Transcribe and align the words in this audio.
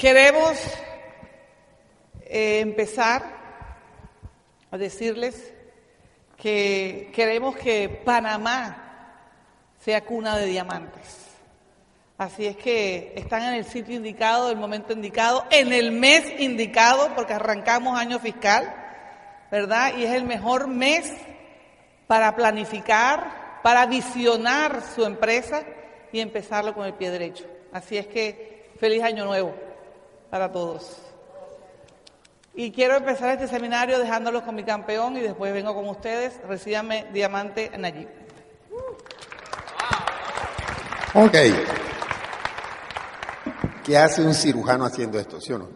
Queremos 0.00 0.58
eh, 2.22 2.60
empezar 2.60 3.22
a 4.70 4.78
decirles 4.78 5.52
que 6.38 7.12
queremos 7.14 7.54
que 7.54 8.00
Panamá 8.02 9.26
sea 9.78 10.02
cuna 10.02 10.38
de 10.38 10.46
diamantes. 10.46 11.26
Así 12.16 12.46
es 12.46 12.56
que 12.56 13.12
están 13.14 13.42
en 13.42 13.56
el 13.56 13.66
sitio 13.66 13.94
indicado, 13.94 14.50
el 14.50 14.56
momento 14.56 14.94
indicado, 14.94 15.44
en 15.50 15.70
el 15.70 15.92
mes 15.92 16.32
indicado, 16.40 17.14
porque 17.14 17.34
arrancamos 17.34 17.98
año 17.98 18.18
fiscal, 18.20 18.74
¿verdad? 19.50 19.92
Y 19.98 20.04
es 20.04 20.12
el 20.12 20.24
mejor 20.24 20.66
mes 20.66 21.12
para 22.06 22.34
planificar, 22.34 23.60
para 23.62 23.84
visionar 23.84 24.80
su 24.94 25.04
empresa 25.04 25.62
y 26.10 26.20
empezarlo 26.20 26.72
con 26.72 26.86
el 26.86 26.94
pie 26.94 27.10
derecho. 27.10 27.44
Así 27.70 27.98
es 27.98 28.06
que 28.06 28.70
feliz 28.80 29.02
año 29.02 29.26
nuevo 29.26 29.68
para 30.30 30.52
todos. 30.52 30.96
Y 32.54 32.72
quiero 32.72 32.96
empezar 32.96 33.30
este 33.30 33.48
seminario 33.48 33.98
dejándolos 33.98 34.42
con 34.42 34.54
mi 34.54 34.64
campeón 34.64 35.16
y 35.16 35.20
después 35.20 35.52
vengo 35.52 35.74
con 35.74 35.88
ustedes. 35.88 36.40
Recíbanme 36.46 37.06
Diamante 37.12 37.70
Nayib. 37.78 38.08
Ok. 41.14 41.36
¿Qué 43.84 43.98
hace 43.98 44.22
un 44.22 44.34
cirujano 44.34 44.84
haciendo 44.84 45.18
esto, 45.18 45.40
sí 45.40 45.52
o 45.52 45.58
no? 45.58 45.68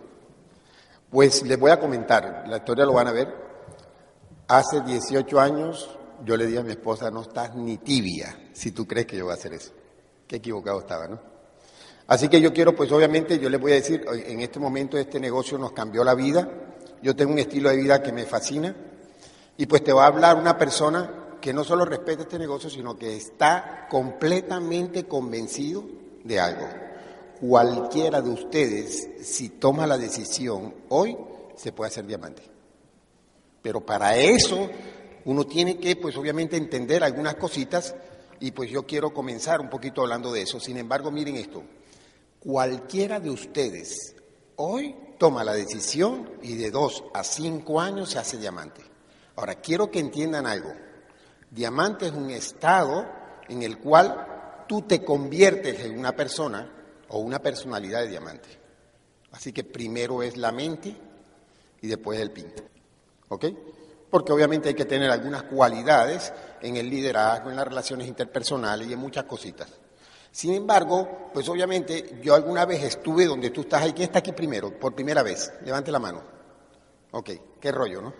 Pues 1.10 1.42
les 1.42 1.58
voy 1.58 1.70
a 1.70 1.78
comentar, 1.78 2.44
la 2.46 2.58
historia 2.58 2.84
lo 2.84 2.92
van 2.92 3.08
a 3.08 3.12
ver. 3.12 3.34
Hace 4.48 4.80
18 4.82 5.40
años 5.40 5.98
yo 6.24 6.36
le 6.36 6.46
dije 6.46 6.58
a 6.58 6.62
mi 6.62 6.72
esposa, 6.72 7.10
no 7.10 7.22
estás 7.22 7.54
ni 7.54 7.78
tibia 7.78 8.36
si 8.52 8.72
tú 8.72 8.86
crees 8.86 9.06
que 9.06 9.16
yo 9.16 9.24
voy 9.24 9.32
a 9.32 9.34
hacer 9.34 9.54
eso. 9.54 9.72
Qué 10.26 10.36
equivocado 10.36 10.80
estaba, 10.80 11.08
¿no? 11.08 11.33
Así 12.06 12.28
que 12.28 12.40
yo 12.40 12.52
quiero, 12.52 12.76
pues 12.76 12.92
obviamente, 12.92 13.38
yo 13.38 13.48
les 13.48 13.60
voy 13.60 13.72
a 13.72 13.76
decir, 13.76 14.04
en 14.26 14.40
este 14.40 14.58
momento 14.58 14.98
este 14.98 15.18
negocio 15.18 15.56
nos 15.56 15.72
cambió 15.72 16.04
la 16.04 16.14
vida. 16.14 16.48
Yo 17.02 17.16
tengo 17.16 17.32
un 17.32 17.38
estilo 17.38 17.70
de 17.70 17.76
vida 17.76 18.02
que 18.02 18.12
me 18.12 18.24
fascina. 18.24 18.74
Y 19.56 19.66
pues 19.66 19.82
te 19.84 19.92
va 19.92 20.04
a 20.04 20.08
hablar 20.08 20.36
una 20.36 20.58
persona 20.58 21.24
que 21.40 21.52
no 21.52 21.64
solo 21.64 21.84
respeta 21.84 22.22
este 22.22 22.38
negocio, 22.38 22.68
sino 22.68 22.96
que 22.98 23.16
está 23.16 23.86
completamente 23.88 25.04
convencido 25.04 25.84
de 26.24 26.40
algo. 26.40 26.66
Cualquiera 27.40 28.20
de 28.20 28.30
ustedes, 28.30 29.10
si 29.22 29.50
toma 29.50 29.86
la 29.86 29.98
decisión 29.98 30.74
hoy, 30.88 31.16
se 31.56 31.72
puede 31.72 31.90
hacer 31.90 32.06
diamante. 32.06 32.42
Pero 33.62 33.80
para 33.80 34.16
eso 34.16 34.68
uno 35.24 35.46
tiene 35.46 35.78
que, 35.78 35.96
pues 35.96 36.16
obviamente, 36.16 36.56
entender 36.56 37.02
algunas 37.02 37.36
cositas 37.36 37.94
y 38.40 38.50
pues 38.50 38.70
yo 38.70 38.84
quiero 38.84 39.12
comenzar 39.14 39.60
un 39.60 39.70
poquito 39.70 40.02
hablando 40.02 40.32
de 40.32 40.42
eso. 40.42 40.60
Sin 40.60 40.76
embargo, 40.76 41.10
miren 41.10 41.36
esto, 41.36 41.62
cualquiera 42.44 43.20
de 43.20 43.30
ustedes 43.30 44.14
hoy 44.56 44.94
toma 45.18 45.42
la 45.42 45.54
decisión 45.54 46.30
y 46.42 46.56
de 46.56 46.70
dos 46.70 47.04
a 47.14 47.24
cinco 47.24 47.80
años 47.80 48.10
se 48.10 48.18
hace 48.18 48.36
diamante. 48.36 48.82
Ahora, 49.36 49.56
quiero 49.56 49.90
que 49.90 49.98
entiendan 49.98 50.46
algo. 50.46 50.72
Diamante 51.50 52.06
es 52.06 52.12
un 52.12 52.30
estado 52.30 53.06
en 53.48 53.62
el 53.62 53.78
cual 53.78 54.64
tú 54.68 54.82
te 54.82 55.02
conviertes 55.02 55.80
en 55.80 55.98
una 55.98 56.14
persona 56.14 56.70
o 57.08 57.18
una 57.18 57.38
personalidad 57.38 58.02
de 58.02 58.08
diamante. 58.08 58.48
Así 59.32 59.52
que 59.52 59.64
primero 59.64 60.22
es 60.22 60.36
la 60.36 60.52
mente 60.52 60.94
y 61.80 61.86
después 61.86 62.20
el 62.20 62.30
pinto. 62.30 62.62
¿Ok? 63.28 63.46
Porque 64.10 64.32
obviamente 64.32 64.68
hay 64.68 64.74
que 64.74 64.84
tener 64.84 65.10
algunas 65.10 65.44
cualidades 65.44 66.32
en 66.60 66.76
el 66.76 66.88
liderazgo, 66.88 67.50
en 67.50 67.56
las 67.56 67.66
relaciones 67.66 68.06
interpersonales 68.06 68.86
y 68.86 68.92
en 68.92 68.98
muchas 68.98 69.24
cositas. 69.24 69.68
Sin 70.34 70.52
embargo, 70.52 71.30
pues 71.32 71.48
obviamente 71.48 72.18
yo 72.20 72.34
alguna 72.34 72.66
vez 72.66 72.82
estuve 72.82 73.24
donde 73.24 73.50
tú 73.50 73.60
estás 73.60 73.82
ahí. 73.82 73.92
¿Quién 73.92 74.08
está 74.08 74.18
aquí 74.18 74.32
primero? 74.32 74.76
Por 74.80 74.92
primera 74.92 75.22
vez. 75.22 75.52
Levante 75.64 75.92
la 75.92 76.00
mano. 76.00 76.24
Ok, 77.12 77.30
qué 77.60 77.70
rollo, 77.70 78.02
¿no? 78.02 78.12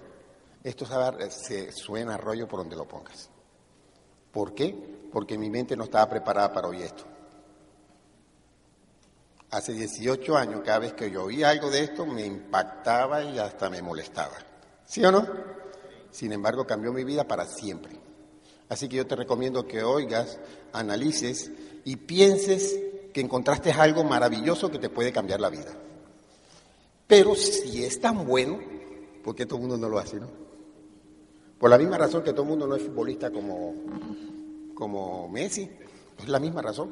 Esto 0.62 0.86
se 1.28 1.72
suena 1.72 2.16
rollo 2.16 2.46
por 2.46 2.60
donde 2.60 2.76
lo 2.76 2.86
pongas. 2.86 3.28
¿Por 4.30 4.54
qué? 4.54 5.08
Porque 5.12 5.36
mi 5.36 5.50
mente 5.50 5.76
no 5.76 5.82
estaba 5.82 6.08
preparada 6.08 6.52
para 6.52 6.68
oír 6.68 6.82
esto. 6.82 7.02
Hace 9.50 9.72
18 9.72 10.36
años, 10.36 10.60
cada 10.64 10.78
vez 10.78 10.92
que 10.92 11.10
yo 11.10 11.24
oía 11.24 11.50
algo 11.50 11.68
de 11.68 11.80
esto, 11.80 12.06
me 12.06 12.24
impactaba 12.24 13.24
y 13.24 13.40
hasta 13.40 13.68
me 13.68 13.82
molestaba. 13.82 14.36
¿Sí 14.84 15.04
o 15.04 15.10
no? 15.10 15.26
Sin 16.12 16.32
embargo, 16.32 16.64
cambió 16.64 16.92
mi 16.92 17.02
vida 17.02 17.26
para 17.26 17.44
siempre. 17.44 17.98
Así 18.68 18.88
que 18.88 18.98
yo 18.98 19.06
te 19.06 19.16
recomiendo 19.16 19.66
que 19.66 19.82
oigas, 19.82 20.38
analices 20.72 21.50
y 21.84 21.96
pienses 21.96 22.78
que 23.12 23.20
encontraste 23.20 23.72
algo 23.72 24.04
maravilloso 24.04 24.70
que 24.70 24.78
te 24.78 24.88
puede 24.88 25.12
cambiar 25.12 25.40
la 25.40 25.50
vida. 25.50 25.72
Pero 27.06 27.34
si 27.34 27.84
es 27.84 28.00
tan 28.00 28.26
bueno, 28.26 28.58
¿por 29.22 29.34
qué 29.34 29.46
todo 29.46 29.56
el 29.56 29.62
mundo 29.62 29.78
no 29.78 29.88
lo 29.88 29.98
hace, 29.98 30.18
no? 30.18 30.28
Por 31.58 31.70
la 31.70 31.78
misma 31.78 31.96
razón 31.96 32.22
que 32.22 32.32
todo 32.32 32.42
el 32.42 32.48
mundo 32.48 32.66
no 32.66 32.74
es 32.74 32.82
futbolista 32.82 33.30
como, 33.30 33.74
como 34.74 35.28
Messi, 35.28 35.70
es 36.18 36.28
la 36.28 36.38
misma 36.38 36.62
razón. 36.62 36.90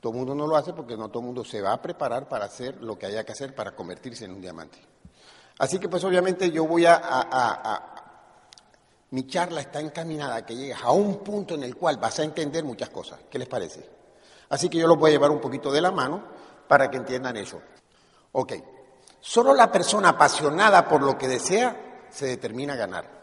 Todo 0.00 0.12
el 0.12 0.18
mundo 0.18 0.34
no 0.34 0.46
lo 0.46 0.56
hace 0.56 0.72
porque 0.72 0.96
no 0.96 1.08
todo 1.08 1.20
el 1.20 1.26
mundo 1.26 1.44
se 1.44 1.62
va 1.62 1.72
a 1.72 1.82
preparar 1.82 2.28
para 2.28 2.44
hacer 2.44 2.82
lo 2.82 2.98
que 2.98 3.06
haya 3.06 3.24
que 3.24 3.32
hacer 3.32 3.54
para 3.54 3.74
convertirse 3.74 4.24
en 4.24 4.32
un 4.32 4.40
diamante. 4.40 4.78
Así 5.58 5.78
que 5.78 5.88
pues 5.88 6.04
obviamente 6.04 6.50
yo 6.50 6.66
voy 6.66 6.84
a, 6.86 7.95
mi 9.10 9.26
charla 9.26 9.60
está 9.60 9.80
encaminada 9.80 10.36
a 10.36 10.46
que 10.46 10.56
llegues 10.56 10.78
a 10.82 10.90
un 10.90 11.18
punto 11.18 11.54
en 11.54 11.62
el 11.62 11.76
cual 11.76 11.96
vas 11.98 12.18
a 12.18 12.24
entender 12.24 12.64
muchas 12.64 12.90
cosas. 12.90 13.20
¿Qué 13.30 13.38
les 13.38 13.48
parece? 13.48 13.88
Así 14.48 14.68
que 14.68 14.78
yo 14.78 14.86
los 14.86 14.98
voy 14.98 15.10
a 15.10 15.14
llevar 15.14 15.30
un 15.30 15.40
poquito 15.40 15.70
de 15.70 15.80
la 15.80 15.90
mano 15.90 16.22
para 16.66 16.90
que 16.90 16.96
entiendan 16.96 17.36
eso. 17.36 17.60
Ok, 18.32 18.52
solo 19.20 19.54
la 19.54 19.70
persona 19.70 20.10
apasionada 20.10 20.88
por 20.88 21.02
lo 21.02 21.16
que 21.16 21.28
desea 21.28 22.04
se 22.10 22.26
determina 22.26 22.74
a 22.74 22.76
ganar. 22.76 23.16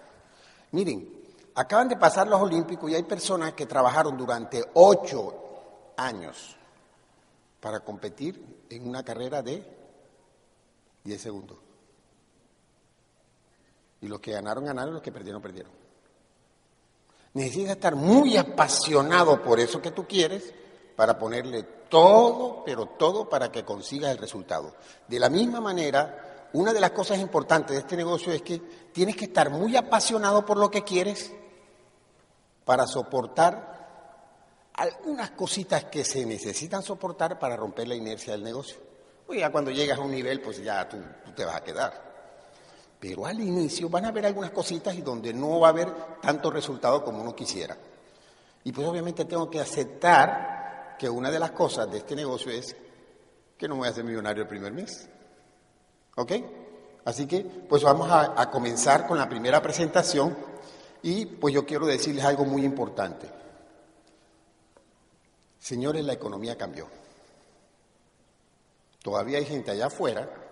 Miren, 0.72 1.24
acaban 1.56 1.88
de 1.88 1.98
pasar 1.98 2.28
los 2.28 2.42
Olímpicos 2.42 2.90
y 2.90 2.96
hay 2.96 3.04
personas 3.04 3.54
que 3.54 3.66
trabajaron 3.66 4.18
durante 4.18 4.64
ocho 4.74 5.94
años 5.98 6.56
para 7.60 7.82
competir 7.82 8.66
en 8.70 8.88
una 8.88 9.04
carrera 9.04 9.42
de 9.42 9.64
10 11.04 11.22
segundos. 11.22 11.63
Y 14.04 14.08
los 14.08 14.20
que 14.20 14.34
ganaron, 14.34 14.66
ganaron, 14.66 14.94
los 14.94 15.02
que 15.02 15.14
perdieron, 15.14 15.42
perdieron. 15.42 15.72
Necesitas 17.34 17.72
estar 17.72 17.96
muy 17.96 18.36
apasionado 18.38 19.42
por 19.42 19.60
eso 19.60 19.82
que 19.82 19.92
tú 19.92 20.06
quieres 20.06 20.54
para 20.96 21.18
ponerle 21.18 21.64
todo, 21.90 22.64
pero 22.66 22.86
todo 22.86 23.30
para 23.30 23.52
que 23.52 23.64
consigas 23.64 24.12
el 24.12 24.18
resultado. 24.18 24.76
De 25.08 25.20
la 25.20 25.30
misma 25.30 25.62
manera, 25.62 26.50
una 26.54 26.74
de 26.74 26.82
las 26.82 26.92
cosas 26.92 27.18
importantes 27.20 27.76
de 27.76 27.80
este 27.80 27.96
negocio 27.96 28.34
es 28.34 28.42
que 28.42 28.60
tienes 28.92 29.16
que 29.16 29.26
estar 29.26 29.50
muy 29.50 29.76
apasionado 29.78 30.46
por 30.46 30.58
lo 30.58 30.70
que 30.70 30.84
quieres 30.84 31.32
para 32.66 32.86
soportar 32.86 34.70
algunas 34.74 35.32
cositas 35.32 35.86
que 35.86 36.04
se 36.04 36.26
necesitan 36.26 36.84
soportar 36.84 37.40
para 37.40 37.56
romper 37.56 37.88
la 37.88 37.96
inercia 37.96 38.34
del 38.34 38.44
negocio. 38.44 38.78
Pues 39.26 39.40
ya 39.40 39.50
cuando 39.50 39.72
llegas 39.72 39.98
a 39.98 40.02
un 40.02 40.12
nivel, 40.12 40.42
pues 40.42 40.62
ya 40.62 40.88
tú, 40.90 40.98
te 41.36 41.46
vas 41.46 41.56
a 41.56 41.64
quedar. 41.64 42.13
Pero 43.04 43.26
al 43.26 43.38
inicio 43.42 43.90
van 43.90 44.06
a 44.06 44.08
haber 44.08 44.26
algunas 44.26 44.52
cositas 44.52 44.96
y 44.96 45.02
donde 45.02 45.34
no 45.34 45.60
va 45.60 45.68
a 45.68 45.72
haber 45.72 45.94
tanto 46.22 46.50
resultado 46.50 47.04
como 47.04 47.20
uno 47.20 47.36
quisiera. 47.36 47.78
Y 48.64 48.72
pues 48.72 48.88
obviamente 48.88 49.26
tengo 49.26 49.50
que 49.50 49.60
aceptar 49.60 50.96
que 50.98 51.10
una 51.10 51.30
de 51.30 51.38
las 51.38 51.52
cosas 51.52 51.92
de 51.92 51.98
este 51.98 52.16
negocio 52.16 52.50
es 52.50 52.74
que 53.58 53.68
no 53.68 53.76
voy 53.76 53.90
a 53.90 53.94
ser 53.94 54.06
millonario 54.06 54.44
el 54.44 54.48
primer 54.48 54.72
mes. 54.72 55.10
¿Ok? 56.16 56.32
Así 57.04 57.28
que 57.28 57.42
pues 57.42 57.84
vamos 57.84 58.10
a, 58.10 58.42
a 58.42 58.50
comenzar 58.50 59.06
con 59.06 59.18
la 59.18 59.28
primera 59.28 59.62
presentación 59.62 60.38
y 61.02 61.26
pues 61.26 61.54
yo 61.54 61.66
quiero 61.66 61.86
decirles 61.86 62.24
algo 62.24 62.46
muy 62.46 62.64
importante. 62.64 63.28
Señores, 65.60 66.06
la 66.06 66.14
economía 66.14 66.58
cambió. 66.58 66.88
Todavía 69.02 69.40
hay 69.40 69.46
gente 69.46 69.72
allá 69.72 69.88
afuera 69.88 70.43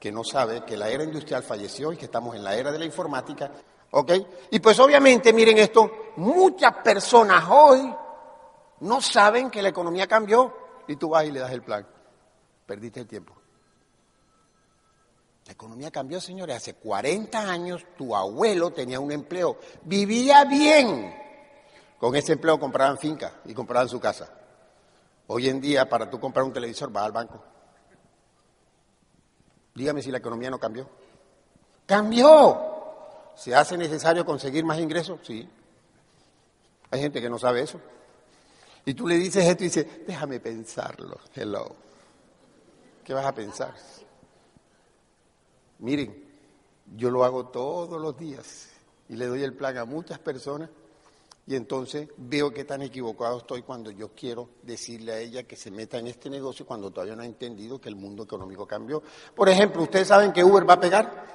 que 0.00 0.10
no 0.10 0.24
sabe 0.24 0.64
que 0.64 0.78
la 0.78 0.88
era 0.88 1.04
industrial 1.04 1.42
falleció 1.42 1.92
y 1.92 1.98
que 1.98 2.06
estamos 2.06 2.34
en 2.34 2.42
la 2.42 2.56
era 2.56 2.72
de 2.72 2.78
la 2.78 2.86
informática. 2.86 3.52
¿Ok? 3.90 4.12
Y 4.50 4.58
pues 4.58 4.78
obviamente, 4.80 5.32
miren 5.34 5.58
esto, 5.58 6.12
muchas 6.16 6.76
personas 6.82 7.44
hoy 7.50 7.94
no 8.80 9.00
saben 9.02 9.50
que 9.50 9.60
la 9.60 9.68
economía 9.68 10.06
cambió 10.06 10.54
y 10.88 10.96
tú 10.96 11.10
vas 11.10 11.26
y 11.26 11.32
le 11.32 11.40
das 11.40 11.52
el 11.52 11.62
plan. 11.62 11.86
Perdiste 12.64 13.00
el 13.00 13.06
tiempo. 13.06 13.34
La 15.44 15.52
economía 15.52 15.90
cambió, 15.90 16.20
señores. 16.20 16.56
Hace 16.56 16.74
40 16.74 17.38
años 17.38 17.84
tu 17.98 18.16
abuelo 18.16 18.70
tenía 18.70 19.00
un 19.00 19.12
empleo, 19.12 19.58
vivía 19.82 20.44
bien. 20.44 21.14
Con 21.98 22.16
ese 22.16 22.32
empleo 22.32 22.58
compraban 22.58 22.96
finca 22.96 23.40
y 23.44 23.52
compraban 23.52 23.88
su 23.88 24.00
casa. 24.00 24.32
Hoy 25.26 25.48
en 25.48 25.60
día, 25.60 25.88
para 25.88 26.08
tú 26.08 26.18
comprar 26.18 26.46
un 26.46 26.52
televisor, 26.52 26.90
vas 26.90 27.04
al 27.04 27.12
banco. 27.12 27.49
Dígame 29.80 30.02
si 30.02 30.10
la 30.10 30.18
economía 30.18 30.50
no 30.50 30.60
cambió. 30.60 30.86
¡Cambió! 31.86 33.32
¿Se 33.34 33.54
hace 33.54 33.78
necesario 33.78 34.26
conseguir 34.26 34.62
más 34.62 34.78
ingresos? 34.78 35.20
Sí. 35.22 35.48
Hay 36.90 37.00
gente 37.00 37.18
que 37.18 37.30
no 37.30 37.38
sabe 37.38 37.62
eso. 37.62 37.80
Y 38.84 38.92
tú 38.92 39.08
le 39.08 39.14
dices 39.14 39.42
esto 39.42 39.64
y 39.64 39.68
dices, 39.68 39.86
déjame 40.06 40.38
pensarlo. 40.38 41.18
Hello. 41.34 41.74
¿Qué 43.02 43.14
vas 43.14 43.24
a 43.24 43.34
pensar? 43.34 43.72
Miren, 45.78 46.28
yo 46.94 47.10
lo 47.10 47.24
hago 47.24 47.46
todos 47.46 47.98
los 47.98 48.18
días 48.18 48.68
y 49.08 49.16
le 49.16 49.24
doy 49.28 49.42
el 49.42 49.54
plan 49.54 49.78
a 49.78 49.86
muchas 49.86 50.18
personas 50.18 50.68
y 51.50 51.56
entonces 51.56 52.08
veo 52.16 52.52
que 52.52 52.64
tan 52.64 52.80
equivocado 52.80 53.38
estoy 53.38 53.62
cuando 53.62 53.90
yo 53.90 54.10
quiero 54.14 54.50
decirle 54.62 55.12
a 55.12 55.18
ella 55.18 55.42
que 55.42 55.56
se 55.56 55.72
meta 55.72 55.98
en 55.98 56.06
este 56.06 56.30
negocio 56.30 56.64
cuando 56.64 56.92
todavía 56.92 57.16
no 57.16 57.22
ha 57.22 57.26
entendido 57.26 57.80
que 57.80 57.88
el 57.88 57.96
mundo 57.96 58.22
económico 58.22 58.64
cambió. 58.68 59.02
Por 59.34 59.48
ejemplo, 59.48 59.82
¿ustedes 59.82 60.06
saben 60.06 60.32
que 60.32 60.44
Uber 60.44 60.68
va 60.68 60.74
a 60.74 60.80
pegar? 60.80 61.26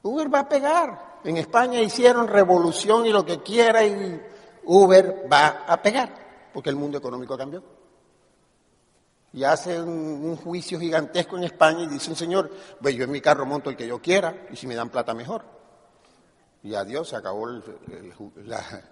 Uber 0.00 0.34
va 0.34 0.38
a 0.38 0.48
pegar. 0.48 1.18
En 1.22 1.36
España 1.36 1.82
hicieron 1.82 2.28
revolución 2.28 3.04
y 3.04 3.10
lo 3.10 3.26
que 3.26 3.42
quiera 3.42 3.84
y 3.84 4.22
Uber 4.64 5.26
va 5.30 5.66
a 5.66 5.82
pegar, 5.82 6.48
porque 6.54 6.70
el 6.70 6.76
mundo 6.76 6.96
económico 6.96 7.36
cambió. 7.36 7.62
Y 9.34 9.44
hace 9.44 9.82
un, 9.82 10.34
juicio 10.36 10.80
gigantesco 10.80 11.36
en 11.36 11.44
España 11.44 11.82
y 11.82 11.88
dice 11.88 12.08
un 12.08 12.16
señor, 12.16 12.50
pues 12.80 12.94
yo 12.94 13.04
en 13.04 13.10
mi 13.10 13.20
carro 13.20 13.44
monto 13.44 13.68
el 13.68 13.76
que 13.76 13.86
yo 13.86 14.00
quiera 14.00 14.46
y 14.50 14.56
si 14.56 14.66
me 14.66 14.74
dan 14.74 14.88
plata 14.88 15.12
mejor. 15.12 15.57
Y 16.62 16.74
adiós, 16.74 17.08
se 17.08 17.16
acabó, 17.16 17.46
la, 17.46 18.64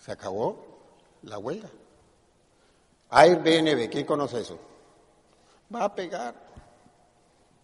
se 0.00 0.12
acabó 0.12 0.64
la 1.22 1.38
huelga. 1.38 1.70
Airbnb, 3.10 3.88
¿quién 3.90 4.04
conoce 4.04 4.40
eso? 4.40 4.58
Va 5.74 5.84
a 5.84 5.94
pegar. 5.94 6.34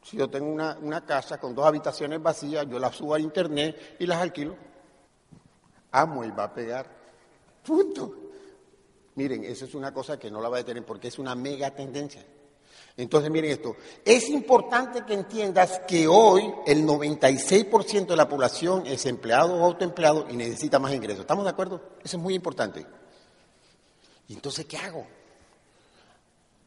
Si 0.02 0.16
yo 0.16 0.28
tengo 0.28 0.46
una, 0.46 0.76
una 0.80 1.04
casa 1.04 1.38
con 1.38 1.54
dos 1.54 1.66
habitaciones 1.66 2.22
vacías, 2.22 2.66
yo 2.68 2.78
las 2.78 2.96
subo 2.96 3.14
a 3.14 3.20
internet 3.20 3.96
y 3.98 4.06
las 4.06 4.20
alquilo. 4.20 4.54
Amo 5.92 6.24
y 6.24 6.30
va 6.30 6.44
a 6.44 6.54
pegar. 6.54 6.86
Punto. 7.64 8.14
Miren, 9.14 9.44
eso 9.44 9.64
es 9.64 9.74
una 9.74 9.94
cosa 9.94 10.18
que 10.18 10.30
no 10.30 10.40
la 10.40 10.48
va 10.48 10.56
a 10.56 10.60
detener 10.60 10.84
porque 10.84 11.08
es 11.08 11.18
una 11.18 11.34
mega 11.34 11.70
tendencia. 11.70 12.24
Entonces, 12.96 13.30
miren 13.30 13.50
esto, 13.50 13.76
es 14.04 14.28
importante 14.28 15.04
que 15.04 15.14
entiendas 15.14 15.80
que 15.80 16.06
hoy 16.06 16.54
el 16.64 16.86
96% 16.86 18.06
de 18.06 18.16
la 18.16 18.28
población 18.28 18.86
es 18.86 19.04
empleado 19.06 19.54
o 19.54 19.64
autoempleado 19.64 20.26
y 20.30 20.36
necesita 20.36 20.78
más 20.78 20.94
ingresos. 20.94 21.22
¿Estamos 21.22 21.44
de 21.44 21.50
acuerdo? 21.50 21.82
Eso 22.04 22.16
es 22.16 22.22
muy 22.22 22.34
importante. 22.34 22.86
¿Y 24.28 24.34
entonces 24.34 24.64
qué 24.66 24.76
hago? 24.76 25.06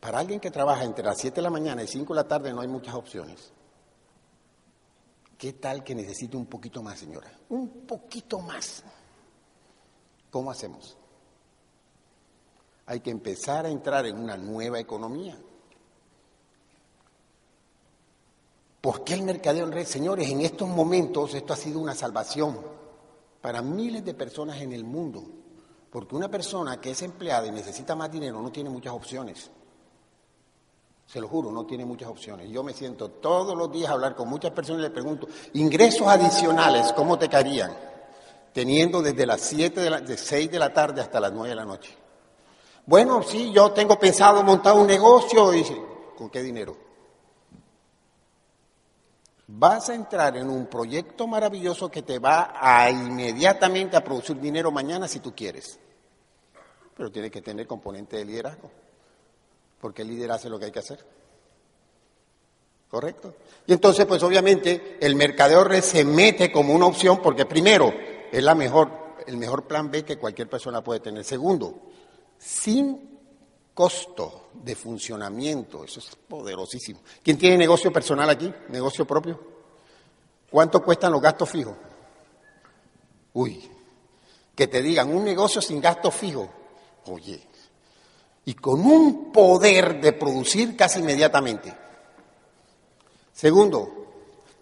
Para 0.02 0.20
alguien 0.20 0.40
que 0.40 0.52
trabaja 0.52 0.84
entre 0.84 1.06
las 1.06 1.18
7 1.18 1.38
de 1.38 1.42
la 1.42 1.50
mañana 1.50 1.82
y 1.82 1.88
5 1.88 2.14
de 2.14 2.18
la 2.22 2.28
tarde 2.28 2.54
no 2.54 2.60
hay 2.62 2.68
muchas 2.68 2.96
opciones. 2.96 3.52
¿Qué 5.38 5.54
tal 5.54 5.84
que 5.84 5.96
necesite 5.96 6.36
un 6.36 6.48
poquito 6.48 6.84
más, 6.84 7.00
señora? 7.00 7.32
Un 7.50 7.86
poquito 7.86 8.40
más. 8.40 8.84
¿Cómo 10.30 10.52
hacemos? 10.52 10.98
Hay 12.86 13.00
que 13.00 13.12
empezar 13.12 13.66
a 13.66 13.70
entrar 13.70 14.06
en 14.06 14.18
una 14.18 14.36
nueva 14.36 14.80
economía. 14.80 15.38
¿Por 18.88 19.04
qué 19.04 19.16
el 19.16 19.24
mercadeo 19.24 19.66
en 19.66 19.74
red? 19.74 19.86
Señores, 19.86 20.30
en 20.30 20.40
estos 20.40 20.66
momentos 20.66 21.34
esto 21.34 21.52
ha 21.52 21.58
sido 21.58 21.78
una 21.78 21.94
salvación 21.94 22.58
para 23.42 23.62
miles 23.62 24.06
de 24.06 24.14
personas 24.14 24.62
en 24.62 24.72
el 24.72 24.86
mundo. 24.86 25.26
Porque 25.92 26.16
una 26.16 26.32
persona 26.32 26.80
que 26.80 26.92
es 26.92 27.02
empleada 27.02 27.46
y 27.48 27.52
necesita 27.52 27.98
más 27.98 28.10
dinero 28.10 28.42
no 28.42 28.50
tiene 28.50 28.70
muchas 28.70 28.94
opciones. 28.94 29.52
Se 31.06 31.20
lo 31.20 31.28
juro, 31.28 31.52
no 31.52 31.66
tiene 31.66 31.84
muchas 31.84 32.08
opciones. 32.08 32.50
Yo 32.50 32.64
me 32.64 32.72
siento 32.72 33.10
todos 33.10 33.58
los 33.58 33.70
días 33.70 33.90
a 33.90 33.96
hablar 33.96 34.16
con 34.16 34.30
muchas 34.30 34.52
personas 34.52 34.80
y 34.80 34.84
les 34.84 34.92
pregunto, 34.92 35.28
ingresos 35.56 36.08
adicionales, 36.08 36.94
¿cómo 36.94 37.20
te 37.20 37.28
caerían? 37.28 37.76
Teniendo 38.54 39.02
desde 39.02 39.26
las 39.26 39.42
7 39.42 39.82
de, 39.82 39.90
la, 39.90 40.00
de 40.00 40.18
6 40.18 40.50
de 40.50 40.60
la 40.60 40.72
tarde 40.72 41.02
hasta 41.02 41.20
las 41.20 41.34
9 41.34 41.50
de 41.50 41.56
la 41.56 41.66
noche. 41.66 41.94
Bueno, 42.86 43.22
sí, 43.22 43.52
yo 43.52 43.70
tengo 43.74 44.00
pensado 44.00 44.42
montar 44.44 44.76
un 44.76 44.88
negocio 44.88 45.54
y 45.54 45.66
¿con 46.16 46.30
qué 46.30 46.42
dinero? 46.42 46.87
Vas 49.48 49.90
a 49.90 49.96
entrar 49.96 50.36
en 50.36 50.50
un 50.50 50.68
proyecto 50.68 51.26
maravilloso 51.26 51.90
que 51.90 52.02
te 52.02 52.20
va 52.20 52.54
a 52.54 52.90
inmediatamente 52.92 53.96
a 53.96 54.04
producir 54.04 54.40
dinero 54.40 54.72
mañana 54.72 55.08
si 55.08 55.20
tú 55.20 55.34
quieres. 55.34 55.80
Pero 56.96 57.12
tiene 57.12 57.32
que 57.32 57.42
tener 57.42 57.66
componente 57.66 58.18
de 58.18 58.26
liderazgo, 58.26 58.70
porque 59.80 60.02
el 60.02 60.10
líder 60.10 60.32
hace 60.32 60.50
lo 60.50 60.60
que 60.60 60.66
hay 60.66 60.72
que 60.72 60.80
hacer. 60.80 61.06
¿Correcto? 62.90 63.36
Y 63.66 63.74
entonces, 63.74 64.06
pues 64.06 64.24
obviamente, 64.24 64.98
el 65.02 65.16
mercadeo 65.16 65.82
se 65.82 66.06
mete 66.06 66.52
como 66.52 66.74
una 66.74 66.86
opción 66.86 67.22
porque 67.22 67.46
primero, 67.46 67.94
es 68.32 68.44
la 68.44 68.56
mejor, 68.56 69.16
el 69.26 69.38
mejor 69.38 69.68
plan 69.68 69.92
B 69.92 70.04
que 70.06 70.18
cualquier 70.18 70.50
persona 70.50 70.82
puede 70.82 71.02
tener. 71.02 71.24
Segundo, 71.26 71.82
sin 72.38 73.20
costo 73.74 74.47
de 74.64 74.76
funcionamiento, 74.76 75.84
eso 75.84 76.00
es 76.00 76.16
poderosísimo. 76.16 77.00
¿Quién 77.24 77.38
tiene 77.38 77.58
negocio 77.58 77.92
personal 77.92 78.30
aquí? 78.30 78.54
¿Negocio 78.70 79.06
propio? 79.06 79.40
¿Cuánto 80.50 80.84
cuestan 80.84 81.12
los 81.12 81.22
gastos 81.22 81.50
fijos? 81.50 81.76
Uy, 83.34 83.70
que 84.56 84.68
te 84.68 84.82
digan 84.82 85.14
un 85.14 85.24
negocio 85.24 85.62
sin 85.62 85.82
gastos 85.82 86.14
fijos. 86.14 86.48
Oye, 87.06 87.42
y 88.46 88.54
con 88.54 88.80
un 88.80 89.32
poder 89.32 90.00
de 90.02 90.14
producir 90.14 90.76
casi 90.76 91.00
inmediatamente. 91.00 91.76
Segundo, 93.34 94.08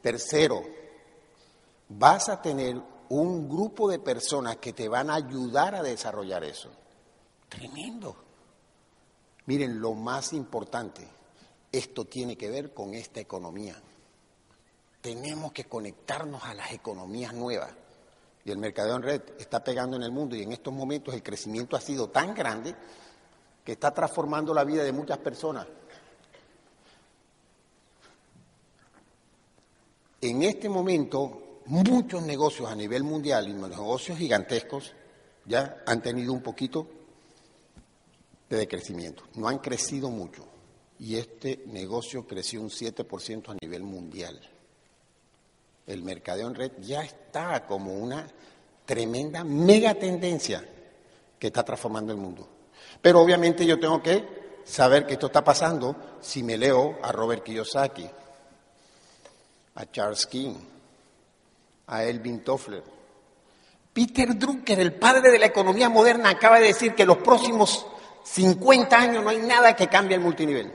tercero, 0.02 0.64
vas 1.90 2.30
a 2.30 2.42
tener 2.42 2.82
un 3.10 3.48
grupo 3.48 3.90
de 3.90 4.00
personas 4.00 4.58
que 4.58 4.74
te 4.74 4.90
van 4.90 5.10
a 5.10 5.16
ayudar 5.16 5.76
a 5.76 5.84
desarrollar 5.84 6.44
eso. 6.44 6.70
Tremendo. 7.48 8.25
Miren, 9.48 9.80
lo 9.80 9.94
más 9.94 10.34
importante, 10.34 11.08
esto 11.72 12.06
tiene 12.06 12.36
que 12.36 12.50
ver 12.50 12.74
con 12.74 12.94
esta 12.94 13.20
economía. 13.20 13.76
Tenemos 15.02 15.52
que 15.52 15.66
conectarnos 15.66 16.44
a 16.44 16.54
las 16.54 16.72
economías 16.72 17.34
nuevas. 17.34 17.72
Y 18.44 18.52
el 18.52 18.58
mercadeo 18.58 18.96
en 18.96 19.04
red 19.04 19.22
está 19.40 19.64
pegando 19.64 19.98
en 19.98 20.04
el 20.04 20.12
mundo 20.12 20.36
y 20.36 20.44
en 20.44 20.52
estos 20.52 20.74
momentos 20.74 21.14
el 21.14 21.24
crecimiento 21.24 21.76
ha 21.76 21.82
sido 21.82 22.10
tan 22.10 22.34
grande 22.34 22.76
que 23.64 23.74
está 23.74 23.92
transformando 23.92 24.54
la 24.54 24.64
vida 24.64 24.84
de 24.84 24.92
muchas 24.92 25.18
personas. 25.18 25.68
En 30.22 30.44
este 30.44 30.70
momento, 30.70 31.62
muchos 31.66 32.24
negocios 32.24 32.70
a 32.70 32.76
nivel 32.76 33.04
mundial 33.04 33.48
y 33.48 33.54
negocios 33.54 34.18
gigantescos 34.18 34.94
ya 35.46 35.84
han 35.86 36.02
tenido 36.02 36.34
un 36.34 36.42
poquito 36.42 36.88
de 38.50 38.58
decrecimiento. 38.58 39.24
No 39.36 39.48
han 39.48 39.60
crecido 39.60 40.10
mucho 40.10 40.46
y 41.00 41.18
este 41.18 41.64
negocio 41.68 42.26
creció 42.28 42.62
un 42.62 42.70
7% 42.70 43.50
a 43.50 43.58
nivel 43.62 43.84
mundial. 43.84 44.40
El 45.88 46.04
mercadeo 46.04 46.48
en 46.48 46.56
red 46.56 46.72
ya 46.82 47.04
está 47.04 47.66
como 47.66 47.94
una 47.94 48.28
tremenda 48.86 49.44
mega 49.44 49.94
tendencia 49.96 50.68
que 51.38 51.48
está 51.48 51.64
transformando 51.64 52.12
el 52.12 52.18
mundo. 52.18 52.48
Pero 53.02 53.22
obviamente 53.22 53.66
yo 53.66 53.80
tengo 53.80 54.02
que 54.02 54.62
saber 54.64 55.06
que 55.06 55.14
esto 55.14 55.28
está 55.28 55.44
pasando 55.44 55.96
si 56.22 56.44
me 56.44 56.58
leo 56.58 56.98
a 57.02 57.12
Robert 57.12 57.44
Kiyosaki, 57.44 58.10
a 59.76 59.92
Charles 59.92 60.26
King, 60.26 60.56
a 61.88 62.04
Elvin 62.04 62.44
Toffler. 62.44 62.84
Peter 63.94 64.38
Drucker, 64.38 64.80
el 64.80 64.94
padre 64.94 65.32
de 65.32 65.40
la 65.40 65.46
economía 65.46 65.88
moderna, 65.88 66.30
acaba 66.30 66.60
de 66.60 66.68
decir 66.68 66.96
que 66.96 67.06
los 67.06 67.18
próximos 67.18 67.86
50 68.26 68.98
años 68.98 69.24
no 69.24 69.30
hay 69.30 69.38
nada 69.38 69.76
que 69.76 69.88
cambie 69.88 70.16
el 70.16 70.22
multinivel 70.22 70.74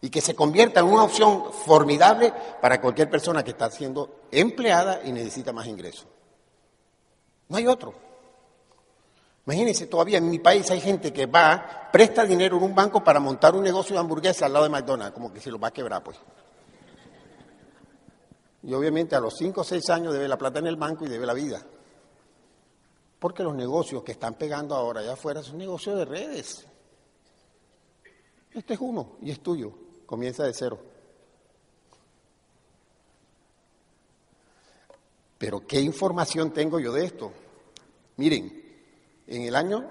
y 0.00 0.08
que 0.08 0.20
se 0.20 0.34
convierta 0.36 0.80
en 0.80 0.86
una 0.86 1.02
opción 1.02 1.52
formidable 1.52 2.32
para 2.60 2.80
cualquier 2.80 3.10
persona 3.10 3.42
que 3.42 3.50
está 3.50 3.68
siendo 3.68 4.20
empleada 4.30 5.00
y 5.04 5.12
necesita 5.12 5.52
más 5.52 5.66
ingresos. 5.66 6.06
No 7.48 7.56
hay 7.56 7.66
otro. 7.66 7.94
Imagínense, 9.44 9.86
todavía 9.86 10.18
en 10.18 10.30
mi 10.30 10.38
país 10.38 10.70
hay 10.70 10.80
gente 10.80 11.12
que 11.12 11.26
va, 11.26 11.88
presta 11.92 12.24
dinero 12.24 12.56
en 12.58 12.62
un 12.62 12.74
banco 12.74 13.02
para 13.02 13.18
montar 13.18 13.54
un 13.56 13.64
negocio 13.64 13.94
de 13.94 14.00
hamburguesa 14.00 14.46
al 14.46 14.52
lado 14.52 14.64
de 14.66 14.70
McDonald's, 14.70 15.14
como 15.14 15.32
que 15.32 15.40
se 15.40 15.50
lo 15.50 15.58
va 15.58 15.68
a 15.68 15.72
quebrar, 15.72 16.02
pues. 16.02 16.16
Y 18.62 18.72
obviamente 18.72 19.16
a 19.16 19.20
los 19.20 19.34
5 19.36 19.60
o 19.60 19.64
6 19.64 19.90
años 19.90 20.12
debe 20.12 20.28
la 20.28 20.38
plata 20.38 20.60
en 20.60 20.68
el 20.68 20.76
banco 20.76 21.04
y 21.04 21.08
debe 21.08 21.26
la 21.26 21.34
vida. 21.34 21.60
Porque 23.18 23.42
los 23.42 23.54
negocios 23.54 24.02
que 24.02 24.12
están 24.12 24.34
pegando 24.34 24.74
ahora 24.74 25.00
allá 25.00 25.14
afuera 25.14 25.42
son 25.42 25.58
negocios 25.58 25.96
de 25.96 26.04
redes. 26.04 26.66
Este 28.52 28.74
es 28.74 28.80
uno 28.80 29.16
y 29.22 29.30
es 29.30 29.40
tuyo. 29.40 29.72
Comienza 30.06 30.44
de 30.44 30.54
cero. 30.54 30.78
Pero 35.38 35.66
¿qué 35.66 35.80
información 35.80 36.52
tengo 36.52 36.78
yo 36.80 36.92
de 36.92 37.04
esto? 37.04 37.32
Miren, 38.16 38.64
en 39.26 39.42
el 39.42 39.54
año 39.54 39.84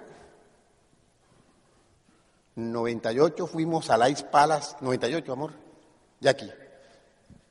98 2.56 3.48
fuimos 3.48 3.90
a 3.90 4.10
Ice 4.10 4.24
Palace, 4.24 4.78
98, 4.82 5.32
amor, 5.32 5.52
ya 6.20 6.32
aquí. 6.32 6.50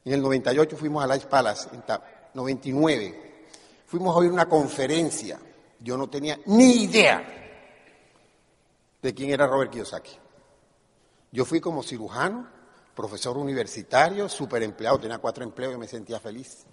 En 0.04 0.14
el 0.14 0.22
98 0.22 0.76
fuimos 0.76 1.08
a 1.08 1.16
Ice 1.16 1.26
Palace, 1.26 1.68
en 1.72 1.82
99. 2.32 3.46
Fuimos 3.86 4.14
a 4.14 4.18
oír 4.18 4.32
una 4.32 4.48
conferencia 4.48 5.38
yo 5.84 5.98
no 5.98 6.08
tenía 6.08 6.40
ni 6.46 6.84
idea 6.84 7.22
de 9.02 9.14
quién 9.14 9.30
era 9.30 9.46
Robert 9.46 9.70
Kiyosaki. 9.70 10.16
Yo 11.30 11.44
fui 11.44 11.60
como 11.60 11.82
cirujano, 11.82 12.48
profesor 12.94 13.36
universitario, 13.36 14.28
super 14.30 14.62
empleado, 14.62 14.98
tenía 14.98 15.18
cuatro 15.18 15.44
empleos 15.44 15.74
y 15.74 15.78
me 15.78 15.86
sentía 15.86 16.18
feliz. 16.18 16.64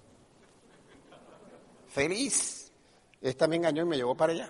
Feliz. 1.90 2.72
Esta 3.20 3.48
me 3.50 3.58
engañó 3.58 3.84
y 3.84 3.86
me 3.86 3.98
llevó 3.98 4.16
para 4.16 4.32
allá. 4.32 4.50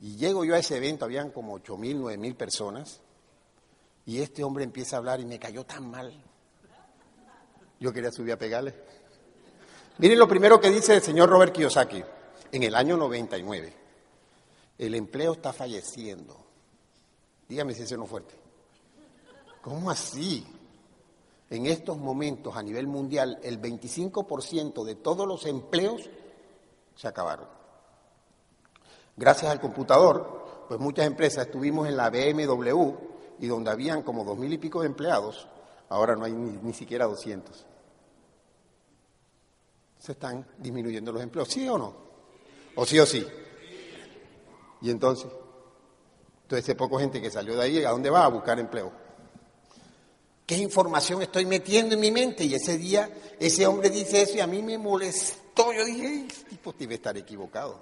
Y 0.00 0.14
llego 0.16 0.44
yo 0.44 0.54
a 0.54 0.58
ese 0.58 0.76
evento, 0.76 1.04
habían 1.04 1.30
como 1.30 1.54
ocho 1.54 1.76
mil, 1.76 1.98
nueve 1.98 2.18
mil 2.18 2.36
personas, 2.36 3.00
y 4.06 4.20
este 4.20 4.44
hombre 4.44 4.62
empieza 4.62 4.94
a 4.94 4.98
hablar 5.00 5.18
y 5.18 5.24
me 5.24 5.40
cayó 5.40 5.64
tan 5.64 5.90
mal. 5.90 6.12
Yo 7.80 7.92
quería 7.92 8.12
subir 8.12 8.34
a 8.34 8.38
pegarle. 8.38 8.74
Miren 9.98 10.18
lo 10.18 10.28
primero 10.28 10.60
que 10.60 10.70
dice 10.70 10.94
el 10.94 11.02
señor 11.02 11.28
Robert 11.28 11.52
Kiyosaki 11.52 12.04
en 12.54 12.62
el 12.62 12.76
año 12.76 12.96
99. 12.96 13.72
El 14.78 14.94
empleo 14.94 15.32
está 15.32 15.52
falleciendo. 15.52 16.36
Dígame 17.48 17.74
si 17.74 17.82
eso 17.82 17.96
no 17.96 18.06
fuerte. 18.06 18.36
¿Cómo 19.60 19.90
así? 19.90 20.46
En 21.50 21.66
estos 21.66 21.98
momentos 21.98 22.56
a 22.56 22.62
nivel 22.62 22.86
mundial 22.86 23.40
el 23.42 23.60
25% 23.60 24.84
de 24.84 24.94
todos 24.94 25.26
los 25.26 25.46
empleos 25.46 26.08
se 26.94 27.08
acabaron. 27.08 27.48
Gracias 29.16 29.50
al 29.50 29.60
computador, 29.60 30.66
pues 30.68 30.78
muchas 30.78 31.06
empresas 31.06 31.46
estuvimos 31.46 31.88
en 31.88 31.96
la 31.96 32.08
BMW 32.08 32.92
y 33.40 33.48
donde 33.48 33.70
habían 33.72 34.04
como 34.04 34.24
dos 34.24 34.38
mil 34.38 34.52
y 34.52 34.58
pico 34.58 34.80
de 34.80 34.86
empleados, 34.86 35.48
ahora 35.88 36.14
no 36.14 36.24
hay 36.24 36.32
ni, 36.32 36.56
ni 36.62 36.72
siquiera 36.72 37.06
200. 37.06 37.66
Se 39.98 40.12
están 40.12 40.46
disminuyendo 40.58 41.10
los 41.10 41.22
empleos, 41.22 41.48
¿sí 41.48 41.68
o 41.68 41.78
no? 41.78 42.03
¿O 42.76 42.84
sí 42.86 42.98
o 42.98 43.06
sí? 43.06 43.26
Y 44.80 44.90
entonces, 44.90 45.30
entonces 46.42 46.74
poco 46.74 46.98
gente 46.98 47.20
que 47.20 47.30
salió 47.30 47.56
de 47.56 47.62
ahí, 47.62 47.84
¿a 47.84 47.90
dónde 47.90 48.10
va? 48.10 48.24
A 48.24 48.28
buscar 48.28 48.58
empleo. 48.58 48.92
¿Qué 50.46 50.56
información 50.58 51.22
estoy 51.22 51.46
metiendo 51.46 51.94
en 51.94 52.00
mi 52.00 52.10
mente? 52.10 52.44
Y 52.44 52.54
ese 52.54 52.76
día, 52.76 53.10
ese 53.40 53.66
hombre 53.66 53.88
dice 53.88 54.22
eso 54.22 54.36
y 54.36 54.40
a 54.40 54.46
mí 54.46 54.62
me 54.62 54.76
molestó. 54.76 55.72
Yo 55.72 55.84
dije, 55.86 56.26
este 56.28 56.50
tipo 56.50 56.74
debe 56.78 56.96
estar 56.96 57.16
equivocado. 57.16 57.78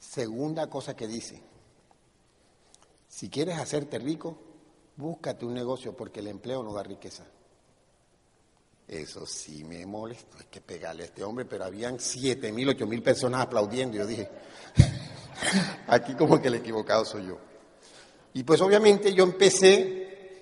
Segunda 0.00 0.68
cosa 0.68 0.96
que 0.96 1.06
dice, 1.06 1.40
si 3.08 3.28
quieres 3.28 3.58
hacerte 3.58 3.98
rico, 3.98 4.36
búscate 4.96 5.44
un 5.44 5.54
negocio 5.54 5.96
porque 5.96 6.20
el 6.20 6.26
empleo 6.28 6.62
no 6.62 6.72
da 6.72 6.82
riqueza. 6.82 7.24
Eso 8.88 9.26
sí 9.26 9.64
me 9.64 9.84
molestó, 9.84 10.38
hay 10.38 10.46
que 10.50 10.62
pegarle 10.62 11.02
a 11.02 11.06
este 11.06 11.22
hombre, 11.22 11.44
pero 11.44 11.64
habían 11.64 12.00
siete 12.00 12.50
mil, 12.50 12.70
ocho 12.70 12.86
mil 12.86 13.02
personas 13.02 13.42
aplaudiendo. 13.42 13.98
Yo 13.98 14.06
dije, 14.06 14.30
aquí 15.88 16.14
como 16.14 16.40
que 16.40 16.48
el 16.48 16.54
equivocado 16.54 17.04
soy 17.04 17.26
yo. 17.26 17.38
Y 18.32 18.44
pues 18.44 18.62
obviamente 18.62 19.12
yo 19.12 19.24
empecé 19.24 20.40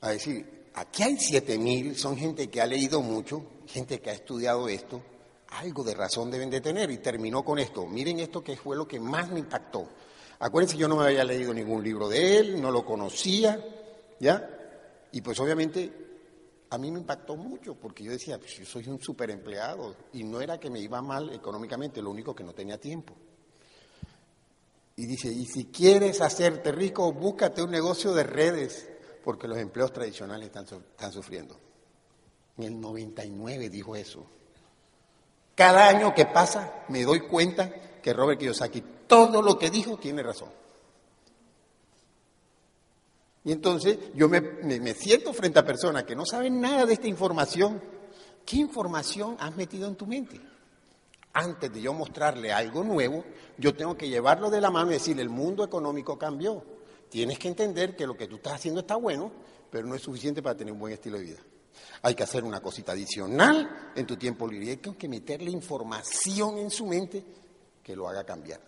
a 0.00 0.10
decir, 0.10 0.70
aquí 0.74 1.04
hay 1.04 1.16
siete 1.20 1.56
mil, 1.56 1.96
son 1.96 2.16
gente 2.16 2.50
que 2.50 2.60
ha 2.60 2.66
leído 2.66 3.00
mucho, 3.00 3.44
gente 3.68 4.00
que 4.00 4.10
ha 4.10 4.14
estudiado 4.14 4.68
esto, 4.68 5.00
algo 5.50 5.84
de 5.84 5.94
razón 5.94 6.32
deben 6.32 6.50
de 6.50 6.60
tener. 6.60 6.90
Y 6.90 6.98
terminó 6.98 7.44
con 7.44 7.60
esto. 7.60 7.86
Miren 7.86 8.18
esto 8.18 8.42
que 8.42 8.56
fue 8.56 8.76
lo 8.76 8.88
que 8.88 8.98
más 8.98 9.30
me 9.30 9.38
impactó. 9.38 9.88
Acuérdense, 10.40 10.76
yo 10.76 10.88
no 10.88 10.96
me 10.96 11.04
había 11.04 11.22
leído 11.22 11.54
ningún 11.54 11.84
libro 11.84 12.08
de 12.08 12.38
él, 12.38 12.60
no 12.60 12.72
lo 12.72 12.84
conocía, 12.84 13.64
¿ya? 14.18 14.50
Y 15.12 15.20
pues 15.20 15.38
obviamente 15.38 16.05
a 16.70 16.78
mí 16.78 16.90
me 16.90 16.98
impactó 16.98 17.36
mucho 17.36 17.74
porque 17.74 18.04
yo 18.04 18.12
decía, 18.12 18.38
pues 18.38 18.58
yo 18.58 18.64
soy 18.64 18.88
un 18.88 19.00
super 19.00 19.30
empleado 19.30 19.94
y 20.12 20.24
no 20.24 20.40
era 20.40 20.58
que 20.58 20.70
me 20.70 20.80
iba 20.80 21.00
mal 21.00 21.32
económicamente, 21.32 22.02
lo 22.02 22.10
único 22.10 22.34
que 22.34 22.44
no 22.44 22.52
tenía 22.52 22.78
tiempo. 22.78 23.14
Y 24.96 25.06
dice, 25.06 25.28
y 25.28 25.44
si 25.46 25.66
quieres 25.66 26.20
hacerte 26.20 26.72
rico, 26.72 27.12
búscate 27.12 27.62
un 27.62 27.70
negocio 27.70 28.14
de 28.14 28.24
redes, 28.24 28.88
porque 29.22 29.46
los 29.46 29.58
empleos 29.58 29.92
tradicionales 29.92 30.46
están, 30.46 30.64
están 30.64 31.12
sufriendo. 31.12 31.56
En 32.56 32.64
el 32.64 32.80
99 32.80 33.68
dijo 33.68 33.94
eso. 33.94 34.26
Cada 35.54 35.88
año 35.88 36.14
que 36.14 36.26
pasa 36.26 36.84
me 36.88 37.02
doy 37.04 37.20
cuenta 37.20 38.00
que 38.00 38.12
Robert 38.12 38.38
Kiyosaki, 38.40 38.82
todo 39.06 39.42
lo 39.42 39.58
que 39.58 39.70
dijo 39.70 39.98
tiene 39.98 40.22
razón. 40.22 40.50
Y 43.46 43.52
entonces 43.52 43.96
yo 44.12 44.28
me, 44.28 44.42
siento 44.94 45.32
frente 45.32 45.60
a 45.60 45.64
personas 45.64 46.02
que 46.02 46.16
no 46.16 46.26
saben 46.26 46.60
nada 46.60 46.84
de 46.84 46.94
esta 46.94 47.06
información. 47.06 47.80
¿Qué 48.44 48.56
información 48.56 49.36
has 49.38 49.54
metido 49.54 49.86
en 49.86 49.94
tu 49.94 50.04
mente? 50.04 50.40
Antes 51.32 51.72
de 51.72 51.80
yo 51.80 51.92
mostrarle 51.92 52.52
algo 52.52 52.82
nuevo, 52.82 53.24
yo 53.56 53.72
tengo 53.72 53.96
que 53.96 54.08
llevarlo 54.08 54.50
de 54.50 54.60
la 54.60 54.72
mano 54.72 54.90
y 54.90 54.94
decirle, 54.94 55.22
el 55.22 55.28
mundo 55.28 55.62
económico 55.62 56.18
cambió. 56.18 56.64
Tienes 57.08 57.38
que 57.38 57.46
entender 57.46 57.94
que 57.94 58.04
lo 58.04 58.16
que 58.16 58.26
tú 58.26 58.34
estás 58.34 58.54
haciendo 58.54 58.80
está 58.80 58.96
bueno, 58.96 59.30
pero 59.70 59.86
no 59.86 59.94
es 59.94 60.02
suficiente 60.02 60.42
para 60.42 60.56
tener 60.56 60.72
un 60.72 60.80
buen 60.80 60.94
estilo 60.94 61.16
de 61.16 61.22
vida. 61.22 61.40
Hay 62.02 62.16
que 62.16 62.24
hacer 62.24 62.42
una 62.42 62.60
cosita 62.60 62.92
adicional 62.92 63.92
en 63.94 64.06
tu 64.08 64.16
tiempo 64.16 64.48
libre. 64.48 64.70
Hay 64.70 64.76
que 64.78 65.08
meterle 65.08 65.52
información 65.52 66.58
en 66.58 66.68
su 66.68 66.84
mente 66.84 67.24
que 67.80 67.94
lo 67.94 68.08
haga 68.08 68.24
cambiar. 68.24 68.60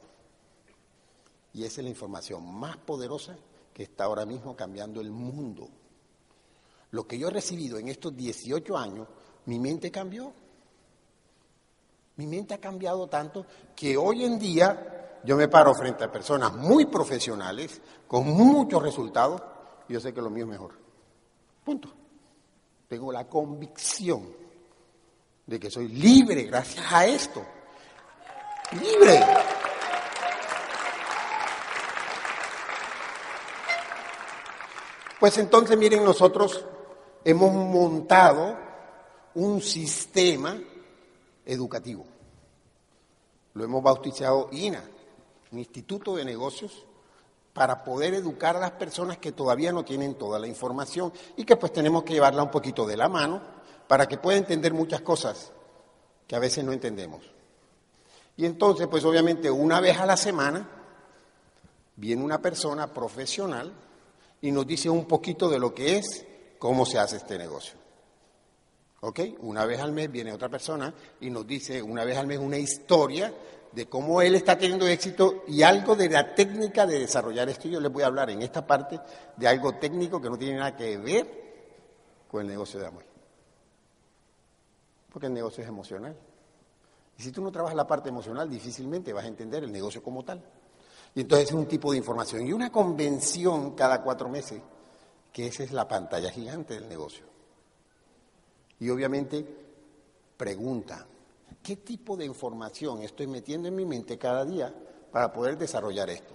Y 1.53 1.65
esa 1.65 1.81
es 1.81 1.85
la 1.85 1.91
información 1.91 2.47
más 2.47 2.77
poderosa 2.77 3.37
está 3.79 4.05
ahora 4.05 4.27
mismo 4.27 4.57
cambiando 4.57 5.01
el 5.01 5.11
mundo. 5.11 5.69
Lo 6.91 7.07
que 7.07 7.19
yo 7.19 7.29
he 7.29 7.31
recibido 7.31 7.79
en 7.79 7.89
estos 7.89 8.17
18 8.17 8.77
años, 8.77 9.09
mi 9.47 9.59
mente 9.59 9.91
cambió. 9.91 10.33
Mi 12.17 12.27
mente 12.27 12.55
ha 12.55 12.59
cambiado 12.59 13.07
tanto 13.07 13.47
que 13.77 13.97
hoy 13.97 14.25
en 14.25 14.39
día 14.39 15.21
yo 15.23 15.37
me 15.37 15.49
paro 15.49 15.75
frente 15.75 16.05
a 16.05 16.11
personas 16.11 16.55
muy 16.55 16.87
profesionales, 16.87 17.81
con 18.07 18.27
muchos 18.29 18.83
resultados, 18.83 19.41
y 19.89 19.93
yo 19.93 20.01
sé 20.01 20.13
que 20.13 20.23
lo 20.23 20.31
mío 20.31 20.45
es 20.45 20.51
mejor. 20.51 20.73
Punto. 21.65 21.89
Tengo 22.89 23.13
la 23.13 23.29
convicción 23.29 24.33
de 25.47 25.61
que 25.61 25.71
soy 25.71 25.89
libre 25.89 26.43
gracias 26.45 26.85
a 26.91 27.07
esto. 27.07 27.45
Libre. 28.73 29.25
Pues 35.21 35.37
entonces, 35.39 35.77
miren, 35.77 36.05
nosotros 36.05 36.65
hemos 37.25 37.53
montado 37.53 38.57
un 39.35 39.61
sistema 39.61 40.57
educativo. 41.45 42.05
Lo 43.55 43.65
hemos 43.65 43.83
bautizado 43.83 44.49
INA, 44.53 44.83
un 45.51 45.59
instituto 45.59 46.15
de 46.15 46.25
negocios, 46.25 46.85
para 47.53 47.83
poder 47.83 48.15
educar 48.15 48.57
a 48.57 48.61
las 48.61 48.71
personas 48.73 49.19
que 49.19 49.33
todavía 49.33 49.73
no 49.73 49.85
tienen 49.85 50.15
toda 50.15 50.39
la 50.39 50.47
información 50.47 51.13
y 51.37 51.45
que 51.45 51.57
pues 51.57 51.73
tenemos 51.73 52.05
que 52.05 52.13
llevarla 52.13 52.45
un 52.45 52.53
poquito 52.53 52.87
de 52.87 52.97
la 52.97 53.09
mano 53.09 53.41
para 53.89 54.07
que 54.07 54.19
pueda 54.19 54.39
entender 54.39 54.73
muchas 54.73 55.01
cosas 55.01 55.51
que 56.29 56.37
a 56.37 56.39
veces 56.39 56.63
no 56.63 56.73
entendemos. 56.73 57.25
Y 58.37 58.47
entonces, 58.47 58.87
pues 58.87 59.05
obviamente 59.05 59.51
una 59.51 59.81
vez 59.81 59.99
a 59.99 60.07
la 60.07 60.17
semana 60.17 60.69
viene 61.97 62.23
una 62.23 62.41
persona 62.41 62.95
profesional 62.95 63.73
y 64.41 64.53
nos 64.53 64.67
dice 64.67 64.89
un 64.89 65.07
poquito 65.07 65.49
de 65.49 65.59
lo 65.59 65.75
que 65.75 65.99
es, 65.99 66.25
cómo 66.59 66.87
se 66.87 66.99
hace 66.99 67.17
este 67.17 67.39
negocio. 67.39 67.79
¿Ok? 69.01 69.21
Una 69.41 69.65
vez 69.65 69.81
al 69.81 69.93
mes 69.93 70.11
viene 70.11 70.33
otra 70.33 70.49
persona 70.49 70.93
y 71.21 71.31
nos 71.31 71.47
dice 71.47 71.81
una 71.81 72.05
vez 72.05 72.17
al 72.17 72.27
mes 72.27 72.39
una 72.39 72.59
historia 72.59 73.33
de 73.73 73.89
cómo 73.89 74.23
él 74.23 74.35
está 74.35 74.59
teniendo 74.59 74.87
éxito 74.89 75.45
y 75.47 75.63
algo 75.63 75.95
de 75.95 76.09
la 76.09 76.35
técnica 76.35 76.87
de 76.87 76.99
desarrollar 76.99 77.49
esto. 77.49 77.69
Yo 77.69 77.81
les 77.81 77.93
voy 77.93 78.03
a 78.03 78.07
hablar 78.07 78.31
en 78.31 78.43
esta 78.43 78.67
parte 78.67 78.99
de 79.37 79.49
algo 79.49 79.75
técnico 79.75 80.21
que 80.21 80.31
no 80.31 80.37
tiene 80.37 80.59
nada 80.59 80.77
que 80.77 80.97
ver 80.97 81.49
con 82.29 82.43
el 82.43 82.49
negocio 82.49 82.81
de 82.81 82.87
amor. 82.87 83.05
Porque 85.11 85.27
el 85.27 85.35
negocio 85.35 85.63
es 85.63 85.69
emocional. 85.69 86.17
Y 87.17 87.23
si 87.23 87.33
tú 87.33 87.43
no 87.43 87.51
trabajas 87.51 87.77
la 87.77 87.87
parte 87.87 88.09
emocional, 88.09 88.49
difícilmente 88.49 89.13
vas 89.13 89.25
a 89.25 89.29
entender 89.29 89.65
el 89.65 89.73
negocio 89.73 90.03
como 90.03 90.25
tal. 90.25 90.43
Y 91.15 91.23
entonces 91.23 91.49
es 91.49 91.55
un 91.55 91.67
tipo 91.67 91.93
de 91.93 91.99
información. 91.99 92.47
Y 92.47 92.53
una 92.53 92.71
convención 92.71 93.73
cada 93.73 94.03
cuatro 94.03 94.29
meses, 94.29 94.61
que 95.33 95.47
esa 95.47 95.63
es 95.63 95.73
la 95.73 95.87
pantalla 95.89 96.31
gigante 96.31 96.75
del 96.75 96.89
negocio. 96.89 97.25
Y 98.81 98.91
obviamente 98.91 99.45
pregunta, 100.37 101.07
¿qué 101.63 101.77
tipo 101.77 102.17
de 102.17 102.25
información 102.25 103.03
estoy 103.03 103.27
metiendo 103.27 103.69
en 103.69 103.77
mi 103.77 103.85
mente 103.85 104.19
cada 104.19 104.45
día 104.45 104.73
para 105.11 105.33
poder 105.33 105.59
desarrollar 105.59 106.11
esto? 106.11 106.35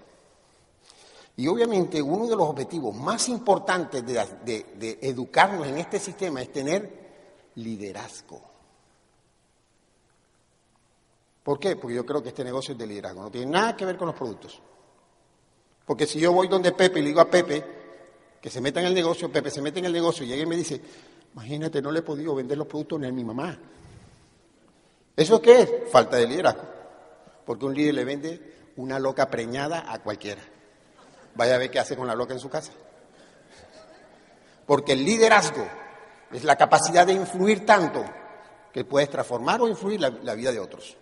Y 1.35 1.47
obviamente 1.47 2.01
uno 2.01 2.27
de 2.27 2.35
los 2.35 2.47
objetivos 2.47 2.93
más 2.95 3.27
importantes 3.29 4.05
de, 4.05 4.65
de 4.75 4.99
educarnos 5.01 5.65
en 5.65 5.77
este 5.79 5.99
sistema 5.99 6.41
es 6.41 6.51
tener 6.51 7.51
liderazgo. 7.55 8.52
¿Por 11.43 11.59
qué? 11.59 11.75
Porque 11.75 11.95
yo 11.95 12.05
creo 12.05 12.23
que 12.23 12.29
este 12.29 12.43
negocio 12.43 12.71
es 12.71 12.77
de 12.77 12.87
liderazgo, 12.87 13.21
no 13.21 13.29
tiene 13.29 13.51
nada 13.51 13.75
que 13.75 13.85
ver 13.85 13.97
con 13.97 14.07
los 14.07 14.15
productos. 14.15 14.61
Porque 15.85 16.07
si 16.07 16.19
yo 16.19 16.31
voy 16.31 16.47
donde 16.47 16.71
Pepe 16.71 16.99
y 16.99 17.01
le 17.01 17.09
digo 17.09 17.19
a 17.19 17.29
Pepe 17.29 17.63
que 18.41 18.49
se 18.49 18.61
meta 18.61 18.79
en 18.79 18.87
el 18.87 18.93
negocio, 18.93 19.31
Pepe 19.31 19.51
se 19.51 19.61
mete 19.61 19.79
en 19.79 19.85
el 19.85 19.93
negocio 19.93 20.25
y 20.25 20.29
llega 20.29 20.43
y 20.43 20.45
me 20.45 20.55
dice, 20.55 20.81
imagínate, 21.33 21.81
no 21.81 21.91
le 21.91 21.99
he 21.99 22.03
podido 22.03 22.33
vender 22.33 22.57
los 22.57 22.67
productos 22.67 22.99
ni 22.99 23.07
a 23.07 23.11
mi 23.11 23.23
mamá. 23.23 23.57
¿Eso 25.15 25.41
qué 25.41 25.61
es? 25.61 25.71
Falta 25.91 26.17
de 26.17 26.27
liderazgo. 26.27 26.63
Porque 27.45 27.65
un 27.65 27.75
líder 27.75 27.93
le 27.95 28.05
vende 28.05 28.71
una 28.77 28.97
loca 28.97 29.29
preñada 29.29 29.91
a 29.91 29.99
cualquiera. 29.99 30.41
Vaya 31.35 31.55
a 31.55 31.57
ver 31.57 31.69
qué 31.69 31.79
hace 31.79 31.97
con 31.97 32.07
la 32.07 32.15
loca 32.15 32.33
en 32.33 32.39
su 32.39 32.49
casa. 32.49 32.71
Porque 34.65 34.93
el 34.93 35.03
liderazgo 35.03 35.67
es 36.31 36.43
la 36.45 36.55
capacidad 36.55 37.05
de 37.05 37.13
influir 37.13 37.65
tanto 37.65 38.03
que 38.71 38.85
puedes 38.85 39.09
transformar 39.09 39.61
o 39.61 39.67
influir 39.67 39.99
la, 39.99 40.09
la 40.09 40.35
vida 40.35 40.51
de 40.51 40.59
otros. 40.59 40.97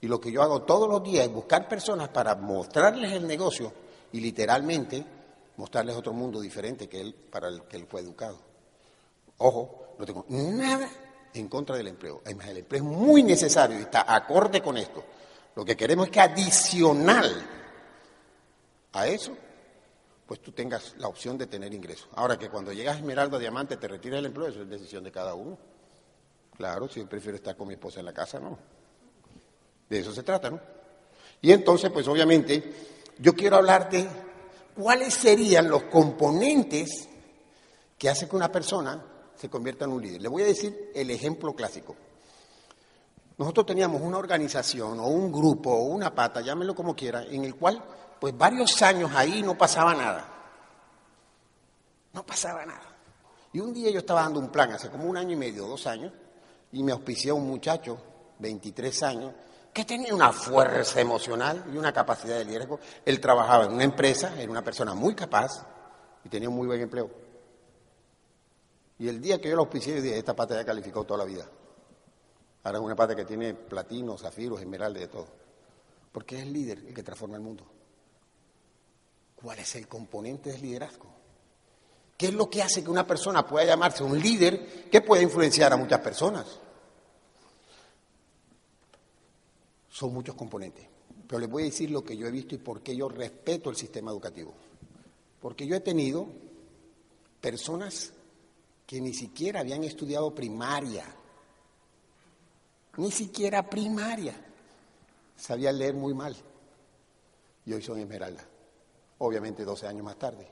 Y 0.00 0.06
lo 0.06 0.20
que 0.20 0.30
yo 0.30 0.42
hago 0.42 0.62
todos 0.62 0.88
los 0.88 1.02
días 1.02 1.26
es 1.26 1.32
buscar 1.32 1.68
personas 1.68 2.08
para 2.08 2.34
mostrarles 2.34 3.12
el 3.12 3.26
negocio 3.26 3.72
y 4.12 4.20
literalmente 4.20 5.04
mostrarles 5.56 5.96
otro 5.96 6.12
mundo 6.12 6.40
diferente 6.40 6.88
que 6.88 7.00
él, 7.00 7.14
para 7.14 7.48
el 7.48 7.62
que 7.64 7.76
él 7.76 7.86
fue 7.86 8.00
educado. 8.00 8.38
Ojo, 9.38 9.94
no 9.98 10.06
tengo 10.06 10.24
nada 10.28 10.88
en 11.34 11.48
contra 11.48 11.76
del 11.76 11.88
empleo. 11.88 12.22
Además, 12.24 12.48
el 12.48 12.58
empleo 12.58 12.82
es 12.82 12.88
muy 12.88 13.22
necesario 13.22 13.78
y 13.78 13.82
está 13.82 14.14
acorde 14.14 14.62
con 14.62 14.76
esto. 14.76 15.04
Lo 15.56 15.64
que 15.64 15.76
queremos 15.76 16.06
es 16.06 16.12
que 16.12 16.20
adicional 16.20 17.46
a 18.92 19.06
eso, 19.08 19.36
pues 20.26 20.40
tú 20.40 20.52
tengas 20.52 20.94
la 20.98 21.08
opción 21.08 21.36
de 21.36 21.46
tener 21.46 21.74
ingresos. 21.74 22.08
Ahora 22.14 22.38
que 22.38 22.48
cuando 22.48 22.72
llegas 22.72 22.96
a 22.96 22.98
Esmeralda 22.98 23.38
Diamante 23.38 23.76
te 23.76 23.88
retiras 23.88 24.18
del 24.18 24.26
empleo, 24.26 24.48
eso 24.48 24.62
es 24.62 24.68
decisión 24.68 25.02
de 25.02 25.10
cada 25.10 25.34
uno. 25.34 25.58
Claro, 26.56 26.88
si 26.88 27.00
yo 27.00 27.08
prefiero 27.08 27.36
estar 27.36 27.56
con 27.56 27.68
mi 27.68 27.74
esposa 27.74 28.00
en 28.00 28.06
la 28.06 28.12
casa, 28.12 28.38
no. 28.38 28.58
De 29.88 30.00
eso 30.00 30.12
se 30.12 30.22
trata, 30.22 30.50
¿no? 30.50 30.60
Y 31.40 31.52
entonces, 31.52 31.90
pues 31.90 32.06
obviamente, 32.08 32.74
yo 33.18 33.34
quiero 33.34 33.56
hablar 33.56 33.88
de 33.88 34.08
cuáles 34.74 35.14
serían 35.14 35.68
los 35.68 35.84
componentes 35.84 37.08
que 37.96 38.08
hacen 38.08 38.28
que 38.28 38.36
una 38.36 38.50
persona 38.50 39.04
se 39.36 39.48
convierta 39.48 39.84
en 39.84 39.92
un 39.92 40.02
líder. 40.02 40.22
Le 40.22 40.28
voy 40.28 40.42
a 40.42 40.46
decir 40.46 40.90
el 40.94 41.10
ejemplo 41.10 41.54
clásico. 41.54 41.96
Nosotros 43.38 43.66
teníamos 43.66 44.02
una 44.02 44.18
organización 44.18 44.98
o 44.98 45.06
un 45.06 45.30
grupo 45.30 45.70
o 45.70 45.84
una 45.84 46.12
pata, 46.12 46.40
llámelo 46.40 46.74
como 46.74 46.96
quiera, 46.96 47.24
en 47.24 47.44
el 47.44 47.54
cual 47.54 47.82
pues 48.20 48.36
varios 48.36 48.82
años 48.82 49.12
ahí 49.14 49.42
no 49.42 49.56
pasaba 49.56 49.94
nada. 49.94 50.28
No 52.12 52.26
pasaba 52.26 52.66
nada. 52.66 52.96
Y 53.52 53.60
un 53.60 53.72
día 53.72 53.90
yo 53.90 54.00
estaba 54.00 54.22
dando 54.22 54.40
un 54.40 54.48
plan, 54.48 54.72
hace 54.72 54.90
como 54.90 55.04
un 55.04 55.16
año 55.16 55.32
y 55.32 55.36
medio, 55.36 55.66
dos 55.66 55.86
años, 55.86 56.12
y 56.72 56.82
me 56.82 56.92
auspició 56.92 57.36
un 57.36 57.46
muchacho, 57.46 57.98
23 58.40 59.02
años, 59.04 59.32
que 59.78 59.84
tenía 59.84 60.12
una 60.12 60.32
fuerza 60.32 61.00
emocional 61.00 61.64
y 61.72 61.76
una 61.76 61.92
capacidad 61.92 62.36
de 62.36 62.44
liderazgo. 62.44 62.80
Él 63.04 63.20
trabajaba 63.20 63.66
en 63.66 63.74
una 63.74 63.84
empresa, 63.84 64.34
era 64.36 64.50
una 64.50 64.64
persona 64.64 64.92
muy 64.92 65.14
capaz 65.14 65.64
y 66.24 66.28
tenía 66.28 66.48
un 66.48 66.56
muy 66.56 66.66
buen 66.66 66.80
empleo. 66.80 67.08
Y 68.98 69.06
el 69.06 69.20
día 69.20 69.40
que 69.40 69.48
yo 69.48 69.54
lo 69.54 69.62
auspicié, 69.62 69.94
yo 69.94 70.02
dije, 70.02 70.18
esta 70.18 70.34
pata 70.34 70.56
ya 70.56 70.64
calificó 70.64 71.04
toda 71.04 71.18
la 71.18 71.24
vida. 71.24 71.48
Ahora 72.64 72.78
es 72.78 72.84
una 72.84 72.96
pata 72.96 73.14
que 73.14 73.24
tiene 73.24 73.54
platino, 73.54 74.18
zafiros, 74.18 74.58
esmeraldas, 74.60 75.00
de 75.00 75.06
todo. 75.06 75.28
Porque 76.10 76.38
es 76.38 76.42
el 76.42 76.52
líder 76.52 76.78
el 76.78 76.92
que 76.92 77.04
transforma 77.04 77.36
el 77.36 77.42
mundo. 77.42 77.64
¿Cuál 79.36 79.60
es 79.60 79.76
el 79.76 79.86
componente 79.86 80.50
del 80.50 80.60
liderazgo? 80.62 81.06
¿Qué 82.16 82.26
es 82.26 82.34
lo 82.34 82.50
que 82.50 82.64
hace 82.64 82.82
que 82.82 82.90
una 82.90 83.06
persona 83.06 83.46
pueda 83.46 83.64
llamarse 83.64 84.02
un 84.02 84.18
líder 84.18 84.90
que 84.90 85.02
pueda 85.02 85.22
influenciar 85.22 85.72
a 85.72 85.76
muchas 85.76 86.00
personas? 86.00 86.58
Son 89.98 90.14
muchos 90.14 90.36
componentes. 90.36 90.86
Pero 91.26 91.40
les 91.40 91.50
voy 91.50 91.64
a 91.64 91.66
decir 91.66 91.90
lo 91.90 92.04
que 92.04 92.16
yo 92.16 92.28
he 92.28 92.30
visto 92.30 92.54
y 92.54 92.58
por 92.58 92.82
qué 92.82 92.94
yo 92.94 93.08
respeto 93.08 93.68
el 93.68 93.74
sistema 93.74 94.12
educativo. 94.12 94.54
Porque 95.40 95.66
yo 95.66 95.74
he 95.74 95.80
tenido 95.80 96.28
personas 97.40 98.12
que 98.86 99.00
ni 99.00 99.12
siquiera 99.12 99.58
habían 99.58 99.82
estudiado 99.82 100.32
primaria, 100.32 101.04
ni 102.96 103.10
siquiera 103.10 103.68
primaria, 103.68 104.36
sabían 105.36 105.76
leer 105.76 105.94
muy 105.94 106.14
mal. 106.14 106.36
Y 107.66 107.72
hoy 107.72 107.82
son 107.82 107.98
esmeralda. 107.98 108.46
Obviamente 109.18 109.64
12 109.64 109.88
años 109.88 110.04
más 110.04 110.16
tarde. 110.16 110.48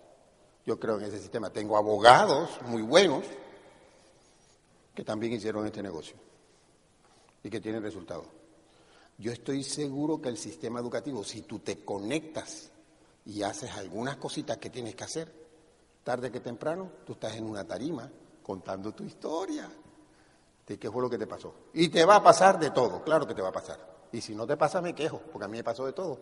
Yo 0.67 0.81
creo 0.81 0.99
en 0.99 1.05
ese 1.05 1.21
sistema. 1.21 1.51
Tengo 1.51 1.77
abogados 1.77 2.51
muy 2.63 2.83
buenos 2.83 3.25
que 4.93 5.05
también 5.05 5.35
hicieron 5.35 5.65
este 5.67 5.85
negocio 5.85 6.17
y 7.45 7.49
que 7.49 7.61
tienen 7.61 7.81
resultados. 7.81 8.27
Yo 9.19 9.33
estoy 9.33 9.63
seguro 9.63 10.21
que 10.21 10.29
el 10.29 10.37
sistema 10.37 10.81
educativo, 10.81 11.25
si 11.25 11.43
tú 11.43 11.61
te 11.61 11.85
conectas 11.85 12.71
y 13.25 13.43
haces 13.43 13.71
algunas 13.73 14.17
cositas 14.17 14.59
que 14.59 14.71
tienes 14.71 14.95
que 14.95 15.05
hacer, 15.05 15.33
tarde 16.05 16.31
que 16.31 16.41
temprano, 16.41 16.91
tú 17.05 17.15
estás 17.15 17.35
en 17.37 17.45
una 17.45 17.65
tarima 17.65 18.11
contando 18.43 18.93
tu 18.93 19.05
historia 19.05 19.69
de 20.67 20.79
qué 20.79 20.91
fue 20.91 21.03
lo 21.03 21.09
que 21.09 21.19
te 21.19 21.27
pasó. 21.27 21.55
Y 21.73 21.89
te 21.89 22.05
va 22.05 22.17
a 22.17 22.23
pasar 22.23 22.59
de 22.59 22.71
todo, 22.71 23.03
claro 23.03 23.27
que 23.27 23.35
te 23.35 23.43
va 23.43 23.49
a 23.49 23.53
pasar. 23.53 23.97
Y 24.13 24.21
si 24.21 24.35
no 24.35 24.47
te 24.47 24.57
pasa, 24.57 24.81
me 24.81 24.95
quejo, 24.95 25.21
porque 25.33 25.47
a 25.47 25.49
mí 25.49 25.57
me 25.57 25.65
pasó 25.65 25.87
de 25.87 25.93
todo. 25.93 26.19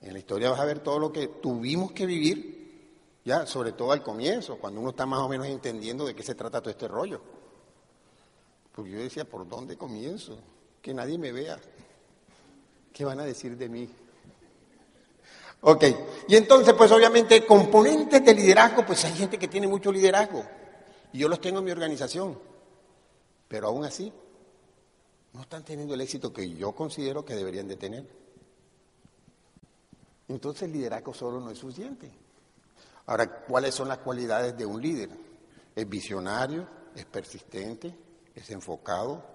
En 0.00 0.12
la 0.12 0.18
historia 0.18 0.50
vas 0.50 0.60
a 0.60 0.64
ver 0.64 0.80
todo 0.80 0.98
lo 0.98 1.12
que 1.12 1.28
tuvimos 1.28 1.92
que 1.92 2.06
vivir, 2.06 2.90
ya, 3.24 3.46
sobre 3.46 3.72
todo 3.72 3.92
al 3.92 4.02
comienzo, 4.02 4.58
cuando 4.58 4.80
uno 4.80 4.90
está 4.90 5.06
más 5.06 5.20
o 5.20 5.28
menos 5.28 5.46
entendiendo 5.46 6.04
de 6.04 6.14
qué 6.14 6.22
se 6.22 6.34
trata 6.34 6.60
todo 6.60 6.70
este 6.70 6.88
rollo. 6.88 7.20
Porque 8.72 8.90
yo 8.90 8.98
decía, 8.98 9.24
¿por 9.24 9.48
dónde 9.48 9.76
comienzo? 9.76 10.38
Que 10.84 10.92
nadie 10.92 11.16
me 11.16 11.32
vea. 11.32 11.58
¿Qué 12.92 13.06
van 13.06 13.18
a 13.18 13.24
decir 13.24 13.56
de 13.56 13.70
mí? 13.70 13.88
Ok, 15.62 15.82
y 16.28 16.36
entonces, 16.36 16.74
pues 16.74 16.92
obviamente, 16.92 17.46
componentes 17.46 18.22
de 18.22 18.34
liderazgo, 18.34 18.84
pues 18.84 19.02
hay 19.06 19.14
gente 19.14 19.38
que 19.38 19.48
tiene 19.48 19.66
mucho 19.66 19.90
liderazgo. 19.90 20.44
Y 21.10 21.20
yo 21.20 21.28
los 21.30 21.40
tengo 21.40 21.60
en 21.60 21.64
mi 21.64 21.70
organización. 21.70 22.38
Pero 23.48 23.68
aún 23.68 23.86
así, 23.86 24.12
no 25.32 25.40
están 25.40 25.64
teniendo 25.64 25.94
el 25.94 26.02
éxito 26.02 26.34
que 26.34 26.50
yo 26.50 26.72
considero 26.72 27.24
que 27.24 27.34
deberían 27.34 27.66
de 27.66 27.76
tener. 27.76 28.06
Entonces 30.28 30.64
el 30.64 30.72
liderazgo 30.72 31.14
solo 31.14 31.40
no 31.40 31.50
es 31.50 31.56
suficiente. 31.56 32.10
Ahora, 33.06 33.40
¿cuáles 33.46 33.74
son 33.74 33.88
las 33.88 33.98
cualidades 34.00 34.54
de 34.54 34.66
un 34.66 34.82
líder? 34.82 35.08
Es 35.74 35.88
visionario, 35.88 36.68
es 36.94 37.06
persistente, 37.06 37.94
es 38.34 38.50
enfocado, 38.50 39.33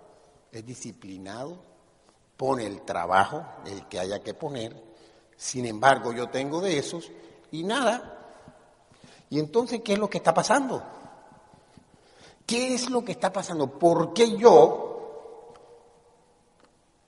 es 0.52 0.66
disciplinado, 0.66 1.58
pone 2.38 2.66
el 2.66 2.82
trabajo, 2.82 3.46
el 3.66 3.88
que 3.88 4.00
haya 4.00 4.24
que 4.24 4.34
poner. 4.34 4.76
Sin 5.36 5.66
embargo, 5.66 6.12
yo 6.12 6.30
tengo 6.30 6.62
de 6.62 6.78
esos 6.78 7.12
y 7.52 7.64
nada. 7.64 8.16
Y 9.30 9.40
entonces, 9.40 9.82
¿qué 9.84 9.94
es 9.94 10.00
lo 10.00 10.10
que 10.10 10.18
está 10.18 10.34
pasando? 10.34 10.84
¿Qué 12.46 12.74
es 12.74 12.90
lo 12.90 13.04
que 13.04 13.12
está 13.12 13.32
pasando? 13.32 13.78
¿Por 13.78 14.14
qué 14.14 14.38
yo 14.38 15.54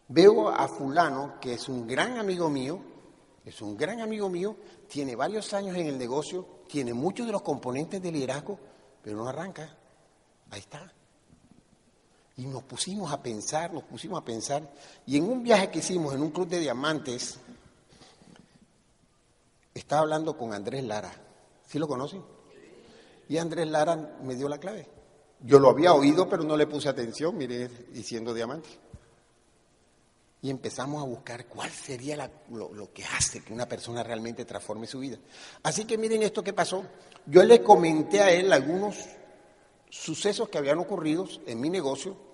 veo 0.09 0.49
a 0.49 0.67
fulano, 0.67 1.39
que 1.39 1.53
es 1.53 1.67
un 1.67 1.87
gran 1.87 2.17
amigo 2.17 2.49
mío, 2.49 2.79
es 3.43 3.61
un 3.61 3.75
gran 3.75 4.01
amigo 4.01 4.29
mío, 4.29 4.55
tiene 4.87 5.15
varios 5.15 5.53
años 5.53 5.75
en 5.77 5.87
el 5.87 5.97
negocio, 5.97 6.45
tiene 6.67 6.93
muchos 6.93 7.25
de 7.25 7.31
los 7.31 7.41
componentes 7.41 8.01
de 8.01 8.11
liderazgo, 8.11 8.59
pero 9.01 9.17
no 9.17 9.27
arranca? 9.27 9.75
Ahí 10.51 10.59
está. 10.59 10.93
Y 12.41 12.47
nos 12.47 12.63
pusimos 12.63 13.11
a 13.11 13.21
pensar, 13.21 13.71
nos 13.71 13.83
pusimos 13.83 14.19
a 14.19 14.25
pensar, 14.25 14.67
y 15.05 15.17
en 15.17 15.25
un 15.25 15.43
viaje 15.43 15.69
que 15.69 15.77
hicimos 15.77 16.15
en 16.15 16.23
un 16.23 16.31
club 16.31 16.47
de 16.47 16.57
diamantes, 16.57 17.37
estaba 19.75 20.01
hablando 20.01 20.35
con 20.35 20.51
Andrés 20.51 20.83
Lara. 20.83 21.13
¿Sí 21.67 21.77
lo 21.77 21.87
conocen? 21.87 22.23
Y 23.29 23.37
Andrés 23.37 23.67
Lara 23.67 23.95
me 24.23 24.33
dio 24.33 24.49
la 24.49 24.57
clave. 24.57 24.87
Yo 25.41 25.59
lo 25.59 25.69
había 25.69 25.93
oído, 25.93 26.27
pero 26.27 26.41
no 26.41 26.57
le 26.57 26.65
puse 26.65 26.89
atención, 26.89 27.37
mire, 27.37 27.67
diciendo 27.91 28.33
diamante. 28.33 28.69
Y 30.41 30.49
empezamos 30.49 31.03
a 31.03 31.05
buscar 31.05 31.45
cuál 31.45 31.69
sería 31.69 32.27
lo, 32.49 32.73
lo, 32.73 32.91
que 32.91 33.03
hace 33.03 33.43
que 33.43 33.53
una 33.53 33.67
persona 33.67 34.01
realmente 34.01 34.45
transforme 34.45 34.87
su 34.87 34.97
vida. 34.97 35.19
Así 35.61 35.85
que 35.85 35.95
miren 35.95 36.23
esto 36.23 36.43
que 36.43 36.53
pasó. 36.53 36.83
Yo 37.27 37.43
le 37.43 37.61
comenté 37.61 38.19
a 38.19 38.31
él 38.31 38.51
algunos 38.51 38.97
sucesos 39.91 40.49
que 40.49 40.57
habían 40.57 40.79
ocurrido 40.79 41.27
en 41.45 41.61
mi 41.61 41.69
negocio 41.69 42.30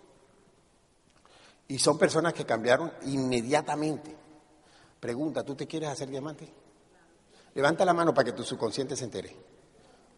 y 1.68 1.80
son 1.80 1.98
personas 1.98 2.34
que 2.34 2.46
cambiaron 2.46 2.92
inmediatamente. 3.06 4.16
Pregunta, 5.00 5.44
¿tú 5.44 5.56
te 5.56 5.68
quieres 5.68 5.90
hacer 5.90 6.10
diamante? 6.10 6.52
Levanta 7.54 7.84
la 7.86 7.94
mano 7.94 8.14
para 8.14 8.26
que 8.26 8.32
tu 8.34 8.44
subconsciente 8.44 8.96
se 8.96 9.04
entere. 9.04 9.36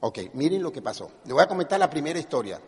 Ok, 0.02 0.20
miren 0.34 0.62
lo 0.64 0.72
que 0.72 0.82
pasó. 0.82 1.12
Le 1.26 1.34
voy 1.34 1.44
a 1.44 1.48
comentar 1.48 1.80
la 1.80 1.90
primera 1.90 2.20
historia. 2.20 2.60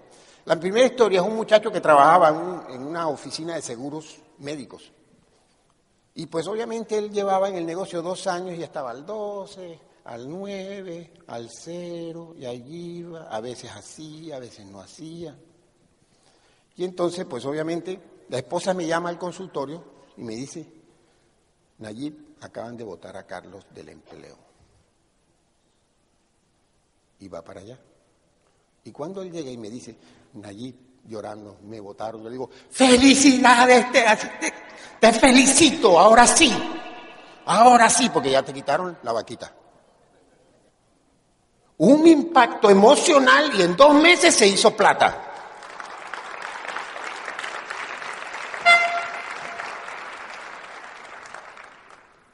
La 0.45 0.59
primera 0.59 0.85
historia 0.85 1.21
es 1.21 1.27
un 1.27 1.35
muchacho 1.35 1.71
que 1.71 1.79
trabajaba 1.79 2.65
en, 2.69 2.83
una 2.83 3.07
oficina 3.07 3.55
de 3.55 3.61
seguros 3.61 4.17
médicos. 4.39 4.91
Y 6.15 6.25
pues 6.25 6.47
obviamente 6.47 6.97
él 6.97 7.11
llevaba 7.11 7.47
en 7.47 7.55
el 7.55 7.65
negocio 7.65 8.01
dos 8.01 8.27
años 8.27 8.57
y 8.57 8.63
estaba 8.63 8.91
al 8.91 9.05
12, 9.05 9.79
al 10.05 10.29
9, 10.29 11.13
al 11.27 11.49
0, 11.49 12.35
y 12.37 12.45
allí 12.45 12.97
iba, 12.97 13.23
a 13.23 13.39
veces 13.39 13.71
hacía, 13.71 14.37
a 14.37 14.39
veces 14.39 14.65
no 14.65 14.81
hacía. 14.81 15.37
Y 16.75 16.83
entonces, 16.83 17.25
pues 17.25 17.45
obviamente, 17.45 17.99
la 18.31 18.37
esposa 18.37 18.73
me 18.73 18.87
llama 18.87 19.09
al 19.09 19.17
consultorio 19.17 19.83
y 20.15 20.23
me 20.23 20.33
dice, 20.33 20.65
Nayib, 21.79 22.37
acaban 22.39 22.77
de 22.77 22.85
votar 22.85 23.17
a 23.17 23.27
Carlos 23.27 23.65
del 23.71 23.89
empleo. 23.89 24.37
Y 27.19 27.27
va 27.27 27.41
para 27.43 27.59
allá. 27.59 27.77
Y 28.85 28.91
cuando 28.93 29.21
él 29.21 29.33
llega 29.33 29.51
y 29.51 29.57
me 29.57 29.69
dice, 29.69 29.97
Nayib, 30.35 30.73
llorando, 31.09 31.57
me 31.63 31.81
votaron, 31.81 32.23
le 32.23 32.29
digo, 32.29 32.49
felicidades, 32.69 33.91
te, 33.91 34.05
te, 34.97 35.11
felicito, 35.11 35.99
ahora 35.99 36.25
sí, 36.25 36.53
ahora 37.47 37.89
sí, 37.89 38.09
porque 38.09 38.31
ya 38.31 38.43
te 38.43 38.53
quitaron 38.53 38.97
la 39.03 39.11
vaquita. 39.11 39.53
Un 41.79 42.07
impacto 42.07 42.69
emocional 42.69 43.51
y 43.55 43.63
en 43.63 43.75
dos 43.75 43.93
meses 43.93 44.33
se 44.33 44.47
hizo 44.47 44.71
plata. 44.73 45.30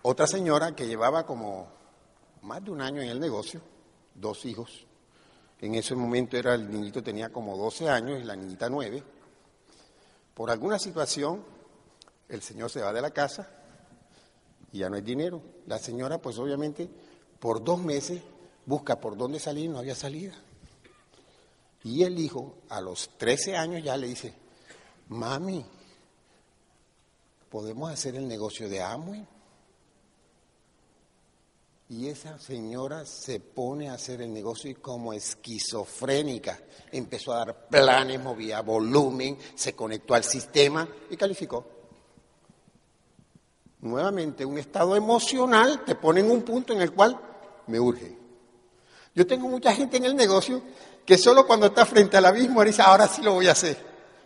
Otra 0.09 0.25
señora 0.25 0.73
que 0.73 0.87
llevaba 0.87 1.25
como 1.25 1.67
más 2.43 2.63
de 2.63 2.71
un 2.71 2.79
año 2.79 3.01
en 3.01 3.09
el 3.09 3.19
negocio, 3.19 3.59
dos 4.15 4.45
hijos. 4.45 4.85
En 5.59 5.75
ese 5.75 5.95
momento 5.95 6.37
era 6.37 6.55
el 6.55 6.71
niñito 6.71 7.03
tenía 7.03 7.27
como 7.27 7.57
12 7.57 7.89
años 7.89 8.21
y 8.21 8.23
la 8.23 8.33
niñita 8.37 8.69
9. 8.69 9.03
Por 10.33 10.49
alguna 10.49 10.79
situación, 10.79 11.43
el 12.29 12.41
señor 12.41 12.69
se 12.69 12.79
va 12.79 12.93
de 12.93 13.01
la 13.01 13.11
casa 13.11 13.49
y 14.71 14.77
ya 14.77 14.89
no 14.89 14.95
hay 14.95 15.01
dinero. 15.01 15.41
La 15.65 15.77
señora, 15.77 16.19
pues 16.19 16.37
obviamente, 16.37 16.89
por 17.37 17.61
dos 17.61 17.81
meses 17.81 18.21
busca 18.65 19.01
por 19.01 19.17
dónde 19.17 19.41
salir, 19.41 19.69
no 19.69 19.79
había 19.79 19.93
salida. 19.93 20.35
Y 21.83 22.03
el 22.03 22.17
hijo, 22.17 22.59
a 22.69 22.79
los 22.79 23.09
13 23.17 23.57
años, 23.57 23.83
ya 23.83 23.97
le 23.97 24.07
dice, 24.07 24.33
mami, 25.09 25.65
¿podemos 27.49 27.91
hacer 27.91 28.15
el 28.15 28.25
negocio 28.25 28.69
de 28.69 28.81
Amway? 28.81 29.27
Y 31.89 32.09
esa 32.09 32.37
señora 32.37 33.05
se 33.05 33.39
pone 33.39 33.89
a 33.89 33.93
hacer 33.93 34.21
el 34.21 34.33
negocio 34.33 34.69
y 34.69 34.75
como 34.75 35.13
esquizofrénica 35.13 36.59
empezó 36.91 37.31
a 37.31 37.37
dar 37.37 37.67
planes, 37.69 38.21
movía 38.21 38.61
volumen, 38.61 39.37
se 39.55 39.73
conectó 39.73 40.13
al 40.13 40.25
sistema 40.25 40.85
y 41.09 41.15
calificó. 41.15 41.65
Nuevamente, 43.79 44.43
un 44.43 44.57
estado 44.57 44.97
emocional 44.97 45.85
te 45.85 45.95
pone 45.95 46.19
en 46.19 46.29
un 46.29 46.41
punto 46.41 46.73
en 46.73 46.81
el 46.81 46.91
cual 46.91 47.17
me 47.67 47.79
urge. 47.79 48.17
Yo 49.15 49.25
tengo 49.25 49.47
mucha 49.47 49.73
gente 49.73 49.95
en 49.95 50.05
el 50.05 50.15
negocio 50.15 50.61
que 51.05 51.17
solo 51.17 51.47
cuando 51.47 51.67
está 51.67 51.85
frente 51.85 52.17
al 52.17 52.25
abismo 52.25 52.65
dice, 52.65 52.81
ahora 52.81 53.07
sí 53.07 53.21
lo 53.21 53.33
voy 53.33 53.47
a 53.47 53.53
hacer. 53.53 53.77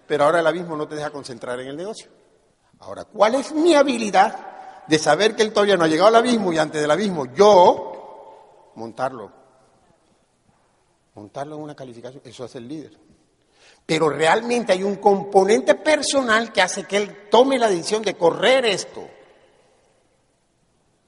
Pero 0.08 0.24
ahora 0.24 0.40
el 0.40 0.48
abismo 0.48 0.76
no 0.76 0.88
te 0.88 0.96
deja 0.96 1.12
concentrar 1.12 1.60
en 1.60 1.68
el 1.68 1.78
negocio. 1.78 2.10
Ahora, 2.80 3.06
¿cuál 3.06 3.36
es 3.36 3.52
mi 3.52 3.76
habilidad 3.76 4.51
de 4.92 5.00
saber 5.00 5.38
que 5.38 5.42
él 5.42 5.54
todavía 5.54 5.78
no 5.78 5.86
ha 5.86 5.88
llegado 5.88 6.10
al 6.10 6.16
abismo 6.18 6.52
y 6.52 6.58
antes 6.58 6.82
del 6.82 6.92
abismo 6.92 7.34
yo 7.34 8.74
montarlo. 8.76 9.32
Montarlo 11.16 11.56
en 11.56 11.62
una 11.62 11.76
calificación, 11.78 12.22
eso 12.26 12.44
hace 12.44 12.58
el 12.58 12.68
líder. 12.68 12.98
Pero 13.86 14.10
realmente 14.10 14.74
hay 14.74 14.84
un 14.84 14.98
componente 14.98 15.76
personal 15.76 16.52
que 16.52 16.62
hace 16.62 16.84
que 16.84 16.98
él 16.98 17.30
tome 17.30 17.58
la 17.58 17.70
decisión 17.70 18.04
de 18.04 18.18
correr 18.18 18.66
esto 18.66 19.08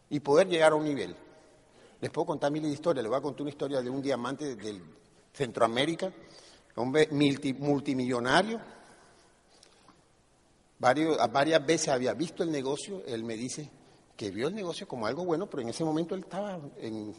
y 0.10 0.22
poder 0.22 0.48
llegar 0.48 0.72
a 0.72 0.76
un 0.76 0.86
nivel. 0.86 1.14
Les 2.00 2.10
puedo 2.10 2.28
contar 2.28 2.54
mil 2.54 2.64
historias, 2.64 3.04
les 3.04 3.10
voy 3.10 3.20
a 3.20 3.22
contar 3.22 3.42
una 3.42 3.52
historia 3.52 3.82
de 3.82 3.90
un 3.90 4.02
diamante 4.02 4.56
del 4.56 4.82
Centroamérica, 5.34 6.10
hombre 6.76 7.10
multimillonario, 7.12 8.62
varias 10.84 11.66
veces 11.66 11.88
había 11.88 12.14
visto 12.14 12.44
el 12.44 12.52
negocio, 12.52 13.04
él 13.06 13.24
me 13.24 13.36
dice 13.36 13.70
que 14.18 14.32
vio 14.32 14.50
el 14.50 14.56
negocio 14.56 14.86
como 14.88 15.08
algo 15.08 15.24
bueno, 15.24 15.50
pero 15.50 15.64
en 15.64 15.70
ese 15.70 15.86
momento 15.86 16.14
él 16.14 16.22
estaba 16.22 16.60
en, 16.78 17.16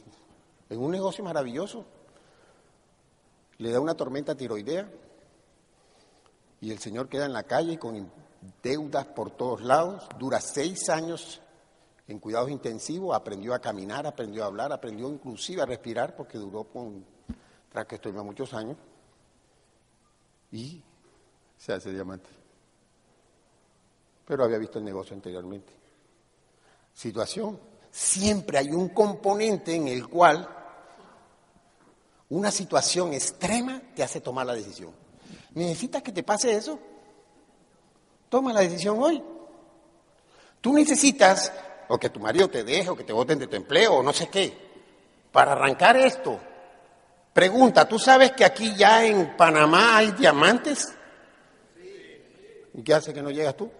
un 0.70 0.90
negocio 0.90 1.24
maravilloso. 1.24 1.86
Le 3.58 3.70
da 3.70 3.80
una 3.80 3.94
tormenta 3.94 4.34
tiroidea 4.34 4.90
y 6.60 6.70
el 6.70 6.78
señor 6.78 7.08
queda 7.08 7.24
en 7.24 7.32
la 7.32 7.44
calle 7.44 7.78
con 7.78 8.10
deudas 8.62 9.06
por 9.06 9.30
todos 9.30 9.62
lados, 9.62 10.06
dura 10.18 10.40
seis 10.40 10.90
años 10.90 11.40
en 12.06 12.18
cuidados 12.18 12.50
intensivos, 12.50 13.16
aprendió 13.16 13.54
a 13.54 13.60
caminar, 13.60 14.06
aprendió 14.06 14.44
a 14.44 14.46
hablar, 14.46 14.72
aprendió 14.72 15.08
inclusive 15.08 15.62
a 15.62 15.66
respirar 15.66 16.14
porque 16.14 16.36
duró 16.36 16.64
con 16.64 17.06
tras 17.70 17.86
que 17.86 17.94
estuvimos 17.94 18.26
muchos 18.26 18.52
años. 18.52 18.76
Y 20.52 20.82
se 21.56 21.72
hace 21.72 21.90
diamante 21.90 22.43
pero 24.24 24.44
había 24.44 24.58
visto 24.58 24.78
el 24.78 24.84
negocio 24.84 25.14
anteriormente. 25.14 25.72
Situación. 26.92 27.58
Siempre 27.90 28.58
hay 28.58 28.70
un 28.70 28.88
componente 28.88 29.74
en 29.74 29.88
el 29.88 30.08
cual 30.08 30.48
una 32.30 32.50
situación 32.50 33.12
extrema 33.12 33.80
te 33.94 34.02
hace 34.02 34.20
tomar 34.20 34.46
la 34.46 34.54
decisión. 34.54 34.92
¿Necesitas 35.54 36.02
que 36.02 36.12
te 36.12 36.22
pase 36.22 36.52
eso? 36.52 36.78
Toma 38.28 38.52
la 38.52 38.60
decisión 38.60 39.00
hoy. 39.00 39.22
Tú 40.60 40.72
necesitas 40.72 41.52
o 41.88 41.98
que 41.98 42.10
tu 42.10 42.18
marido 42.18 42.48
te 42.48 42.64
deje 42.64 42.88
o 42.88 42.96
que 42.96 43.04
te 43.04 43.12
voten 43.12 43.38
de 43.38 43.46
tu 43.46 43.54
empleo 43.54 43.94
o 43.94 44.02
no 44.02 44.12
sé 44.12 44.28
qué. 44.28 44.52
Para 45.30 45.52
arrancar 45.52 45.96
esto, 45.96 46.40
pregunta, 47.32 47.86
¿tú 47.86 47.98
sabes 47.98 48.32
que 48.32 48.44
aquí 48.44 48.74
ya 48.74 49.04
en 49.04 49.36
Panamá 49.36 49.98
hay 49.98 50.12
diamantes? 50.12 50.92
¿Y 52.72 52.82
qué 52.82 52.94
hace 52.94 53.12
que 53.12 53.22
no 53.22 53.30
llegas 53.30 53.56
tú? 53.56 53.70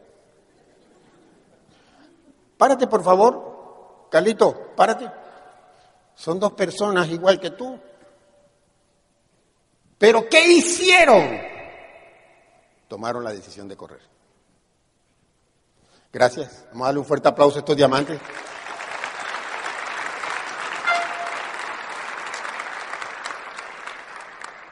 Párate, 2.65 2.87
por 2.87 3.05
favor. 3.05 4.09
Carlito, 4.11 4.73
párate. 4.75 5.07
Son 6.15 6.41
dos 6.41 6.53
personas 6.53 7.07
igual 7.11 7.39
que 7.39 7.51
tú. 7.51 7.79
Pero 9.99 10.27
¿qué 10.31 10.49
hicieron? 10.49 11.43
Tomaron 12.89 13.23
la 13.23 13.35
decisión 13.35 13.69
de 13.69 13.77
correr. 13.77 14.01
Gracias. 16.11 16.65
Vamos 16.71 16.85
a 16.85 16.87
darle 16.87 17.01
un 17.01 17.05
fuerte 17.05 17.29
aplauso 17.29 17.57
a 17.57 17.59
estos 17.59 17.77
diamantes. 17.77 18.19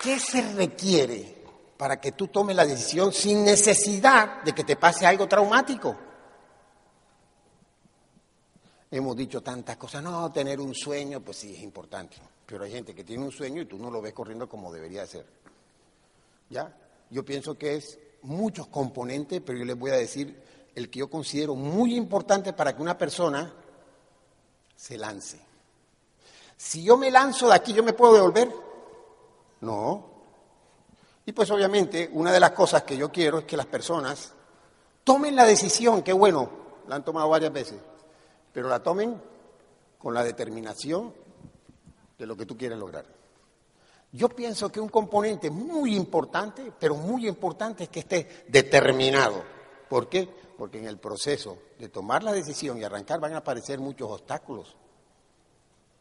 ¿Qué 0.00 0.18
se 0.18 0.40
requiere 0.55 1.44
para 1.76 2.00
que 2.00 2.12
tú 2.12 2.28
tomes 2.28 2.57
la 2.57 2.64
decisión 2.64 3.12
sin 3.12 3.44
necesidad 3.44 4.42
de 4.44 4.55
que 4.55 4.64
te 4.64 4.76
pase 4.76 5.05
algo 5.05 5.28
traumático? 5.28 6.12
Hemos 8.92 9.16
dicho 9.16 9.40
tantas 9.40 9.78
cosas, 9.78 10.02
no, 10.02 10.31
tener 10.31 10.61
un 10.61 10.74
sueño, 10.74 11.20
pues 11.20 11.38
sí, 11.38 11.55
es 11.55 11.62
importante, 11.62 12.18
pero 12.44 12.64
hay 12.64 12.72
gente 12.72 12.94
que 12.94 13.05
tiene 13.05 13.24
un 13.24 13.33
sueño 13.33 13.62
y 13.62 13.64
tú 13.64 13.78
no 13.78 13.90
lo 13.90 14.02
ves 14.02 14.12
corriendo 14.12 14.46
como 14.46 14.70
debería 14.70 15.07
ser. 15.07 15.24
¿Ya? 16.50 16.76
Yo 17.09 17.24
pienso 17.24 17.57
que 17.57 17.76
es 17.76 17.98
muchos 18.20 18.66
componentes, 18.66 19.40
pero 19.40 19.59
yo 19.59 19.64
les 19.64 19.78
voy 19.78 19.92
a 19.92 19.96
decir 19.96 20.38
el 20.74 20.90
que 20.90 20.98
yo 20.98 21.09
considero 21.09 21.55
muy 21.55 21.94
importante 21.94 22.52
para 22.52 22.76
que 22.76 22.83
una 22.83 22.98
persona 22.98 23.50
se 24.76 24.98
lance. 24.98 25.40
Si 26.55 26.85
yo 26.85 26.98
me 26.98 27.11
lanzo 27.11 27.48
de 27.48 27.55
aquí, 27.55 27.72
¿yo 27.72 27.83
me 27.83 27.94
puedo 27.94 28.12
devolver? 28.12 28.52
No. 29.62 30.11
Y 31.24 31.33
pues 31.33 31.50
obviamente 31.50 32.11
una 32.12 32.31
de 32.31 32.40
las 32.40 32.50
cosas 32.50 32.83
que 32.83 32.98
yo 32.98 33.11
quiero 33.11 33.38
es 33.38 33.44
que 33.46 33.57
las 33.57 33.64
personas 33.64 34.35
tomen 35.02 35.35
la 35.35 35.46
decisión, 35.46 36.02
que 36.02 36.12
bueno, 36.12 36.50
la 36.88 36.96
han 36.96 37.05
tomado 37.07 37.31
varias 37.31 37.55
veces, 37.55 37.81
pero 38.52 38.68
la 38.68 38.82
tomen 38.82 39.20
con 39.98 40.14
la 40.14 40.24
determinación 40.24 41.14
de 42.18 42.26
lo 42.26 42.36
que 42.36 42.46
tú 42.46 42.56
quieres 42.56 42.78
lograr. 42.78 43.06
Yo 44.12 44.28
pienso 44.28 44.70
que 44.70 44.78
un 44.78 44.90
componente 44.90 45.50
muy 45.50 45.96
importante, 45.96 46.72
pero 46.78 46.94
muy 46.94 47.26
importante, 47.26 47.84
es 47.84 47.88
que 47.88 48.00
esté 48.00 48.44
determinado. 48.48 49.42
¿Por 49.88 50.08
qué? 50.08 50.28
Porque 50.58 50.78
en 50.78 50.86
el 50.86 50.98
proceso 50.98 51.58
de 51.78 51.88
tomar 51.88 52.22
la 52.22 52.32
decisión 52.32 52.78
y 52.78 52.84
arrancar 52.84 53.20
van 53.20 53.32
a 53.32 53.38
aparecer 53.38 53.80
muchos 53.80 54.10
obstáculos. 54.10 54.76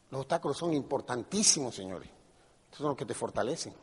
Los 0.09 0.21
obstáculos 0.21 0.57
son 0.57 0.73
importantísimos, 0.73 1.73
señores. 1.73 2.09
son 2.71 2.87
los 2.87 2.97
que 2.97 3.05
te 3.05 3.13
fortalecen. 3.13 3.73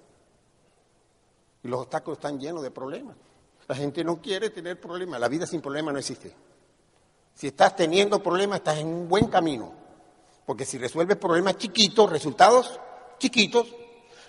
Y 1.63 1.69
los 1.69 1.81
obstáculos 1.81 2.19
están 2.19 2.39
llenos 2.39 2.63
de 2.63 2.71
problemas. 2.71 3.17
La 3.67 3.75
gente 3.75 4.05
no 4.05 4.21
quiere 4.21 4.51
tener 4.51 4.79
problemas. 4.79 5.19
La 5.21 5.29
vida 5.29 5.47
sin 5.47 5.63
problemas 5.63 5.93
no 5.95 5.99
existe. 5.99 6.35
Si 7.39 7.47
estás 7.47 7.77
teniendo 7.77 8.21
problemas, 8.21 8.59
estás 8.59 8.79
en 8.79 8.89
un 8.89 9.09
buen 9.09 9.29
camino. 9.29 9.73
Porque 10.45 10.65
si 10.65 10.77
resuelves 10.77 11.17
problemas 11.19 11.57
chiquitos, 11.57 12.11
resultados 12.11 12.81
chiquitos. 13.17 13.73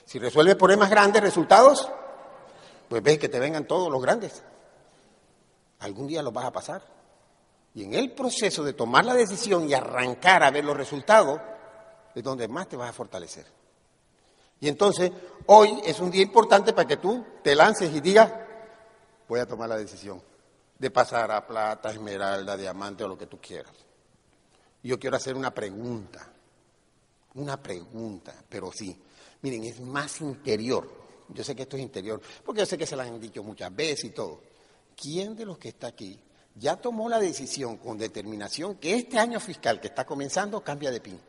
Si 0.05 0.19
resuelves 0.19 0.55
problemas 0.55 0.91
grandes, 0.91 1.23
resultados, 1.23 1.89
pues 2.87 3.01
ves 3.01 3.17
que 3.17 3.27
te 3.27 3.39
vengan 3.39 3.65
todos 3.65 3.91
los 3.91 3.99
grandes. 3.99 4.43
Algún 5.79 6.05
día 6.05 6.21
los 6.21 6.31
vas 6.31 6.45
a 6.45 6.51
pasar. 6.51 6.83
Y 7.73 7.83
en 7.83 7.95
el 7.95 8.11
proceso 8.11 8.63
de 8.63 8.73
tomar 8.73 9.05
la 9.05 9.15
decisión 9.15 9.67
y 9.67 9.73
arrancar 9.73 10.43
a 10.43 10.51
ver 10.51 10.63
los 10.63 10.77
resultados, 10.77 11.41
es 12.13 12.21
donde 12.23 12.47
más 12.47 12.69
te 12.69 12.77
vas 12.77 12.91
a 12.91 12.93
fortalecer. 12.93 13.47
Y 14.59 14.67
entonces, 14.67 15.11
hoy 15.47 15.81
es 15.83 15.99
un 15.99 16.11
día 16.11 16.21
importante 16.21 16.73
para 16.73 16.87
que 16.87 16.97
tú 16.97 17.25
te 17.41 17.55
lances 17.55 17.91
y 17.91 18.01
digas, 18.01 18.31
voy 19.27 19.39
a 19.39 19.47
tomar 19.47 19.67
la 19.67 19.77
decisión 19.77 20.28
de 20.79 20.91
pasar 20.91 21.29
a 21.31 21.45
plata, 21.45 21.91
esmeralda, 21.91 22.55
diamante 22.55 23.03
o 23.03 23.07
lo 23.09 23.17
que 23.17 23.27
tú 23.27 23.37
quieras. 23.39 23.73
Yo 24.81 24.97
quiero 24.97 25.17
hacer 25.17 25.35
una 25.35 25.53
pregunta, 25.53 26.25
una 27.35 27.61
pregunta, 27.61 28.33
pero 28.47 28.71
sí, 28.71 28.97
miren, 29.41 29.65
es 29.65 29.81
más 29.81 30.21
interior. 30.21 30.97
Yo 31.27 31.43
sé 31.43 31.53
que 31.53 31.63
esto 31.63 31.75
es 31.75 31.83
interior, 31.83 32.21
porque 32.43 32.61
yo 32.61 32.65
sé 32.65 32.77
que 32.77 32.87
se 32.87 32.95
lo 32.95 33.03
han 33.03 33.19
dicho 33.19 33.43
muchas 33.43 33.75
veces 33.75 34.05
y 34.05 34.09
todo. 34.11 34.41
¿Quién 34.95 35.35
de 35.35 35.45
los 35.45 35.57
que 35.57 35.69
está 35.69 35.87
aquí 35.87 36.17
ya 36.55 36.77
tomó 36.77 37.09
la 37.09 37.19
decisión 37.19 37.77
con 37.77 37.97
determinación 37.97 38.75
que 38.75 38.95
este 38.95 39.19
año 39.19 39.39
fiscal 39.39 39.79
que 39.79 39.87
está 39.87 40.05
comenzando 40.05 40.63
cambia 40.63 40.91
de 40.91 41.01
PIN? 41.01 41.19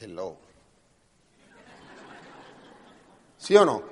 Hello. 0.00 0.36
¿Sí 3.36 3.54
o 3.56 3.64
no? 3.64 3.82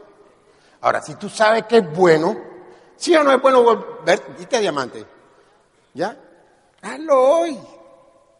Ahora, 0.80 1.02
si 1.02 1.14
tú 1.14 1.28
sabes 1.28 1.66
que 1.66 1.78
es 1.78 1.94
bueno, 1.94 2.55
¿sí 2.96 3.14
o 3.14 3.22
no 3.22 3.32
es 3.32 3.40
bueno 3.40 3.62
volver, 3.62 4.22
a 4.52 4.58
diamante? 4.58 5.06
¿Ya? 5.94 6.16
Hazlo 6.82 7.38
hoy. 7.38 7.58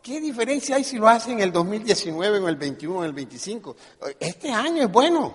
¿Qué 0.03 0.21
diferencia 0.21 0.77
hay 0.77 0.85
si 0.85 0.99
lo 0.99 1.09
haces 1.09 1.33
en 1.33 1.41
el 1.41 1.51
2019, 1.51 2.39
en 2.39 2.45
el 2.45 2.57
21, 2.57 2.99
en 3.01 3.05
el 3.07 3.13
25? 3.13 3.77
Este 4.21 4.53
año 4.53 4.85
es 4.85 4.93
bueno. 4.93 5.35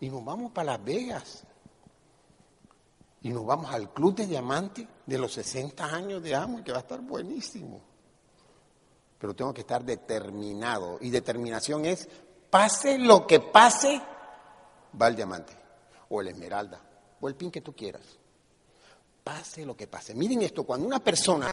Y 0.00 0.10
nos 0.10 0.24
vamos 0.24 0.50
para 0.50 0.72
Las 0.72 0.84
Vegas. 0.84 1.44
Y 3.22 3.30
nos 3.30 3.46
vamos 3.46 3.72
al 3.72 3.92
Club 3.92 4.16
de 4.16 4.26
Diamante 4.26 4.86
de 5.06 5.18
los 5.18 5.32
60 5.32 5.84
años 5.84 6.22
de 6.22 6.34
Amo, 6.34 6.62
que 6.64 6.72
va 6.72 6.78
a 6.78 6.80
estar 6.80 7.00
buenísimo. 7.00 7.80
Pero 9.18 9.34
tengo 9.34 9.52
que 9.52 9.60
estar 9.60 9.84
determinado. 9.84 10.98
Y 11.00 11.10
determinación 11.10 11.84
es, 11.84 12.08
pase 12.50 12.98
lo 12.98 13.26
que 13.26 13.40
pase, 13.40 14.00
va 15.00 15.08
el 15.08 15.16
diamante, 15.16 15.52
o 16.08 16.20
el 16.20 16.28
esmeralda, 16.28 16.80
o 17.20 17.28
el 17.28 17.34
pin 17.34 17.50
que 17.50 17.60
tú 17.60 17.74
quieras. 17.74 18.17
Pase 19.28 19.66
lo 19.66 19.76
que 19.76 19.86
pase. 19.86 20.14
Miren 20.14 20.40
esto, 20.40 20.64
cuando 20.64 20.86
una 20.86 21.00
persona 21.00 21.50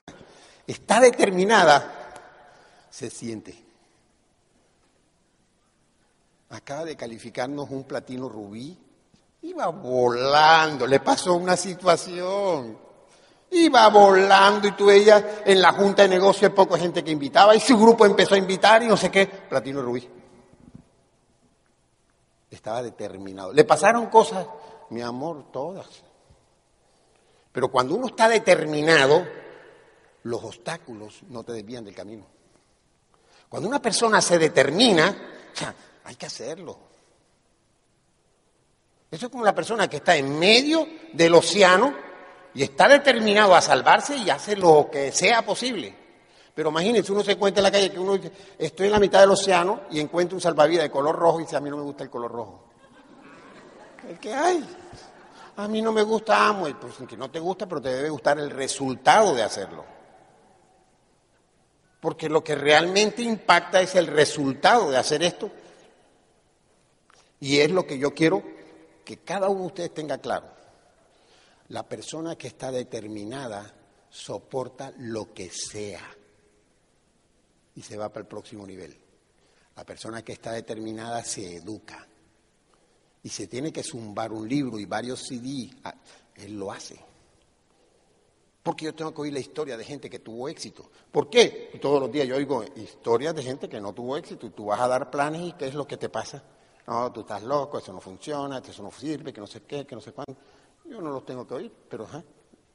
está 0.65 1.01
determinada, 1.01 2.13
se 2.89 3.09
siente. 3.09 3.53
Acaba 6.51 6.85
de 6.85 6.95
calificarnos 6.95 7.69
un 7.69 7.83
platino 7.83 8.29
rubí 8.29 8.77
Iba 9.41 9.67
volando, 9.67 10.87
le 10.87 11.01
pasó 11.01 11.33
una 11.33 11.57
situación. 11.57 12.77
Iba 13.51 13.89
volando 13.89 14.69
y 14.69 14.71
tú 14.71 14.85
veías 14.85 15.21
en 15.43 15.61
la 15.61 15.73
junta 15.73 16.03
de 16.03 16.07
negocios 16.07 16.53
poca 16.53 16.77
gente 16.77 17.03
que 17.03 17.11
invitaba 17.11 17.57
y 17.57 17.59
su 17.59 17.77
grupo 17.77 18.05
empezó 18.05 18.35
a 18.35 18.37
invitar 18.37 18.83
y 18.83 18.87
no 18.87 18.95
sé 18.95 19.11
qué. 19.11 19.25
Platino 19.27 19.81
Rubí. 19.81 20.09
Estaba 22.49 22.81
determinado. 22.81 23.51
Le 23.51 23.65
pasaron 23.65 24.05
cosas, 24.05 24.47
mi 24.91 25.01
amor, 25.01 25.51
todas. 25.51 26.04
Pero 27.55 27.69
cuando 27.69 27.95
uno 27.95 28.07
está 28.07 28.27
determinado, 28.27 29.25
los 30.23 30.43
obstáculos 30.43 31.21
no 31.29 31.41
te 31.45 31.53
desvían 31.53 31.85
del 31.85 31.95
camino. 31.95 32.25
Cuando 33.47 33.69
una 33.69 33.81
persona 33.81 34.21
se 34.21 34.37
determina, 34.37 35.15
hay 36.03 36.15
que 36.15 36.25
hacerlo. 36.25 36.77
Eso 39.09 39.27
es 39.27 39.31
como 39.31 39.45
la 39.45 39.55
persona 39.55 39.89
que 39.89 39.97
está 39.97 40.17
en 40.17 40.37
medio 40.37 40.85
del 41.13 41.33
océano 41.33 41.95
y 42.53 42.61
está 42.61 42.89
determinado 42.89 43.55
a 43.55 43.61
salvarse 43.61 44.17
y 44.17 44.29
hace 44.29 44.57
lo 44.57 44.89
que 44.91 45.13
sea 45.13 45.45
posible. 45.45 45.95
Pero 46.53 46.71
imagínense, 46.71 47.13
uno 47.13 47.23
se 47.23 47.31
encuentra 47.31 47.61
en 47.61 47.63
la 47.63 47.71
calle 47.71 47.89
que 47.89 47.99
uno 47.99 48.17
dice, 48.17 48.33
estoy 48.59 48.87
en 48.87 48.91
la 48.91 48.99
mitad 48.99 49.21
del 49.21 49.31
océano 49.31 49.83
y 49.91 50.01
encuentro 50.01 50.35
un 50.35 50.41
salvavidas 50.41 50.83
de 50.83 50.91
color 50.91 51.15
rojo 51.15 51.39
y 51.39 51.43
dice, 51.43 51.55
a 51.55 51.61
mí 51.61 51.69
no 51.69 51.77
me 51.77 51.83
gusta 51.83 52.03
el 52.03 52.09
color 52.09 52.33
rojo. 52.33 52.65
¿El 54.09 54.19
qué 54.19 54.33
hay? 54.33 54.61
A 55.57 55.67
mí 55.67 55.81
no 55.81 55.91
me 55.93 56.03
gusta 56.03 56.47
amo, 56.47 56.67
pues 56.79 56.95
que 57.07 57.15
no 57.15 57.31
te 57.31 57.39
gusta, 57.39 57.65
pero 57.65 57.81
te 57.81 57.89
debe 57.89 58.09
gustar 58.09 58.39
el 58.39 58.49
resultado 58.49 59.33
de 59.33 59.43
hacerlo. 59.43 59.85
Porque 62.01 62.27
lo 62.27 62.43
que 62.43 62.55
realmente 62.55 63.21
impacta 63.21 63.81
es 63.81 63.95
el 63.95 64.07
resultado 64.07 64.91
de 64.91 64.97
hacer 64.97 65.23
esto. 65.23 65.49
Y 67.39 67.59
es 67.59 67.71
lo 67.71 67.87
que 67.87 67.97
yo 67.97 68.13
quiero 68.13 68.43
que 69.03 69.17
cada 69.17 69.49
uno 69.49 69.61
de 69.61 69.67
ustedes 69.67 69.93
tenga 69.93 70.17
claro, 70.17 70.47
la 71.69 71.83
persona 71.83 72.35
que 72.35 72.47
está 72.47 72.71
determinada 72.71 73.73
soporta 74.09 74.91
lo 74.97 75.33
que 75.33 75.49
sea 75.49 76.03
y 77.75 77.81
se 77.81 77.97
va 77.97 78.09
para 78.09 78.21
el 78.21 78.27
próximo 78.27 78.65
nivel. 78.65 78.97
La 79.75 79.83
persona 79.83 80.23
que 80.23 80.33
está 80.33 80.51
determinada 80.51 81.23
se 81.23 81.57
educa 81.57 82.07
y 83.25 83.29
se 83.29 83.47
tiene 83.47 83.73
que 83.73 83.81
zumbar 83.81 84.31
un 84.31 84.47
libro 84.47 84.77
y 84.77 84.85
varios 84.85 85.23
CD, 85.27 85.71
ah, 85.83 85.95
él 86.35 86.59
lo 86.59 86.71
hace. 86.71 86.95
Porque 88.61 88.85
yo 88.85 88.93
tengo 88.93 89.15
que 89.15 89.21
oír 89.21 89.33
la 89.33 89.39
historia 89.39 89.75
de 89.75 89.83
gente 89.83 90.11
que 90.11 90.19
tuvo 90.19 90.47
éxito. 90.47 90.91
¿Por 91.11 91.27
qué? 91.27 91.71
todos 91.81 91.99
los 91.99 92.11
días 92.11 92.27
yo 92.27 92.35
oigo 92.35 92.63
historias 92.75 93.33
de 93.33 93.41
gente 93.41 93.67
que 93.67 93.81
no 93.81 93.93
tuvo 93.93 94.15
éxito 94.15 94.45
y 94.45 94.51
tú 94.51 94.65
vas 94.65 94.79
a 94.79 94.87
dar 94.87 95.09
planes 95.09 95.41
y 95.41 95.53
qué 95.53 95.65
es 95.65 95.73
lo 95.73 95.87
que 95.87 95.97
te 95.97 96.07
pasa. 96.07 96.43
No, 96.85 97.11
tú 97.11 97.21
estás 97.21 97.41
loco, 97.41 97.79
eso 97.79 97.91
no 97.91 97.99
funciona, 97.99 98.59
eso 98.59 98.83
no 98.83 98.91
sirve, 98.91 99.33
que 99.33 99.41
no 99.41 99.47
sé 99.47 99.63
qué, 99.63 99.87
que 99.87 99.95
no 99.95 100.01
sé 100.01 100.11
cuándo. 100.11 100.35
Yo 100.87 101.01
no 101.01 101.09
los 101.09 101.25
tengo 101.25 101.47
que 101.47 101.55
oír, 101.55 101.71
pero 101.89 102.07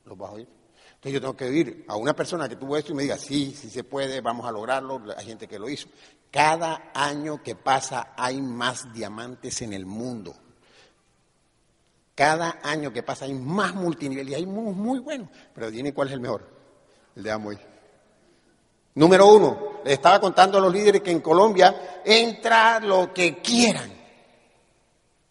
los 0.04 0.18
vas 0.18 0.30
a 0.30 0.34
oír. 0.34 0.48
Entonces 0.94 1.12
yo 1.12 1.20
tengo 1.20 1.36
que 1.36 1.44
oír 1.44 1.84
a 1.86 1.94
una 1.94 2.16
persona 2.16 2.48
que 2.48 2.56
tuvo 2.56 2.76
esto 2.76 2.90
y 2.90 2.96
me 2.96 3.04
diga, 3.04 3.16
sí, 3.16 3.54
sí 3.54 3.70
se 3.70 3.84
puede, 3.84 4.20
vamos 4.20 4.44
a 4.46 4.50
lograrlo, 4.50 5.00
hay 5.16 5.26
gente 5.26 5.46
que 5.46 5.60
lo 5.60 5.68
hizo. 5.68 5.86
Cada 6.30 6.90
año 6.94 7.42
que 7.42 7.56
pasa 7.56 8.14
hay 8.16 8.40
más 8.40 8.92
diamantes 8.92 9.62
en 9.62 9.72
el 9.72 9.86
mundo. 9.86 10.34
Cada 12.14 12.60
año 12.62 12.92
que 12.92 13.02
pasa 13.02 13.24
hay 13.24 13.34
más 13.34 13.74
multinivel 13.74 14.28
y 14.28 14.34
hay 14.34 14.46
muy, 14.46 15.00
buenos. 15.00 15.28
Pero 15.54 15.70
dime 15.70 15.92
cuál 15.92 16.08
es 16.08 16.14
el 16.14 16.20
mejor, 16.20 16.48
el 17.16 17.22
de 17.22 17.30
Amway. 17.30 17.58
Número 18.94 19.26
uno, 19.32 19.80
le 19.84 19.92
estaba 19.92 20.20
contando 20.20 20.58
a 20.58 20.60
los 20.60 20.72
líderes 20.72 21.02
que 21.02 21.10
en 21.10 21.20
Colombia 21.20 22.02
entra 22.04 22.80
lo 22.80 23.12
que 23.12 23.38
quieran 23.38 24.00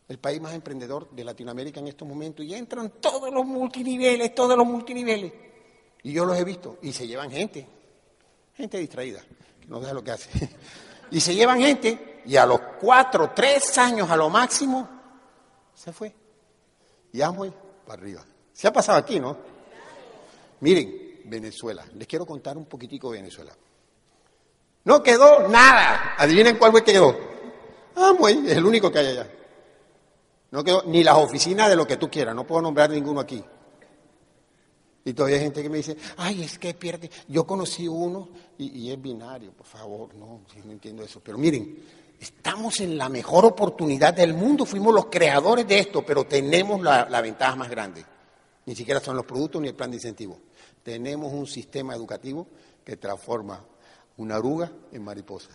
el 0.09 0.17
país 0.17 0.41
más 0.41 0.55
emprendedor 0.55 1.07
de 1.11 1.23
Latinoamérica 1.23 1.79
en 1.79 1.87
estos 1.87 2.07
momentos, 2.07 2.43
y 2.43 2.55
entran 2.55 2.93
todos 2.99 3.31
los 3.31 3.45
multiniveles, 3.45 4.33
todos 4.33 4.57
los 4.57 4.65
multiniveles. 4.65 5.31
Y 6.01 6.11
yo 6.11 6.25
los 6.25 6.37
he 6.37 6.43
visto, 6.43 6.79
y 6.81 6.91
se 6.91 7.07
llevan 7.07 7.29
gente, 7.29 7.67
gente 8.55 8.79
distraída, 8.79 9.21
que 9.61 9.67
no 9.67 9.79
deja 9.79 9.93
lo 9.93 10.03
que 10.03 10.11
hace. 10.11 10.49
Y 11.11 11.19
se 11.19 11.33
llevan 11.33 11.59
gente, 11.59 12.21
y 12.25 12.35
a 12.35 12.45
los 12.45 12.59
cuatro, 12.79 13.31
tres 13.35 13.77
años 13.77 14.09
a 14.09 14.15
lo 14.15 14.29
máximo, 14.29 14.87
se 15.73 15.91
fue. 15.91 16.13
Y 17.11 17.21
voy 17.21 17.51
para 17.85 18.01
arriba. 18.01 18.21
Se 18.53 18.67
ha 18.67 18.73
pasado 18.73 18.97
aquí, 18.97 19.19
¿no? 19.19 19.37
Miren, 20.59 21.21
Venezuela. 21.25 21.85
Les 21.95 22.07
quiero 22.07 22.25
contar 22.25 22.57
un 22.57 22.65
poquitico 22.65 23.11
de 23.11 23.19
Venezuela. 23.19 23.51
No 24.83 25.01
quedó 25.01 25.47
nada. 25.47 26.15
Adivinen 26.17 26.57
cuál 26.57 26.71
fue 26.71 26.83
que 26.83 26.93
quedó. 26.93 27.15
Amway 27.95 28.47
es 28.47 28.57
el 28.57 28.65
único 28.65 28.91
que 28.91 28.99
hay 28.99 29.07
allá. 29.07 29.27
No 30.51 30.63
quedó 30.63 30.83
ni 30.85 31.03
las 31.03 31.15
oficinas 31.15 31.69
de 31.69 31.75
lo 31.75 31.85
que 31.85 31.97
tú 31.97 32.09
quieras, 32.09 32.33
no 32.35 32.45
puedo 32.45 32.61
nombrar 32.61 32.89
ninguno 32.89 33.19
aquí. 33.19 33.43
Y 35.05 35.13
todavía 35.13 35.37
hay 35.37 35.43
gente 35.43 35.63
que 35.63 35.69
me 35.69 35.77
dice, 35.77 35.97
ay, 36.17 36.43
es 36.43 36.59
que 36.59 36.73
pierde. 36.73 37.09
Yo 37.27 37.45
conocí 37.45 37.87
uno 37.87 38.29
y, 38.57 38.91
es 38.91 39.01
binario, 39.01 39.51
por 39.51 39.65
favor, 39.65 40.13
no, 40.15 40.41
no 40.65 40.71
entiendo 40.71 41.03
eso. 41.03 41.21
Pero 41.23 41.37
miren, 41.37 41.77
estamos 42.19 42.79
en 42.81 42.97
la 42.97 43.09
mejor 43.09 43.45
oportunidad 43.45 44.13
del 44.13 44.33
mundo, 44.33 44.65
fuimos 44.65 44.93
los 44.93 45.05
creadores 45.05 45.67
de 45.67 45.79
esto, 45.79 46.05
pero 46.05 46.25
tenemos 46.25 46.81
la, 46.81 47.09
la 47.09 47.21
ventaja 47.21 47.55
más 47.55 47.69
grande. 47.69 48.05
Ni 48.65 48.75
siquiera 48.75 48.99
son 48.99 49.15
los 49.15 49.25
productos 49.25 49.61
ni 49.61 49.69
el 49.69 49.75
plan 49.75 49.89
de 49.89 49.97
incentivo. 49.97 50.39
Tenemos 50.83 51.31
un 51.33 51.47
sistema 51.47 51.95
educativo 51.95 52.47
que 52.83 52.97
transforma 52.97 53.63
una 54.17 54.37
oruga 54.37 54.69
en 54.91 55.03
mariposa. 55.03 55.49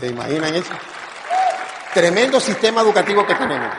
¿Se 0.00 0.06
imaginan 0.08 0.54
eso? 0.54 0.72
Tremendo 1.92 2.40
sistema 2.40 2.80
educativo 2.80 3.26
que 3.26 3.34
tenemos. 3.34 3.74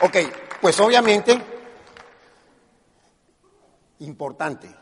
Ok, 0.00 0.16
pues 0.60 0.78
obviamente, 0.80 1.40
importante. 4.00 4.74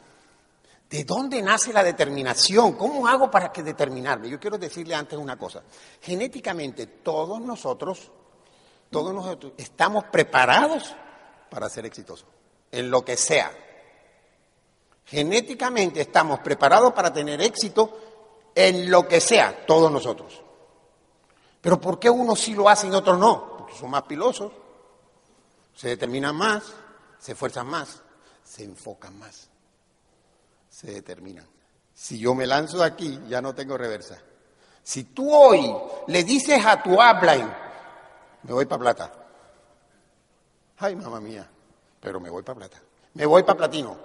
¿De 0.89 1.05
dónde 1.05 1.43
nace 1.43 1.73
la 1.73 1.83
determinación? 1.83 2.75
¿Cómo 2.75 3.09
hago 3.09 3.31
para 3.31 3.51
que 3.51 3.63
determinarme? 3.63 4.29
Yo 4.29 4.39
quiero 4.39 4.57
decirle 4.57 4.95
antes 4.95 5.19
una 5.19 5.37
cosa. 5.37 5.63
Genéticamente, 6.01 6.87
todos 6.87 7.41
nosotros, 7.41 8.11
todos 8.91 9.13
nosotros 9.13 9.53
estamos 9.57 10.05
preparados 10.05 10.95
para 11.51 11.69
ser 11.69 11.87
exitosos, 11.87 12.27
en 12.71 12.91
lo 12.91 13.05
que 13.05 13.17
sea. 13.17 13.51
Genéticamente 15.05 16.01
estamos 16.01 16.41
preparados 16.41 16.93
para 16.93 17.13
tener 17.13 17.41
éxito 17.41 17.99
en 18.55 18.91
lo 18.91 19.09
que 19.09 19.21
sea, 19.21 19.67
todos 19.67 19.91
nosotros. 19.91 20.41
Pero 21.61 21.81
¿por 21.81 21.99
qué 21.99 22.09
unos 22.09 22.41
sí 22.41 22.55
lo 22.55 22.69
hacen 22.69 22.93
y 22.93 22.97
otros 22.97 23.19
no? 23.19 23.57
Porque 23.59 23.75
son 23.75 23.91
más 23.91 24.03
pilosos, 24.03 24.53
se 25.75 25.89
determinan 25.89 26.35
más, 26.37 26.73
se 27.19 27.33
esfuerzan 27.33 27.67
más, 27.67 28.03
se 28.47 28.65
enfocan 28.65 29.19
más, 29.19 29.49
se 30.71 30.93
determinan. 30.93 31.47
Si 31.93 32.19
yo 32.19 32.35
me 32.35 32.47
lanzo 32.47 32.79
de 32.79 32.85
aquí, 32.85 33.21
ya 33.29 33.43
no 33.43 33.55
tengo 33.55 33.77
reversa. 33.77 34.19
Si 34.83 35.05
tú 35.05 35.35
hoy 35.35 35.75
le 36.07 36.23
dices 36.23 36.65
a 36.65 36.83
tu 36.83 36.93
upline, 36.93 37.51
me 38.45 38.53
voy 38.53 38.67
para 38.67 38.81
plata. 38.81 39.13
Ay, 40.79 40.95
mamá 40.95 41.21
mía, 41.21 41.49
pero 42.01 42.21
me 42.21 42.31
voy 42.31 42.43
para 42.43 42.59
plata. 42.59 42.81
Me 43.15 43.27
voy 43.27 43.43
para 43.43 43.59
platino. 43.59 43.97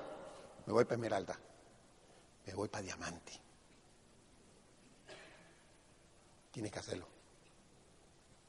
Me 0.66 0.74
voy 0.74 0.86
para 0.86 0.96
esmeralda. 0.96 1.38
Me 2.46 2.54
voy 2.54 2.68
para 2.70 2.84
diamante. 2.84 3.34
Tienes 6.52 6.72
que 6.72 6.80
hacerlo. 6.80 7.06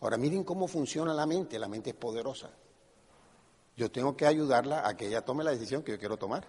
Ahora 0.01 0.17
miren 0.17 0.45
cómo 0.45 0.67
funciona 0.69 1.13
la 1.13 1.27
mente, 1.27 1.59
la 1.59 1.69
mente 1.69 1.91
es 1.91 1.97
poderosa. 1.97 2.49
Yo 3.77 3.91
tengo 3.91 4.17
que 4.17 4.27
ayudarla 4.27 4.87
a 4.87 4.97
que 4.97 5.07
ella 5.07 5.25
tome 5.25 5.45
la 5.45 5.51
decisión 5.51 5.83
que 5.83 5.93
yo 5.93 5.99
quiero 5.99 6.17
tomar. 6.17 6.47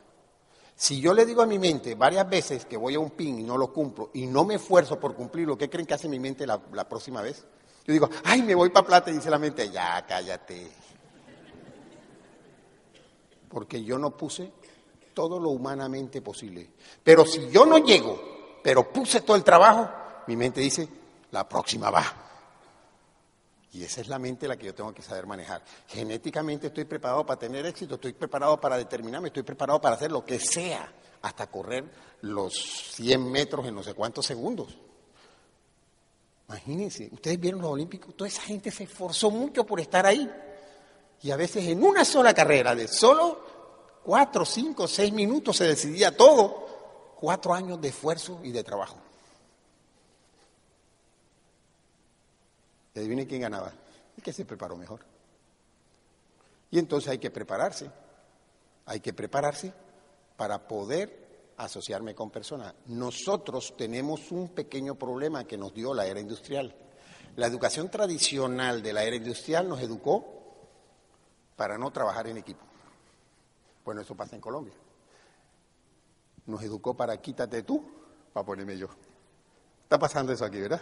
Si 0.76 1.00
yo 1.00 1.14
le 1.14 1.26
digo 1.26 1.42
a 1.42 1.46
mi 1.46 1.60
mente 1.60 1.96
varias 1.96 2.28
veces 2.28 2.66
que 2.66 2.78
voy 2.78 2.96
a 2.96 3.00
un 3.00 3.12
pin 3.12 3.40
y 3.40 3.44
no 3.44 3.58
lo 3.58 3.72
cumplo 3.72 4.10
y 4.14 4.26
no 4.26 4.44
me 4.44 4.56
esfuerzo 4.56 5.00
por 5.00 5.16
cumplirlo, 5.16 5.58
¿qué 5.58 5.70
creen 5.70 5.86
que 5.86 5.94
hace 5.94 6.10
mi 6.10 6.20
mente 6.20 6.48
la, 6.48 6.90
próxima 6.90 7.22
vez? 7.22 7.46
Yo 7.86 7.94
digo, 7.94 8.10
ay, 8.24 8.42
me 8.42 8.56
voy 8.56 8.70
para 8.70 8.88
plata 8.88 9.12
y 9.12 9.16
dice 9.16 9.30
la 9.30 9.40
mente, 9.40 9.70
ya, 9.70 10.06
cállate. 10.06 10.72
Porque 13.50 13.84
yo 13.84 14.00
no 14.00 14.18
puse 14.18 14.52
todo 15.14 15.40
lo 15.40 15.50
humanamente 15.50 16.22
posible. 16.22 16.72
Pero 17.04 17.26
si 17.26 17.50
yo 17.50 17.66
no 17.66 17.78
llego, 17.78 18.60
pero 18.64 18.92
puse 18.92 19.22
todo 19.22 19.38
el 19.38 19.44
trabajo, 19.44 19.90
mi 20.28 20.36
mente 20.36 20.60
dice, 20.60 20.88
la 21.32 21.48
próxima 21.48 21.92
va. 21.92 22.23
Y 23.74 23.84
esa 23.84 24.02
es 24.02 24.08
la 24.08 24.20
mente 24.20 24.48
la 24.48 24.56
que 24.56 24.68
yo 24.68 24.76
tengo 24.76 24.94
que 24.94 25.02
saber 25.02 25.26
manejar. 25.26 25.64
Genéticamente 25.88 26.68
estoy 26.68 26.86
preparado 26.86 27.26
para 27.26 27.40
tener 27.40 27.66
éxito, 27.66 27.96
estoy 27.96 28.14
preparado 28.14 28.62
para 28.62 28.78
determinarme, 28.78 29.30
estoy 29.30 29.42
preparado 29.42 29.82
para 29.82 29.96
hacer 29.96 30.12
lo 30.12 30.24
que 30.24 30.40
sea, 30.40 30.94
hasta 31.24 31.48
correr 31.48 31.86
los 32.22 32.54
100 32.54 33.32
metros 33.32 33.66
en 33.66 33.74
no 33.74 33.82
sé 33.82 33.96
cuántos 33.96 34.28
segundos. 34.28 34.78
Imagínense, 36.48 37.10
ustedes 37.12 37.40
vieron 37.40 37.62
los 37.62 37.72
Olímpicos, 37.72 38.16
toda 38.16 38.28
esa 38.28 38.44
gente 38.44 38.70
se 38.70 38.84
esforzó 38.84 39.32
mucho 39.32 39.66
por 39.66 39.80
estar 39.80 40.06
ahí. 40.06 40.30
Y 41.24 41.32
a 41.32 41.36
veces 41.36 41.66
en 41.66 41.84
una 41.84 42.06
sola 42.06 42.32
carrera, 42.32 42.76
de 42.76 42.88
solo 42.88 43.44
cuatro, 44.04 44.46
cinco, 44.46 44.88
seis 44.88 45.12
minutos 45.12 45.58
se 45.58 45.66
decidía 45.66 46.16
todo. 46.16 47.16
Cuatro 47.20 47.54
años 47.54 47.82
de 47.82 47.88
esfuerzo 47.88 48.40
y 48.44 48.52
de 48.52 48.64
trabajo. 48.64 48.98
Y 52.94 53.00
adivinen 53.00 53.26
quién 53.26 53.42
ganaba. 53.42 53.74
El 54.16 54.24
que 54.24 54.34
se 54.34 54.46
preparó 54.46 54.76
mejor. 54.76 55.02
Y 56.72 56.80
entonces 56.80 57.10
hay 57.10 57.18
que 57.20 57.32
prepararse. 57.32 57.90
Hay 58.86 59.00
que 59.00 59.14
prepararse 59.14 59.74
para 60.36 60.68
poder 60.68 61.54
asociarme 61.58 62.16
con 62.16 62.30
personas. 62.30 62.74
Nosotros 62.88 63.76
tenemos 63.78 64.32
un 64.32 64.50
pequeño 64.50 64.96
problema 64.96 65.46
que 65.46 65.58
nos 65.58 65.74
dio 65.74 65.94
la 65.94 66.06
era 66.06 66.20
industrial. 66.20 66.76
La 67.36 67.48
educación 67.48 67.90
tradicional 67.90 68.82
de 68.82 68.94
la 68.94 69.04
era 69.04 69.16
industrial 69.16 69.68
nos 69.68 69.82
educó 69.82 70.26
para 71.56 71.78
no 71.78 71.92
trabajar 71.92 72.28
en 72.28 72.38
equipo. 72.38 72.64
Bueno, 73.86 74.02
eso 74.02 74.16
pasa 74.16 74.36
en 74.36 74.42
Colombia. 74.42 74.74
Nos 76.46 76.62
educó 76.64 76.96
para 76.96 77.18
quítate 77.18 77.64
tú, 77.64 77.84
para 78.34 78.46
ponerme 78.46 78.78
yo. 78.78 78.88
Está 79.84 79.98
pasando 79.98 80.34
eso 80.34 80.46
aquí, 80.46 80.60
¿verdad? 80.60 80.82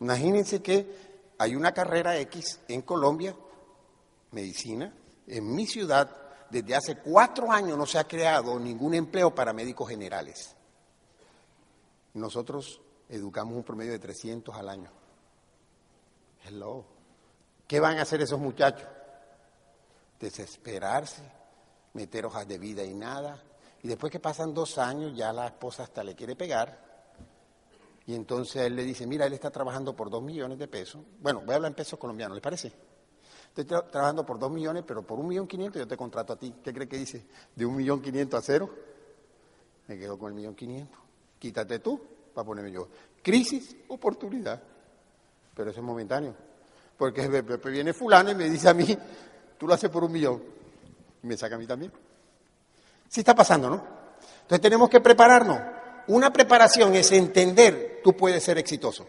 Imagínense 0.00 0.62
que 0.62 1.11
hay 1.42 1.56
una 1.56 1.72
carrera 1.72 2.16
X 2.18 2.60
en 2.68 2.82
Colombia, 2.82 3.34
medicina, 4.30 4.94
en 5.26 5.54
mi 5.54 5.66
ciudad, 5.66 6.08
desde 6.48 6.76
hace 6.76 6.98
cuatro 6.98 7.50
años 7.50 7.76
no 7.76 7.84
se 7.84 7.98
ha 7.98 8.04
creado 8.04 8.60
ningún 8.60 8.94
empleo 8.94 9.34
para 9.34 9.52
médicos 9.52 9.88
generales. 9.88 10.54
Nosotros 12.14 12.80
educamos 13.08 13.56
un 13.56 13.64
promedio 13.64 13.90
de 13.90 13.98
300 13.98 14.54
al 14.54 14.68
año. 14.68 14.90
Hello. 16.44 16.84
¿Qué 17.66 17.80
van 17.80 17.98
a 17.98 18.02
hacer 18.02 18.20
esos 18.22 18.38
muchachos? 18.38 18.86
Desesperarse, 20.20 21.22
meter 21.94 22.24
hojas 22.26 22.46
de 22.46 22.58
vida 22.58 22.84
y 22.84 22.94
nada. 22.94 23.42
Y 23.82 23.88
después 23.88 24.12
que 24.12 24.20
pasan 24.20 24.54
dos 24.54 24.78
años, 24.78 25.16
ya 25.16 25.32
la 25.32 25.46
esposa 25.46 25.82
hasta 25.82 26.04
le 26.04 26.14
quiere 26.14 26.36
pegar 26.36 26.91
y 28.06 28.14
entonces 28.14 28.62
él 28.62 28.76
le 28.76 28.84
dice, 28.84 29.06
mira, 29.06 29.26
él 29.26 29.32
está 29.32 29.50
trabajando 29.50 29.94
por 29.94 30.10
dos 30.10 30.22
millones 30.22 30.58
de 30.58 30.68
pesos. 30.68 31.02
Bueno, 31.20 31.40
voy 31.40 31.52
a 31.52 31.56
hablar 31.56 31.70
en 31.70 31.76
pesos 31.76 31.98
colombianos, 31.98 32.34
¿le 32.34 32.40
parece? 32.40 32.72
Estoy 33.48 33.64
trabajando 33.64 34.24
por 34.26 34.38
dos 34.38 34.50
millones, 34.50 34.82
pero 34.86 35.02
por 35.02 35.18
un 35.18 35.28
millón 35.28 35.46
quinientos 35.46 35.78
yo 35.80 35.86
te 35.86 35.96
contrato 35.96 36.32
a 36.32 36.36
ti. 36.36 36.54
¿Qué 36.64 36.72
cree 36.72 36.88
que 36.88 36.96
dice? 36.96 37.26
De 37.54 37.64
un 37.66 37.76
millón 37.76 38.00
quinientos 38.00 38.38
a 38.38 38.42
cero, 38.42 38.70
me 39.86 39.98
quedo 39.98 40.18
con 40.18 40.30
el 40.30 40.34
millón 40.34 40.54
quinientos. 40.54 40.98
Quítate 41.38 41.78
tú 41.78 42.00
para 42.34 42.44
ponerme 42.44 42.72
yo. 42.72 42.88
Crisis, 43.22 43.76
oportunidad. 43.88 44.60
Pero 45.54 45.70
eso 45.70 45.80
es 45.80 45.86
momentáneo. 45.86 46.34
Porque 46.96 47.28
viene 47.66 47.92
fulano 47.92 48.30
y 48.30 48.34
me 48.34 48.48
dice 48.48 48.68
a 48.68 48.74
mí, 48.74 48.96
tú 49.58 49.66
lo 49.66 49.74
haces 49.74 49.90
por 49.90 50.02
un 50.02 50.12
millón. 50.12 50.42
Y 51.22 51.26
me 51.26 51.36
saca 51.36 51.54
a 51.54 51.58
mí 51.58 51.66
también. 51.66 51.92
Sí 53.08 53.20
está 53.20 53.34
pasando, 53.34 53.68
¿no? 53.68 53.84
Entonces 54.42 54.60
tenemos 54.60 54.88
que 54.88 55.00
prepararnos 55.00 55.60
una 56.08 56.32
preparación 56.32 56.94
es 56.94 57.12
entender, 57.12 57.91
tú 58.02 58.16
puedes 58.16 58.42
ser 58.42 58.58
exitoso. 58.58 59.06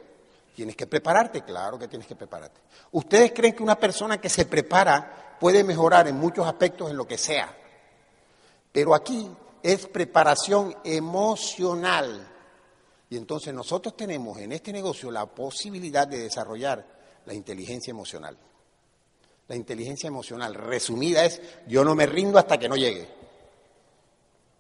Tienes 0.56 0.75
que 0.75 0.86
prepararte, 0.86 1.41
claro 1.43 1.79
que 1.79 1.88
tienes 1.88 2.08
que 2.08 2.15
prepararte. 2.15 2.62
¿Ustedes 2.91 3.32
creen 3.34 3.56
que 3.56 3.63
una 3.63 3.79
persona 3.79 4.21
que 4.21 4.29
se 4.29 4.45
prepara 4.45 5.38
puede 5.39 5.63
mejorar 5.63 6.08
en 6.08 6.15
muchos 6.15 6.45
aspectos 6.47 6.91
en 6.91 6.97
lo 6.97 7.08
que 7.08 7.17
sea? 7.17 7.58
Pero 8.71 8.93
aquí 8.93 9.29
es 9.63 9.88
preparación 9.88 10.75
emocional. 10.84 12.27
Y 13.10 13.17
entonces 13.17 13.53
nosotros 13.53 13.95
tenemos 13.97 14.38
en 14.38 14.51
este 14.51 14.71
negocio 14.71 15.10
la 15.10 15.25
posibilidad 15.25 16.08
de 16.08 16.19
desarrollar 16.19 16.86
la 17.25 17.34
inteligencia 17.34 17.91
emocional. 17.91 18.38
La 19.47 19.56
inteligencia 19.56 20.08
emocional 20.08 20.53
resumida 20.53 21.25
es 21.25 21.41
yo 21.67 21.84
no 21.84 21.95
me 21.95 22.06
rindo 22.06 22.38
hasta 22.38 22.58
que 22.58 22.69
no 22.69 22.75
llegue. 22.75 23.08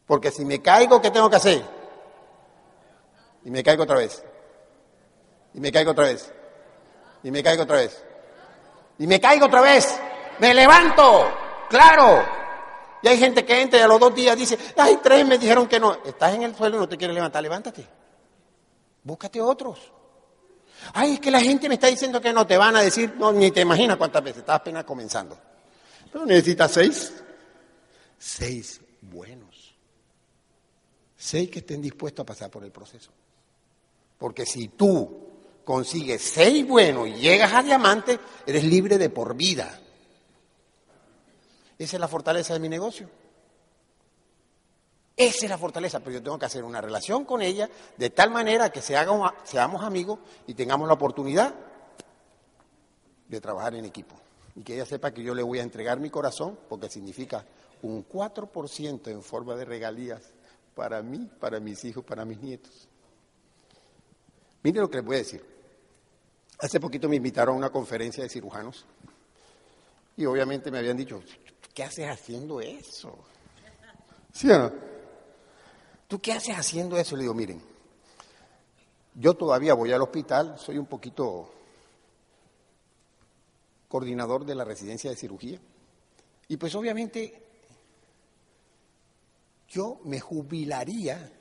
Porque 0.05 0.31
si 0.31 0.43
me 0.43 0.61
caigo, 0.61 1.01
¿qué 1.01 1.11
tengo 1.11 1.29
que 1.29 1.35
hacer? 1.37 1.82
Y 3.45 3.51
me 3.51 3.63
caigo 3.63 3.83
otra 3.83 3.97
vez. 3.97 4.23
Y 5.53 5.59
me 5.59 5.71
caigo 5.71 5.91
otra 5.91 6.05
vez. 6.05 6.31
Y 7.23 7.31
me 7.31 7.43
caigo 7.43 7.63
otra 7.63 7.77
vez. 7.77 8.03
Y 8.99 9.07
me 9.07 9.19
caigo 9.19 9.45
otra 9.45 9.61
vez. 9.61 9.99
Me 10.39 10.53
levanto. 10.53 11.31
Claro. 11.69 12.23
Y 13.01 13.07
hay 13.07 13.17
gente 13.17 13.45
que 13.45 13.61
entra 13.61 13.79
y 13.79 13.81
a 13.81 13.87
los 13.87 13.99
dos 13.99 14.15
días 14.15 14.37
dice, 14.37 14.57
ay, 14.77 14.99
tres 15.03 15.25
me 15.25 15.37
dijeron 15.37 15.67
que 15.67 15.79
no. 15.79 15.93
Estás 16.05 16.33
en 16.35 16.43
el 16.43 16.55
suelo 16.55 16.77
y 16.77 16.79
no 16.79 16.89
te 16.89 16.97
quieres 16.97 17.13
levantar. 17.13 17.43
Levántate. 17.43 17.85
Búscate 19.03 19.41
otros. 19.41 19.91
Ay, 20.93 21.13
es 21.13 21.19
que 21.19 21.31
la 21.31 21.41
gente 21.41 21.67
me 21.67 21.75
está 21.75 21.87
diciendo 21.87 22.19
que 22.21 22.33
no 22.33 22.47
te 22.47 22.57
van 22.57 22.75
a 22.75 22.81
decir, 22.81 23.13
no, 23.17 23.31
ni 23.31 23.51
te 23.51 23.61
imaginas 23.61 23.97
cuántas 23.97 24.23
veces. 24.23 24.39
Estás 24.39 24.57
apenas 24.57 24.83
comenzando. 24.83 25.37
Pero 26.11 26.25
necesitas 26.25 26.71
seis. 26.71 27.13
Seis 28.17 28.79
buenos. 29.01 29.75
Seis 31.17 31.49
que 31.49 31.59
estén 31.59 31.81
dispuestos 31.81 32.23
a 32.23 32.25
pasar 32.25 32.49
por 32.49 32.63
el 32.63 32.71
proceso. 32.71 33.11
Porque 34.23 34.45
si 34.45 34.69
tú 34.69 35.19
consigues 35.65 36.21
seis 36.21 36.65
buenos 36.65 37.09
y 37.09 37.15
llegas 37.15 37.51
a 37.51 37.61
diamante, 37.61 38.17
eres 38.45 38.63
libre 38.63 38.97
de 38.97 39.09
por 39.09 39.35
vida. 39.35 39.77
Esa 41.77 41.97
es 41.97 41.99
la 41.99 42.07
fortaleza 42.07 42.53
de 42.53 42.61
mi 42.61 42.69
negocio. 42.69 43.09
Esa 45.17 45.45
es 45.45 45.49
la 45.49 45.57
fortaleza, 45.57 45.99
pero 45.99 46.11
yo 46.11 46.23
tengo 46.23 46.39
que 46.39 46.45
hacer 46.45 46.63
una 46.63 46.79
relación 46.79 47.25
con 47.25 47.41
ella 47.41 47.69
de 47.97 48.11
tal 48.11 48.31
manera 48.31 48.69
que 48.69 48.79
se 48.79 48.95
seamos 49.43 49.83
amigos 49.83 50.19
y 50.47 50.53
tengamos 50.53 50.87
la 50.87 50.93
oportunidad 50.93 51.53
de 53.27 53.41
trabajar 53.41 53.75
en 53.75 53.83
equipo. 53.83 54.15
Y 54.55 54.63
que 54.63 54.75
ella 54.75 54.85
sepa 54.85 55.11
que 55.11 55.21
yo 55.21 55.35
le 55.35 55.43
voy 55.43 55.59
a 55.59 55.63
entregar 55.63 55.99
mi 55.99 56.09
corazón, 56.09 56.57
porque 56.69 56.89
significa 56.89 57.43
un 57.81 58.07
4% 58.07 59.05
en 59.07 59.21
forma 59.21 59.57
de 59.57 59.65
regalías 59.65 60.21
para 60.75 61.03
mí, 61.03 61.29
para 61.41 61.59
mis 61.59 61.83
hijos, 61.83 62.05
para 62.05 62.23
mis 62.23 62.39
nietos. 62.39 62.87
Mire 64.63 64.79
lo 64.79 64.89
que 64.89 64.97
les 64.97 65.05
voy 65.05 65.15
a 65.15 65.19
decir. 65.19 65.45
Hace 66.59 66.79
poquito 66.79 67.09
me 67.09 67.17
invitaron 67.17 67.55
a 67.55 67.57
una 67.57 67.69
conferencia 67.69 68.23
de 68.23 68.29
cirujanos 68.29 68.85
y 70.15 70.25
obviamente 70.25 70.71
me 70.71 70.77
habían 70.77 70.95
dicho, 70.95 71.21
¿qué 71.73 71.83
haces 71.83 72.09
haciendo 72.09 72.61
eso? 72.61 73.17
¿Sí? 74.31 74.47
¿Tú 76.07 76.21
qué 76.21 76.33
haces 76.33 76.55
haciendo 76.55 76.97
eso? 76.97 77.15
Le 77.15 77.23
digo, 77.23 77.33
miren, 77.33 77.61
yo 79.15 79.33
todavía 79.33 79.73
voy 79.73 79.91
al 79.91 80.01
hospital, 80.01 80.57
soy 80.57 80.77
un 80.77 80.85
poquito 80.85 81.51
coordinador 83.89 84.45
de 84.45 84.55
la 84.55 84.63
residencia 84.63 85.09
de 85.09 85.17
cirugía 85.17 85.59
y 86.47 86.57
pues 86.57 86.73
obviamente 86.75 87.43
yo 89.67 89.99
me 90.05 90.19
jubilaría, 90.19 91.31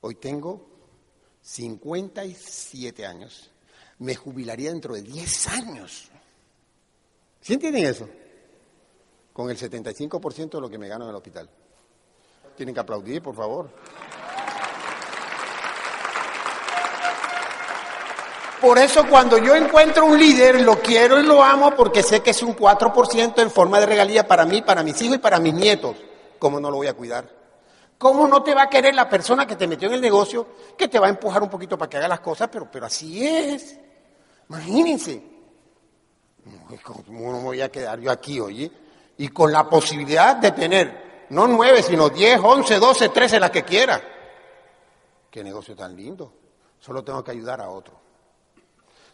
hoy 0.00 0.14
tengo 0.14 0.73
57 1.44 3.06
años, 3.06 3.50
me 3.98 4.14
jubilaría 4.14 4.70
dentro 4.70 4.94
de 4.94 5.02
10 5.02 5.48
años. 5.48 6.10
¿Sí 7.42 7.52
entienden 7.52 7.84
eso? 7.84 8.08
Con 9.32 9.50
el 9.50 9.58
75% 9.58 10.50
de 10.50 10.60
lo 10.60 10.70
que 10.70 10.78
me 10.78 10.88
gano 10.88 11.04
en 11.04 11.10
el 11.10 11.16
hospital. 11.16 11.48
Tienen 12.56 12.74
que 12.74 12.80
aplaudir, 12.80 13.22
por 13.22 13.34
favor. 13.34 13.68
Por 18.60 18.78
eso 18.78 19.06
cuando 19.06 19.36
yo 19.36 19.54
encuentro 19.54 20.06
un 20.06 20.18
líder, 20.18 20.62
lo 20.62 20.80
quiero 20.80 21.20
y 21.20 21.24
lo 21.24 21.42
amo 21.42 21.74
porque 21.76 22.02
sé 22.02 22.22
que 22.22 22.30
es 22.30 22.42
un 22.42 22.56
4% 22.56 23.42
en 23.42 23.50
forma 23.50 23.78
de 23.80 23.84
regalía 23.84 24.26
para 24.26 24.46
mí, 24.46 24.62
para 24.62 24.82
mis 24.82 25.02
hijos 25.02 25.16
y 25.16 25.18
para 25.18 25.38
mis 25.38 25.52
nietos. 25.52 25.96
¿Cómo 26.38 26.58
no 26.58 26.70
lo 26.70 26.78
voy 26.78 26.86
a 26.86 26.94
cuidar? 26.94 27.43
¿Cómo 27.98 28.26
no 28.26 28.42
te 28.42 28.54
va 28.54 28.62
a 28.62 28.68
querer 28.68 28.94
la 28.94 29.08
persona 29.08 29.46
que 29.46 29.56
te 29.56 29.66
metió 29.66 29.88
en 29.88 29.94
el 29.94 30.00
negocio, 30.00 30.46
que 30.76 30.88
te 30.88 30.98
va 30.98 31.06
a 31.06 31.10
empujar 31.10 31.42
un 31.42 31.48
poquito 31.48 31.78
para 31.78 31.88
que 31.88 31.96
haga 31.96 32.08
las 32.08 32.20
cosas? 32.20 32.48
Pero, 32.50 32.70
pero 32.70 32.86
así 32.86 33.26
es. 33.26 33.78
Imagínense. 34.48 35.22
¿Cómo 36.82 37.32
no 37.32 37.40
voy 37.40 37.60
a 37.60 37.70
quedar 37.70 38.00
yo 38.00 38.10
aquí, 38.10 38.40
oye? 38.40 38.70
Y 39.16 39.28
con 39.28 39.52
la 39.52 39.68
posibilidad 39.68 40.36
de 40.36 40.50
tener, 40.50 41.26
no 41.30 41.46
nueve, 41.46 41.82
sino 41.82 42.08
diez, 42.10 42.38
once, 42.42 42.78
doce, 42.78 43.08
trece, 43.08 43.40
las 43.40 43.50
que 43.50 43.62
quiera. 43.62 44.02
Qué 45.30 45.42
negocio 45.42 45.74
tan 45.74 45.96
lindo. 45.96 46.32
Solo 46.80 47.02
tengo 47.02 47.24
que 47.24 47.30
ayudar 47.30 47.60
a 47.60 47.70
otro. 47.70 47.94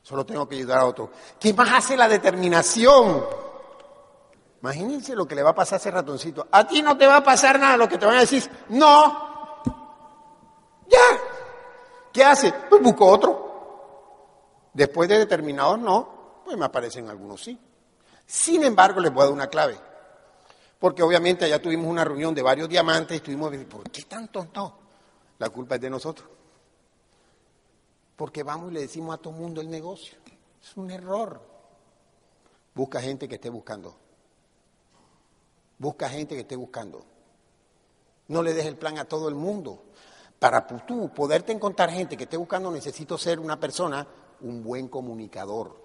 Solo 0.02 0.24
tengo 0.24 0.48
que 0.48 0.56
ayudar 0.56 0.78
a 0.78 0.86
otro. 0.86 1.10
¿Qué 1.38 1.52
más 1.52 1.70
hace 1.72 1.96
la 1.96 2.08
determinación? 2.08 3.24
Imagínense 4.62 5.14
lo 5.14 5.26
que 5.26 5.34
le 5.34 5.42
va 5.42 5.50
a 5.50 5.54
pasar 5.54 5.76
a 5.76 5.80
ese 5.80 5.90
ratoncito. 5.90 6.46
A 6.50 6.66
ti 6.66 6.82
no 6.82 6.96
te 6.96 7.06
va 7.06 7.16
a 7.16 7.24
pasar 7.24 7.58
nada, 7.58 7.76
lo 7.76 7.88
que 7.88 7.96
te 7.96 8.06
van 8.06 8.16
a 8.16 8.20
decir, 8.20 8.48
no. 8.68 9.62
Ya. 10.88 10.98
¿Qué 12.12 12.24
hace? 12.24 12.52
Pues 12.68 12.82
busco 12.82 13.06
otro. 13.06 13.50
Después 14.74 15.08
de 15.08 15.18
determinados 15.18 15.78
no, 15.78 16.42
pues 16.44 16.56
me 16.56 16.64
aparecen 16.64 17.08
algunos 17.08 17.42
sí. 17.42 17.58
Sin 18.26 18.62
embargo, 18.62 19.00
les 19.00 19.12
voy 19.12 19.22
a 19.22 19.24
dar 19.26 19.34
una 19.34 19.46
clave. 19.48 19.76
Porque 20.78 21.02
obviamente 21.02 21.44
allá 21.44 21.60
tuvimos 21.60 21.86
una 21.86 22.04
reunión 22.04 22.34
de 22.34 22.42
varios 22.42 22.68
diamantes 22.68 23.12
y 23.12 23.16
estuvimos 23.16 23.54
¿por 23.66 23.90
qué 23.90 24.02
tantos 24.02 24.46
no? 24.54 24.78
La 25.38 25.48
culpa 25.50 25.74
es 25.76 25.80
de 25.80 25.90
nosotros. 25.90 26.28
Porque 28.16 28.42
vamos 28.42 28.70
y 28.70 28.74
le 28.74 28.80
decimos 28.80 29.14
a 29.14 29.18
todo 29.18 29.34
el 29.34 29.40
mundo 29.40 29.60
el 29.60 29.70
negocio. 29.70 30.18
Es 30.62 30.76
un 30.76 30.90
error. 30.90 31.40
Busca 32.74 33.00
gente 33.00 33.26
que 33.26 33.36
esté 33.36 33.48
buscando. 33.48 33.96
Busca 35.80 36.10
gente 36.10 36.34
que 36.34 36.42
esté 36.42 36.56
buscando. 36.56 37.02
No 38.28 38.42
le 38.42 38.52
des 38.52 38.66
el 38.66 38.76
plan 38.76 38.98
a 38.98 39.06
todo 39.06 39.30
el 39.30 39.34
mundo. 39.34 39.82
Para 40.38 40.66
tú 40.66 41.10
poderte 41.14 41.52
encontrar 41.52 41.90
gente 41.90 42.18
que 42.18 42.24
esté 42.24 42.36
buscando, 42.36 42.70
necesito 42.70 43.16
ser 43.16 43.40
una 43.40 43.58
persona, 43.58 44.06
un 44.42 44.62
buen 44.62 44.88
comunicador. 44.88 45.80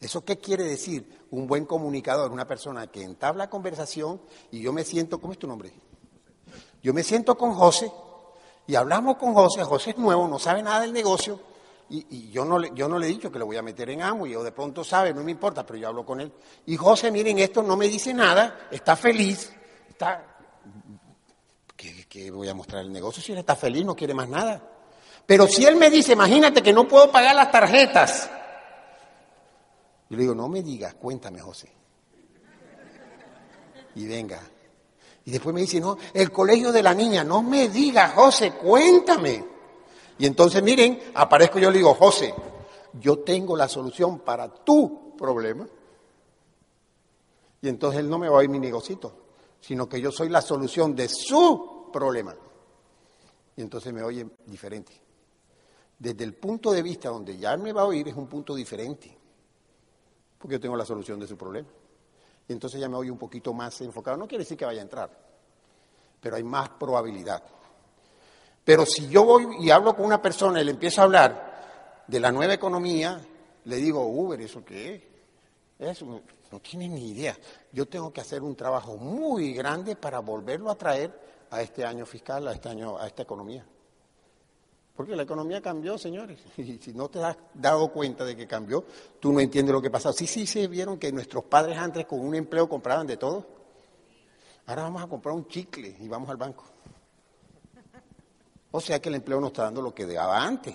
¿Eso 0.00 0.24
qué 0.24 0.38
quiere 0.38 0.64
decir? 0.64 1.26
Un 1.30 1.46
buen 1.46 1.66
comunicador, 1.66 2.32
una 2.32 2.48
persona 2.48 2.88
que 2.88 3.04
entabla 3.04 3.48
conversación 3.48 4.20
y 4.50 4.60
yo 4.60 4.72
me 4.72 4.82
siento, 4.82 5.20
¿cómo 5.20 5.34
es 5.34 5.38
tu 5.38 5.46
nombre? 5.46 5.72
Yo 6.82 6.92
me 6.92 7.04
siento 7.04 7.38
con 7.38 7.54
José 7.54 7.92
y 8.66 8.74
hablamos 8.74 9.18
con 9.18 9.34
José, 9.34 9.62
José 9.62 9.90
es 9.90 9.98
nuevo, 9.98 10.26
no 10.26 10.40
sabe 10.40 10.64
nada 10.64 10.80
del 10.80 10.92
negocio 10.92 11.38
y, 11.90 12.30
yo, 12.30 12.44
no 12.44 12.58
le, 12.58 12.72
yo 12.74 12.88
no 12.88 12.98
le 12.98 13.06
he 13.06 13.10
dicho 13.10 13.30
que 13.30 13.38
lo 13.38 13.46
voy 13.46 13.56
a 13.56 13.62
meter 13.62 13.90
en 13.90 14.02
amo 14.02 14.26
y 14.26 14.34
o 14.34 14.42
de 14.42 14.52
pronto 14.52 14.82
sabe, 14.82 15.12
no 15.12 15.22
me 15.22 15.30
importa, 15.30 15.64
pero 15.64 15.78
yo 15.78 15.88
hablo 15.88 16.04
con 16.04 16.20
él. 16.20 16.32
Y 16.66 16.76
José, 16.76 17.10
miren, 17.10 17.38
esto 17.38 17.62
no 17.62 17.76
me 17.76 17.88
dice 17.88 18.12
nada, 18.14 18.68
está 18.70 18.96
feliz, 18.96 19.52
está 19.88 20.34
¿Qué, 22.08 22.30
voy 22.30 22.48
a 22.48 22.54
mostrar 22.54 22.82
el 22.82 22.92
negocio 22.92 23.22
si 23.22 23.32
él 23.32 23.38
está 23.38 23.56
feliz, 23.56 23.84
no 23.84 23.94
quiere 23.94 24.14
más 24.14 24.28
nada? 24.28 24.62
Pero 25.26 25.46
si 25.46 25.64
él 25.64 25.76
me 25.76 25.90
dice, 25.90 26.12
imagínate 26.12 26.62
que 26.62 26.72
no 26.72 26.86
puedo 26.86 27.10
pagar 27.10 27.34
las 27.34 27.50
tarjetas. 27.50 28.30
Yo 30.08 30.16
le 30.16 30.22
digo, 30.22 30.34
no 30.34 30.48
me 30.48 30.62
digas, 30.62 30.94
cuéntame, 30.94 31.40
José. 31.40 31.70
Y 33.96 34.06
venga. 34.06 34.40
Y 35.24 35.30
después 35.30 35.54
me 35.54 35.62
dice, 35.62 35.80
no, 35.80 35.98
el 36.12 36.30
colegio 36.30 36.72
de 36.72 36.82
la 36.82 36.94
niña, 36.94 37.24
no 37.24 37.42
me 37.42 37.68
digas, 37.68 38.12
José, 38.14 38.52
cuéntame. 38.52 39.53
Y 40.18 40.26
entonces, 40.26 40.62
miren, 40.62 41.00
aparezco 41.14 41.58
yo 41.58 41.70
le 41.70 41.78
digo, 41.78 41.94
José, 41.94 42.34
yo 43.00 43.20
tengo 43.20 43.56
la 43.56 43.68
solución 43.68 44.20
para 44.20 44.48
tu 44.48 45.16
problema. 45.16 45.66
Y 47.60 47.68
entonces 47.68 48.00
él 48.00 48.10
no 48.10 48.18
me 48.18 48.28
va 48.28 48.36
a 48.36 48.38
oír 48.40 48.50
mi 48.50 48.60
negocito, 48.60 49.16
sino 49.60 49.88
que 49.88 50.00
yo 50.00 50.12
soy 50.12 50.28
la 50.28 50.42
solución 50.42 50.94
de 50.94 51.08
su 51.08 51.88
problema. 51.92 52.34
Y 53.56 53.62
entonces 53.62 53.92
me 53.92 54.02
oye 54.02 54.26
diferente. 54.46 55.00
Desde 55.98 56.24
el 56.24 56.34
punto 56.34 56.72
de 56.72 56.82
vista 56.82 57.08
donde 57.08 57.36
ya 57.38 57.56
me 57.56 57.72
va 57.72 57.82
a 57.82 57.86
oír 57.86 58.06
es 58.08 58.14
un 58.14 58.26
punto 58.26 58.54
diferente, 58.54 59.16
porque 60.38 60.56
yo 60.56 60.60
tengo 60.60 60.76
la 60.76 60.84
solución 60.84 61.18
de 61.18 61.26
su 61.26 61.36
problema. 61.36 61.68
Y 62.46 62.52
entonces 62.52 62.80
ya 62.80 62.88
me 62.88 62.96
oye 62.96 63.10
un 63.10 63.18
poquito 63.18 63.54
más 63.54 63.80
enfocado. 63.80 64.16
No 64.16 64.28
quiere 64.28 64.44
decir 64.44 64.58
que 64.58 64.66
vaya 64.66 64.80
a 64.80 64.82
entrar, 64.82 65.10
pero 66.20 66.36
hay 66.36 66.44
más 66.44 66.68
probabilidad. 66.70 67.42
Pero 68.64 68.86
si 68.86 69.08
yo 69.08 69.24
voy 69.24 69.46
y 69.60 69.70
hablo 69.70 69.94
con 69.94 70.06
una 70.06 70.22
persona 70.22 70.60
y 70.60 70.64
le 70.64 70.70
empiezo 70.70 71.00
a 71.00 71.04
hablar 71.04 72.04
de 72.06 72.20
la 72.20 72.32
nueva 72.32 72.54
economía, 72.54 73.20
le 73.64 73.76
digo, 73.76 74.06
Uber, 74.06 74.40
¿eso 74.40 74.64
qué 74.64 74.94
es? 74.94 75.02
Eso 75.78 76.22
no 76.50 76.60
tiene 76.60 76.88
ni 76.88 77.10
idea. 77.10 77.36
Yo 77.72 77.86
tengo 77.86 78.12
que 78.12 78.20
hacer 78.20 78.42
un 78.42 78.54
trabajo 78.54 78.96
muy 78.96 79.52
grande 79.52 79.96
para 79.96 80.20
volverlo 80.20 80.70
a 80.70 80.76
traer 80.76 81.12
a 81.50 81.60
este 81.60 81.84
año 81.84 82.06
fiscal, 82.06 82.46
a 82.48 82.52
este 82.52 82.68
año, 82.68 82.98
a 82.98 83.06
esta 83.06 83.22
economía. 83.22 83.66
Porque 84.96 85.16
la 85.16 85.24
economía 85.24 85.60
cambió, 85.60 85.98
señores. 85.98 86.38
Y 86.56 86.78
si 86.78 86.92
no 86.92 87.08
te 87.08 87.22
has 87.22 87.36
dado 87.52 87.88
cuenta 87.88 88.24
de 88.24 88.36
que 88.36 88.46
cambió, 88.46 88.84
tú 89.18 89.32
no 89.32 89.40
entiendes 89.40 89.72
lo 89.72 89.82
que 89.82 89.90
pasó. 89.90 90.12
Sí, 90.12 90.26
sí, 90.26 90.46
se 90.46 90.68
vieron 90.68 90.98
que 90.98 91.10
nuestros 91.12 91.44
padres 91.44 91.76
antes 91.76 92.06
con 92.06 92.20
un 92.20 92.34
empleo 92.34 92.68
compraban 92.68 93.06
de 93.06 93.16
todo. 93.16 93.44
Ahora 94.66 94.82
vamos 94.82 95.02
a 95.02 95.06
comprar 95.06 95.34
un 95.34 95.46
chicle 95.48 95.96
y 96.00 96.08
vamos 96.08 96.30
al 96.30 96.36
banco. 96.36 96.64
O 98.76 98.80
sea 98.80 99.00
que 99.00 99.08
el 99.08 99.14
empleo 99.14 99.40
no 99.40 99.46
está 99.46 99.62
dando 99.62 99.80
lo 99.80 99.94
que 99.94 100.04
daba 100.04 100.44
antes. 100.44 100.74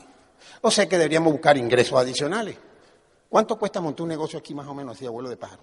O 0.62 0.72
sea 0.72 0.88
que 0.88 0.98
deberíamos 0.98 1.34
buscar 1.34 1.58
ingresos 1.58 2.00
adicionales. 2.00 2.56
¿Cuánto 3.28 3.60
cuesta 3.60 3.82
montar 3.82 4.04
un 4.04 4.08
negocio 4.08 4.40
aquí 4.40 4.54
más 4.54 4.68
o 4.68 4.74
menos 4.74 4.96
así, 4.96 5.06
abuelo 5.06 5.28
de 5.28 5.36
pájaro? 5.36 5.62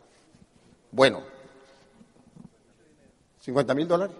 Bueno, 0.93 1.23
50 3.41 3.75
mil 3.75 3.89
dólares. 3.89 4.15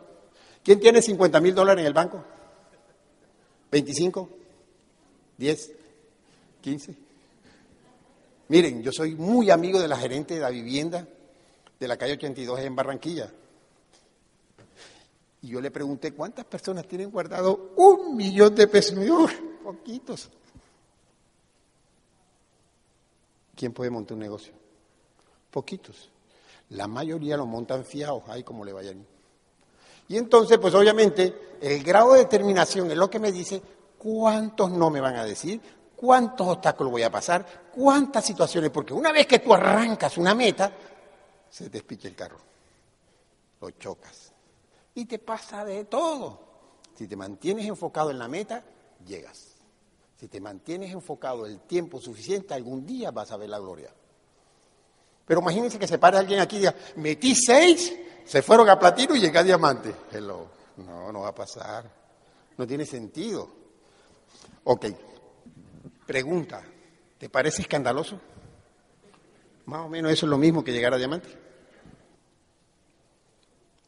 ¿Quién 0.65 0.81
tiene 0.81 1.03
50 1.03 1.41
mil 1.43 1.55
dólares 1.55 1.83
en 1.83 1.89
el 1.89 1.93
banco? 1.93 2.25
¿25? 3.71 4.29
¿10? 5.39 5.71
¿15? 6.65 6.97
Miren, 8.49 8.83
yo 8.83 8.93
soy 8.93 9.15
muy 9.15 9.51
amigo 9.51 9.79
de 9.79 9.89
la 9.89 9.97
gerente 9.99 10.37
de 10.37 10.41
la 10.41 10.49
vivienda 10.49 11.07
de 11.79 11.87
la 11.87 11.99
calle 11.99 12.15
82 12.15 12.61
en 12.61 12.75
Barranquilla. 12.75 13.31
Y 15.47 15.51
yo 15.51 15.61
le 15.61 15.71
pregunté, 15.71 16.13
¿cuántas 16.13 16.45
personas 16.45 16.89
tienen 16.89 17.09
guardado 17.09 17.71
un 17.77 18.17
millón 18.17 18.53
de 18.53 18.67
pesos? 18.67 18.99
Poquitos. 19.63 20.29
¿Quién 23.55 23.73
puede 23.73 23.89
montar 23.89 24.15
un 24.15 24.23
negocio? 24.23 24.53
Poquitos. 25.53 26.11
La 26.71 26.89
mayoría 26.89 27.37
lo 27.37 27.47
montan 27.47 27.85
fiados, 27.85 28.25
ahí 28.27 28.43
como 28.43 28.65
le 28.65 28.73
vayan. 28.73 29.07
Y 30.09 30.17
entonces, 30.17 30.59
pues 30.59 30.75
obviamente, 30.75 31.59
el 31.61 31.81
grado 31.85 32.15
de 32.15 32.25
determinación 32.25 32.91
es 32.91 32.97
lo 32.97 33.09
que 33.09 33.21
me 33.21 33.31
dice 33.31 33.63
cuántos 33.99 34.73
no 34.73 34.91
me 34.91 35.01
van 35.01 35.15
a 35.15 35.25
decir, 35.25 35.61
cuántos 35.95 36.45
obstáculos 36.49 36.91
voy 36.91 37.05
a 37.05 37.11
pasar, 37.13 37.47
cuántas 37.73 38.25
situaciones, 38.25 38.71
porque 38.71 38.95
una 38.95 39.13
vez 39.13 39.29
que 39.29 39.39
tú 39.39 39.55
arrancas 39.55 40.19
una 40.19 40.35
meta, 40.35 40.73
se 41.49 41.71
te 41.71 41.85
el 41.89 42.17
carro, 42.17 42.39
lo 43.61 43.71
chocas 43.71 44.33
y 44.97 45.05
te 45.05 45.19
pasa 45.19 45.65
de 45.65 45.85
todo. 45.85 46.41
Si 46.97 47.07
te 47.07 47.15
mantienes 47.15 47.67
enfocado 47.67 48.11
en 48.11 48.19
la 48.19 48.27
meta, 48.27 48.65
llegas. 49.07 49.55
Si 50.19 50.27
te 50.27 50.41
mantienes 50.41 50.91
enfocado 50.93 51.47
el 51.47 51.61
tiempo 51.61 52.01
suficiente, 52.01 52.55
algún 52.55 52.87
día 52.87 53.11
vas 53.11 53.31
a 53.31 53.37
ver 53.37 53.51
la 53.51 53.59
gloria. 53.59 53.91
Pero 55.27 55.41
imagínense 55.41 55.79
que 55.79 55.87
se 55.87 55.99
pare 55.99 56.17
alguien 56.17 56.41
aquí 56.41 56.57
y 56.57 56.61
diga, 56.61 56.75
metí 56.97 57.35
seis 57.35 57.93
se 58.25 58.43
fueron 58.43 58.69
a 58.71 58.79
platino 58.79 59.15
y 59.15 59.21
llegué 59.21 59.39
a 59.39 59.45
diamante. 59.45 59.95
No, 60.19 61.13
no 61.13 61.21
va 61.21 61.29
a 61.29 61.35
pasar. 61.35 61.89
No 62.57 62.67
tiene 62.67 62.87
sentido. 62.87 63.49
Ok. 64.65 64.87
Pregunta. 66.07 66.63
¿Te 67.19 67.29
parece 67.29 67.63
escandaloso? 67.63 68.19
Más 69.67 69.85
o 69.85 69.89
menos 69.89 70.11
eso 70.11 70.25
es 70.27 70.31
lo 70.31 70.39
mismo 70.39 70.65
que 70.65 70.73
llegar 70.73 70.95
a 70.95 70.97
diamante. 70.97 71.46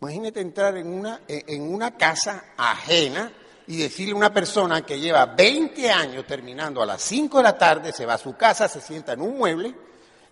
Imagínate 0.00 0.40
entrar 0.40 0.76
en 0.76 0.86
una, 0.86 1.22
en 1.26 1.62
una 1.62 1.96
casa 1.96 2.44
ajena 2.56 3.32
y 3.66 3.76
decirle 3.76 4.12
a 4.12 4.16
una 4.16 4.32
persona 4.32 4.82
que 4.82 4.98
lleva 4.98 5.26
20 5.26 5.90
años 5.90 6.26
terminando 6.26 6.80
a 6.82 6.86
las 6.86 7.02
5 7.02 7.36
de 7.38 7.42
la 7.42 7.58
tarde, 7.58 7.92
se 7.92 8.06
va 8.06 8.14
a 8.14 8.18
su 8.18 8.36
casa, 8.36 8.68
se 8.68 8.80
sienta 8.80 9.12
en 9.12 9.20
un 9.20 9.36
mueble 9.36 9.74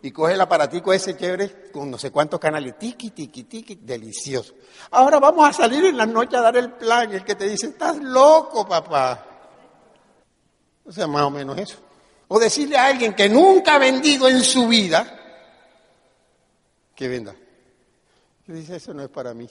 y 0.03 0.13
coge 0.13 0.35
el 0.35 0.41
aparatico 0.41 0.93
ese 0.93 1.17
chévere 1.17 1.71
con 1.73 1.91
no 1.91 1.99
sé 1.99 2.11
cuántos 2.11 2.39
canales, 2.39 2.79
tiki, 2.79 3.11
tiki, 3.11 3.45
tiki, 3.45 3.75
delicioso. 3.75 4.55
Ahora 4.93 5.19
vamos 5.19 5.49
a 5.49 5.53
salir 5.53 5.85
en 5.85 5.97
la 5.97 6.07
noche 6.07 6.37
a 6.37 6.43
dar 6.43 6.57
el 6.57 6.73
plan, 6.73 7.13
el 7.13 7.25
que 7.25 7.35
te 7.35 7.49
dice, 7.49 7.67
estás 7.67 7.99
loco, 7.99 8.67
papá. 8.69 9.27
O 10.85 10.93
sea, 10.93 11.09
más 11.09 11.23
o 11.23 11.31
menos 11.31 11.59
eso. 11.59 11.79
O 12.29 12.39
decirle 12.39 12.77
a 12.77 12.87
alguien 12.87 13.15
que 13.15 13.29
nunca 13.29 13.75
ha 13.75 13.79
vendido 13.79 14.29
en 14.29 14.43
su 14.43 14.69
vida, 14.69 15.07
que 16.95 17.09
venda. 17.09 17.35
Eso 18.49 18.95
no 18.95 19.03
es 19.03 19.09
para 19.09 19.35
mí. 19.35 19.49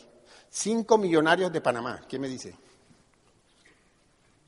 Cinco 0.50 0.98
millonarios 0.98 1.52
de 1.52 1.62
Panamá, 1.62 2.06
¿qué 2.08 2.18
me 2.18 2.30
dice? 2.30 2.56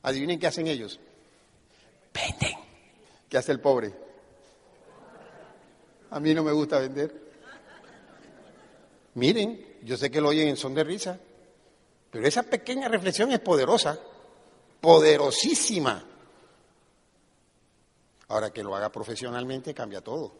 Adivinen 0.02 0.38
qué 0.38 0.46
hacen 0.46 0.66
ellos. 0.66 0.98
Venden. 2.14 2.58
¿Qué 3.28 3.36
hace 3.36 3.52
el 3.52 3.60
pobre? 3.60 3.92
A 6.10 6.18
mí 6.18 6.32
no 6.32 6.42
me 6.42 6.52
gusta 6.52 6.78
vender. 6.78 7.28
Miren, 9.14 9.78
yo 9.82 9.96
sé 9.96 10.10
que 10.10 10.20
lo 10.20 10.28
oyen 10.28 10.48
en 10.48 10.56
son 10.56 10.74
de 10.74 10.84
risa, 10.84 11.18
pero 12.10 12.26
esa 12.26 12.42
pequeña 12.44 12.88
reflexión 12.88 13.30
es 13.32 13.40
poderosa, 13.40 13.98
poderosísima. 14.80 16.02
Ahora 18.28 18.50
que 18.50 18.62
lo 18.62 18.74
haga 18.74 18.90
profesionalmente 18.90 19.74
cambia 19.74 20.00
todo. 20.00 20.32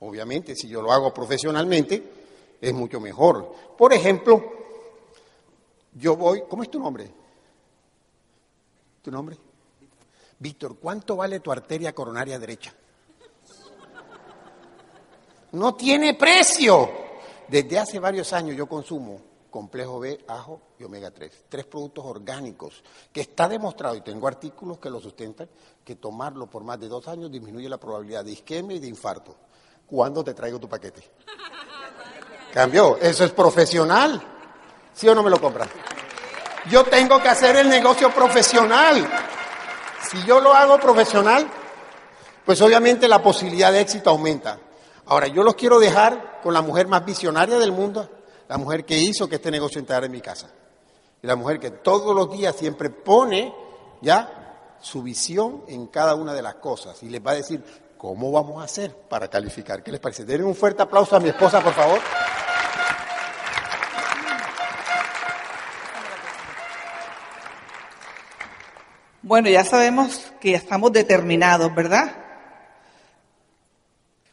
Obviamente, 0.00 0.54
si 0.54 0.68
yo 0.68 0.82
lo 0.82 0.92
hago 0.92 1.12
profesionalmente, 1.12 2.21
es 2.62 2.72
mucho 2.72 3.00
mejor. 3.00 3.52
Por 3.76 3.92
ejemplo, 3.92 4.42
yo 5.92 6.16
voy, 6.16 6.44
¿cómo 6.48 6.62
es 6.62 6.70
tu 6.70 6.78
nombre? 6.78 7.12
¿Tu 9.02 9.10
nombre? 9.10 9.36
Víctor, 10.38 10.76
¿cuánto 10.78 11.16
vale 11.16 11.40
tu 11.40 11.50
arteria 11.50 11.92
coronaria 11.92 12.38
derecha? 12.38 12.72
No 15.52 15.74
tiene 15.74 16.14
precio. 16.14 16.88
Desde 17.48 17.78
hace 17.78 17.98
varios 17.98 18.32
años 18.32 18.56
yo 18.56 18.66
consumo 18.66 19.20
complejo 19.50 20.00
B, 20.00 20.24
ajo 20.26 20.62
y 20.78 20.84
omega 20.84 21.10
3. 21.10 21.44
Tres 21.48 21.66
productos 21.66 22.04
orgánicos 22.04 22.82
que 23.12 23.20
está 23.20 23.48
demostrado, 23.48 23.94
y 23.94 24.00
tengo 24.00 24.26
artículos 24.26 24.78
que 24.78 24.88
lo 24.88 25.00
sustentan, 25.00 25.48
que 25.84 25.96
tomarlo 25.96 26.48
por 26.48 26.64
más 26.64 26.80
de 26.80 26.88
dos 26.88 27.06
años 27.06 27.30
disminuye 27.30 27.68
la 27.68 27.78
probabilidad 27.78 28.24
de 28.24 28.32
isquemia 28.32 28.78
y 28.78 28.80
de 28.80 28.88
infarto. 28.88 29.36
¿Cuándo 29.86 30.24
te 30.24 30.32
traigo 30.32 30.58
tu 30.58 30.68
paquete? 30.68 31.02
Cambió. 32.52 32.98
Eso 32.98 33.24
es 33.24 33.32
profesional. 33.32 34.22
¿Sí 34.92 35.08
o 35.08 35.14
no 35.14 35.22
me 35.22 35.30
lo 35.30 35.40
compran? 35.40 35.68
Yo 36.70 36.84
tengo 36.84 37.20
que 37.20 37.28
hacer 37.28 37.56
el 37.56 37.68
negocio 37.68 38.10
profesional. 38.10 39.08
Si 40.08 40.22
yo 40.24 40.40
lo 40.40 40.52
hago 40.52 40.78
profesional, 40.78 41.46
pues 42.44 42.60
obviamente 42.60 43.08
la 43.08 43.22
posibilidad 43.22 43.72
de 43.72 43.80
éxito 43.80 44.10
aumenta. 44.10 44.58
Ahora, 45.06 45.26
yo 45.26 45.42
los 45.42 45.54
quiero 45.54 45.80
dejar 45.80 46.40
con 46.42 46.54
la 46.54 46.62
mujer 46.62 46.86
más 46.86 47.04
visionaria 47.04 47.58
del 47.58 47.72
mundo, 47.72 48.08
la 48.48 48.58
mujer 48.58 48.84
que 48.84 48.98
hizo 48.98 49.28
que 49.28 49.36
este 49.36 49.50
negocio 49.50 49.78
entrara 49.78 50.06
en 50.06 50.12
mi 50.12 50.20
casa. 50.20 50.48
Y 51.22 51.26
la 51.26 51.36
mujer 51.36 51.58
que 51.58 51.70
todos 51.70 52.14
los 52.14 52.30
días 52.30 52.54
siempre 52.54 52.90
pone 52.90 53.54
ya 54.00 54.76
su 54.80 55.02
visión 55.02 55.64
en 55.68 55.86
cada 55.86 56.14
una 56.14 56.34
de 56.34 56.42
las 56.42 56.56
cosas 56.56 57.02
y 57.02 57.08
les 57.08 57.24
va 57.24 57.30
a 57.32 57.36
decir 57.36 57.64
cómo 57.96 58.32
vamos 58.32 58.60
a 58.60 58.64
hacer 58.64 58.94
para 59.08 59.28
calificar. 59.28 59.82
¿Qué 59.82 59.92
les 59.92 60.00
parece? 60.00 60.24
Denle 60.24 60.44
un 60.44 60.56
fuerte 60.56 60.82
aplauso 60.82 61.16
a 61.16 61.20
mi 61.20 61.28
esposa, 61.28 61.60
por 61.60 61.72
favor. 61.72 62.00
Bueno, 69.22 69.48
ya 69.48 69.64
sabemos 69.64 70.32
que 70.40 70.52
ya 70.52 70.58
estamos 70.58 70.92
determinados, 70.92 71.74
¿verdad? 71.74 72.16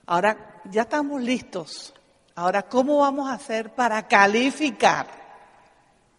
Ahora 0.06 0.62
ya 0.66 0.82
estamos 0.82 1.22
listos 1.22 1.94
Ahora, 2.40 2.64
¿cómo 2.64 3.00
vamos 3.00 3.30
a 3.30 3.34
hacer 3.34 3.72
para 3.72 4.08
calificar? 4.08 5.08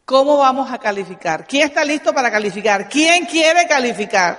¿Cómo 0.05 0.37
vamos 0.37 0.71
a 0.71 0.77
calificar? 0.77 1.47
¿Quién 1.47 1.69
está 1.69 1.83
listo 1.83 2.13
para 2.13 2.31
calificar? 2.31 2.91
¿Quién 2.91 3.25
quiere 3.25 3.67
calificar? 3.67 4.37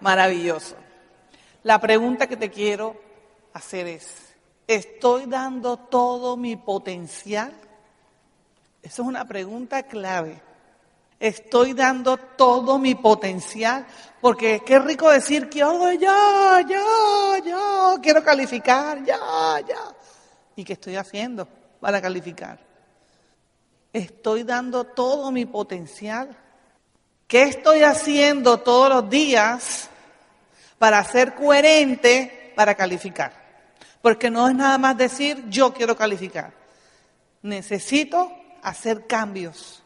Maravilloso. 0.00 0.76
La 1.64 1.80
pregunta 1.80 2.28
que 2.28 2.36
te 2.36 2.52
quiero 2.52 2.94
hacer 3.52 3.88
es, 3.88 4.36
¿estoy 4.68 5.26
dando 5.26 5.76
todo 5.76 6.36
mi 6.36 6.54
potencial? 6.54 7.52
Esa 8.80 9.02
es 9.02 9.08
una 9.08 9.24
pregunta 9.24 9.82
clave. 9.82 10.40
Estoy 11.18 11.72
dando 11.72 12.18
todo 12.18 12.78
mi 12.78 12.94
potencial, 12.94 13.86
porque 14.20 14.60
qué 14.64 14.78
rico 14.78 15.10
decir 15.10 15.48
que 15.48 15.64
oh, 15.64 15.90
ya, 15.92 16.60
ya, 16.68 17.38
ya, 17.42 18.00
quiero 18.02 18.22
calificar, 18.22 19.02
ya, 19.02 19.18
ya. 19.66 19.94
¿Y 20.56 20.64
qué 20.64 20.74
estoy 20.74 20.96
haciendo 20.96 21.48
para 21.80 22.02
calificar? 22.02 22.58
¿Estoy 23.92 24.42
dando 24.42 24.84
todo 24.84 25.32
mi 25.32 25.46
potencial? 25.46 26.36
¿Qué 27.26 27.44
estoy 27.44 27.82
haciendo 27.82 28.58
todos 28.58 28.90
los 28.90 29.10
días 29.10 29.88
para 30.78 31.02
ser 31.02 31.34
coherente 31.34 32.52
para 32.54 32.74
calificar? 32.74 33.32
Porque 34.02 34.30
no 34.30 34.48
es 34.48 34.54
nada 34.54 34.76
más 34.76 34.98
decir 34.98 35.44
yo 35.48 35.72
quiero 35.72 35.96
calificar. 35.96 36.52
Necesito 37.40 38.30
hacer 38.62 39.06
cambios 39.06 39.82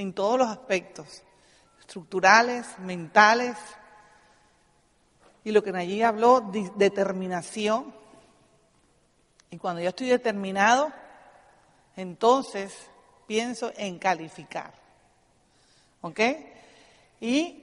en 0.00 0.12
todos 0.12 0.38
los 0.38 0.48
aspectos, 0.48 1.22
estructurales, 1.80 2.66
mentales. 2.78 3.56
Y 5.44 5.52
lo 5.52 5.62
que 5.62 5.70
allí 5.70 6.02
habló, 6.02 6.40
determinación, 6.76 7.94
y 9.50 9.58
cuando 9.58 9.80
yo 9.80 9.90
estoy 9.90 10.08
determinado, 10.08 10.92
entonces 11.96 12.74
pienso 13.26 13.72
en 13.76 13.98
calificar. 13.98 14.72
¿Ok? 16.02 16.20
Y 17.20 17.62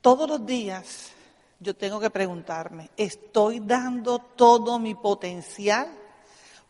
todos 0.00 0.28
los 0.28 0.46
días 0.46 1.10
yo 1.58 1.76
tengo 1.76 2.00
que 2.00 2.08
preguntarme, 2.08 2.90
¿estoy 2.96 3.60
dando 3.60 4.18
todo 4.18 4.78
mi 4.78 4.94
potencial? 4.94 5.88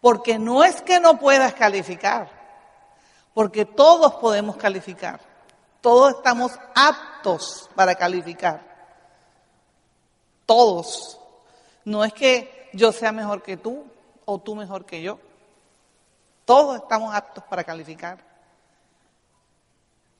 Porque 0.00 0.38
no 0.38 0.64
es 0.64 0.82
que 0.82 0.98
no 0.98 1.18
puedas 1.18 1.54
calificar, 1.54 2.39
porque 3.34 3.64
todos 3.64 4.14
podemos 4.14 4.56
calificar, 4.56 5.20
todos 5.80 6.16
estamos 6.16 6.52
aptos 6.74 7.70
para 7.74 7.94
calificar, 7.94 8.60
todos. 10.46 11.18
No 11.84 12.04
es 12.04 12.12
que 12.12 12.68
yo 12.72 12.92
sea 12.92 13.12
mejor 13.12 13.42
que 13.42 13.56
tú 13.56 13.84
o 14.24 14.38
tú 14.38 14.54
mejor 14.54 14.84
que 14.84 15.02
yo. 15.02 15.18
Todos 16.44 16.76
estamos 16.82 17.14
aptos 17.14 17.44
para 17.44 17.64
calificar. 17.64 18.18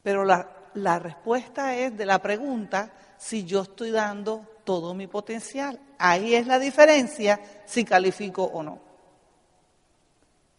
Pero 0.03 0.25
la, 0.25 0.49
la 0.75 0.99
respuesta 0.99 1.75
es 1.75 1.97
de 1.97 2.07
la 2.07 2.21
pregunta 2.21 2.91
si 3.19 3.45
yo 3.45 3.63
estoy 3.63 3.91
dando 3.91 4.47
todo 4.65 4.95
mi 4.95 5.07
potencial. 5.07 5.79
Ahí 5.99 6.35
es 6.35 6.47
la 6.47 6.59
diferencia 6.59 7.41
si 7.67 7.85
califico 7.85 8.45
o 8.45 8.63
no. 8.63 8.79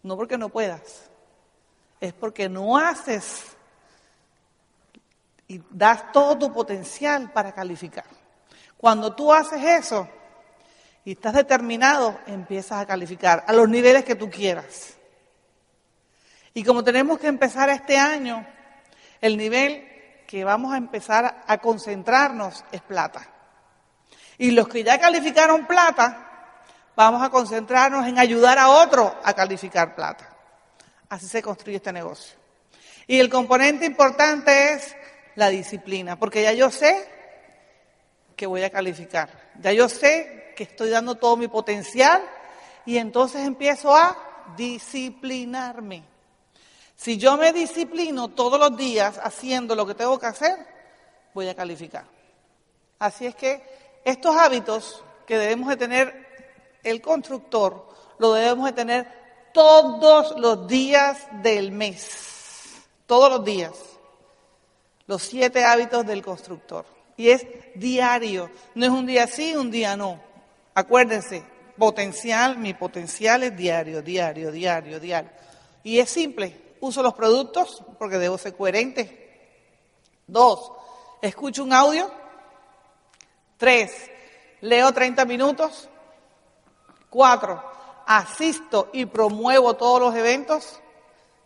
No 0.04 0.18
porque 0.18 0.38
no 0.38 0.50
puedas, 0.50 1.11
es 2.02 2.14
porque 2.14 2.50
no 2.50 2.78
haces 2.78 3.56
y 5.48 5.62
das 5.70 6.12
todo 6.12 6.38
tu 6.38 6.54
potencial 6.54 7.32
para 7.32 7.54
calificar. 7.54 8.06
Cuando 8.78 9.14
tú 9.14 9.32
haces 9.32 9.64
eso, 9.64 10.10
y 11.04 11.14
estás 11.14 11.34
determinado, 11.34 12.20
empiezas 12.28 12.80
a 12.80 12.86
calificar 12.86 13.44
a 13.48 13.54
los 13.54 13.68
niveles 13.68 14.04
que 14.04 14.16
tú 14.16 14.30
quieras. 14.30 14.96
Y 16.54 16.64
como 16.64 16.84
tenemos 16.84 17.20
que 17.20 17.28
empezar 17.28 17.70
este 17.70 17.98
año, 17.98 18.46
el 19.20 19.38
nivel 19.38 19.88
que 20.28 20.44
vamos 20.44 20.74
a 20.74 20.78
empezar 20.78 21.44
a 21.48 21.58
concentrarnos 21.58 22.64
es 22.72 22.82
plata. 22.82 23.28
Y 24.38 24.52
los 24.52 24.68
que 24.68 24.84
ya 24.84 25.00
calificaron 25.00 25.66
plata, 25.66 26.28
vamos 26.96 27.22
a 27.22 27.30
concentrarnos 27.30 28.08
en 28.08 28.20
ayudar 28.20 28.58
a 28.58 28.70
otro 28.70 29.16
a 29.24 29.34
calificar 29.34 29.96
plata. 29.96 30.31
Así 31.12 31.28
se 31.28 31.42
construye 31.42 31.76
este 31.76 31.92
negocio. 31.92 32.38
Y 33.06 33.20
el 33.20 33.30
componente 33.30 33.86
importante 33.86 34.72
es 34.72 34.96
la 35.36 35.50
disciplina, 35.50 36.18
porque 36.18 36.42
ya 36.42 36.54
yo 36.54 36.72
sé 36.72 37.06
que 38.38 38.48
voy 38.48 38.64
a 38.64 38.70
calificar. 38.70 39.52
Ya 39.60 39.74
yo 39.74 39.90
sé 39.90 40.54
que 40.56 40.64
estoy 40.64 40.90
dando 40.90 41.16
todo 41.16 41.36
mi 41.36 41.50
potencial 41.50 42.24
y 42.86 42.98
entonces 42.98 43.46
empiezo 43.46 43.94
a 43.94 44.54
disciplinarme. 44.56 46.06
Si 46.96 47.18
yo 47.18 47.36
me 47.36 47.52
disciplino 47.52 48.30
todos 48.30 48.58
los 48.58 48.78
días 48.78 49.20
haciendo 49.22 49.76
lo 49.76 49.86
que 49.86 49.96
tengo 49.96 50.18
que 50.18 50.28
hacer, 50.28 50.56
voy 51.34 51.50
a 51.50 51.56
calificar. 51.56 52.06
Así 53.00 53.26
es 53.26 53.36
que 53.36 53.62
estos 54.06 54.34
hábitos 54.38 55.04
que 55.28 55.38
debemos 55.38 55.68
de 55.68 55.76
tener 55.76 56.80
el 56.84 57.02
constructor, 57.02 57.90
lo 58.18 58.32
debemos 58.32 58.66
de 58.68 58.72
tener 58.72 59.21
todos 59.54 60.38
los 60.38 60.68
días 60.68 61.28
del 61.42 61.72
mes. 61.72 62.82
Todos 63.06 63.30
los 63.30 63.46
días. 63.46 63.72
Los 65.08 65.24
siete 65.24 65.64
hábitos 65.64 66.06
del 66.06 66.22
constructor. 66.22 66.86
Y 67.18 67.30
es 67.30 67.46
diario. 67.76 68.50
No 68.76 68.86
es 68.86 68.92
un 68.92 69.06
día 69.06 69.28
sí, 69.28 69.56
un 69.56 69.70
día 69.72 69.98
no. 69.98 70.20
Acuérdense, 70.74 71.44
potencial, 71.78 72.58
mi 72.58 72.74
potencial 72.74 73.44
es 73.44 73.56
diario, 73.56 74.02
diario, 74.02 74.52
diario, 74.52 75.00
diario. 75.00 75.32
Y 75.84 76.00
es 76.00 76.10
simple, 76.10 76.76
uso 76.80 77.02
los 77.02 77.14
productos 77.14 77.84
porque 77.98 78.18
debo 78.18 78.38
ser 78.38 78.56
coherente. 78.56 79.22
Dos, 80.28 80.72
escucho 81.22 81.64
un 81.64 81.74
audio. 81.74 82.10
Tres, 83.58 84.10
leo 84.62 84.92
30 84.92 85.26
minutos. 85.26 85.90
Cuatro, 87.10 87.62
asisto 88.18 88.90
y 88.94 89.06
promuevo 89.06 89.76
todos 89.76 90.02
los 90.02 90.16
eventos. 90.16 90.80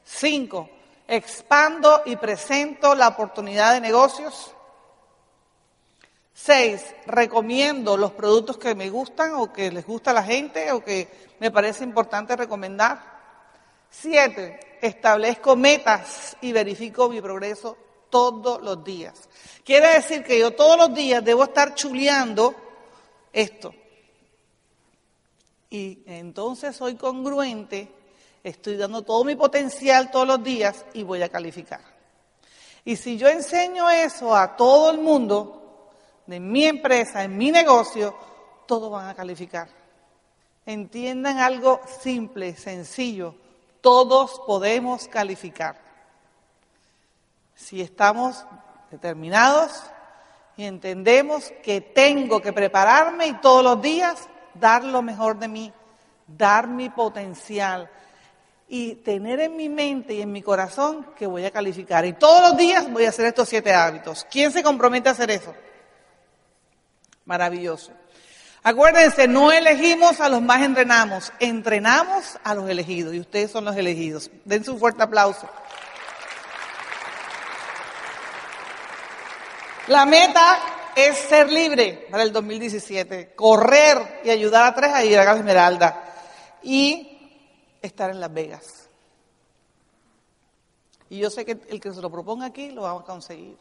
Cinco, 0.03 0.69
expando 1.07 2.03
y 2.05 2.15
presento 2.15 2.95
la 2.95 3.09
oportunidad 3.09 3.73
de 3.73 3.81
negocios. 3.81 4.51
Seis, 6.33 6.83
recomiendo 7.05 7.95
los 7.95 8.11
productos 8.11 8.57
que 8.57 8.75
me 8.75 8.89
gustan 8.89 9.35
o 9.35 9.53
que 9.53 9.71
les 9.71 9.85
gusta 9.85 10.11
a 10.11 10.15
la 10.15 10.23
gente 10.23 10.71
o 10.71 10.83
que 10.83 11.07
me 11.39 11.49
parece 11.49 11.83
importante 11.83 12.35
recomendar. 12.35 13.15
Siete, 13.89 14.77
establezco 14.81 15.55
metas 15.55 16.35
y 16.41 16.51
verifico 16.51 17.09
mi 17.09 17.21
progreso 17.21 17.77
todos 18.09 18.61
los 18.61 18.83
días. 18.83 19.29
Quiere 19.63 19.93
decir 19.93 20.23
que 20.23 20.37
yo 20.37 20.51
todos 20.51 20.77
los 20.77 20.93
días 20.93 21.23
debo 21.23 21.45
estar 21.45 21.73
chuleando 21.73 22.53
esto. 23.31 23.73
Y 25.69 26.03
entonces 26.05 26.75
soy 26.75 26.95
congruente, 26.95 27.91
estoy 28.43 28.77
dando 28.77 29.01
todo 29.01 29.23
mi 29.23 29.35
potencial 29.35 30.11
todos 30.11 30.27
los 30.27 30.43
días 30.43 30.85
y 30.93 31.03
voy 31.03 31.21
a 31.21 31.29
calificar. 31.29 31.81
Y 32.83 32.95
si 32.97 33.17
yo 33.17 33.27
enseño 33.27 33.89
eso 33.89 34.35
a 34.35 34.55
todo 34.55 34.91
el 34.91 34.99
mundo, 34.99 35.89
de 36.27 36.39
mi 36.39 36.65
empresa, 36.65 37.23
en 37.23 37.37
mi 37.37 37.51
negocio, 37.51 38.15
todos 38.65 38.91
van 38.91 39.09
a 39.09 39.15
calificar. 39.15 39.67
Entiendan 40.65 41.37
algo 41.39 41.81
simple, 42.01 42.55
sencillo. 42.55 43.35
Todos 43.81 44.41
podemos 44.47 45.07
calificar. 45.07 45.79
Si 47.55 47.81
estamos 47.81 48.45
determinados 48.89 49.83
y 50.57 50.65
entendemos 50.65 51.51
que 51.63 51.81
tengo 51.81 52.41
que 52.41 52.53
prepararme 52.53 53.27
y 53.27 53.33
todos 53.33 53.63
los 53.63 53.81
días 53.81 54.27
dar 54.59 54.83
lo 54.83 55.01
mejor 55.01 55.37
de 55.39 55.47
mí, 55.47 55.73
dar 56.27 56.67
mi 56.67 56.89
potencial 56.89 57.89
y 58.67 58.95
tener 58.95 59.39
en 59.39 59.55
mi 59.55 59.69
mente 59.69 60.15
y 60.15 60.21
en 60.21 60.31
mi 60.31 60.41
corazón 60.41 61.05
que 61.17 61.27
voy 61.27 61.45
a 61.45 61.51
calificar. 61.51 62.05
Y 62.05 62.13
todos 62.13 62.49
los 62.49 62.57
días 62.57 62.91
voy 62.91 63.05
a 63.05 63.09
hacer 63.09 63.27
estos 63.27 63.49
siete 63.49 63.73
hábitos. 63.73 64.25
¿Quién 64.29 64.51
se 64.51 64.63
compromete 64.63 65.09
a 65.09 65.11
hacer 65.11 65.29
eso? 65.31 65.53
Maravilloso. 67.25 67.91
Acuérdense, 68.63 69.27
no 69.27 69.51
elegimos 69.51 70.19
a 70.19 70.27
los 70.27 70.41
más 70.41 70.63
entrenamos, 70.63 71.31
entrenamos 71.39 72.39
a 72.43 72.55
los 72.55 72.67
elegidos 72.67 73.13
y 73.13 73.19
ustedes 73.19 73.51
son 73.51 73.63
los 73.63 73.75
elegidos. 73.75 74.31
Dense 74.43 74.71
un 74.71 74.79
fuerte 74.79 75.03
aplauso. 75.03 75.47
La 79.87 80.05
meta 80.07 80.57
es 80.95 81.17
ser 81.17 81.51
libre 81.51 82.07
para 82.09 82.23
el 82.23 82.31
2017, 82.31 83.35
correr 83.35 84.21
y 84.23 84.29
ayudar 84.29 84.63
a 84.65 84.75
tres 84.75 84.93
a 84.93 85.03
ir 85.03 85.19
a 85.19 85.25
la 85.25 85.33
Esmeralda 85.33 86.03
y 86.63 87.39
estar 87.81 88.09
en 88.09 88.19
Las 88.19 88.33
Vegas. 88.33 88.89
Y 91.09 91.19
yo 91.19 91.29
sé 91.29 91.45
que 91.45 91.59
el 91.69 91.79
que 91.79 91.93
se 91.93 92.01
lo 92.01 92.09
proponga 92.09 92.47
aquí 92.47 92.71
lo 92.71 92.83
vamos 92.83 93.03
a 93.03 93.05
conseguir. 93.05 93.57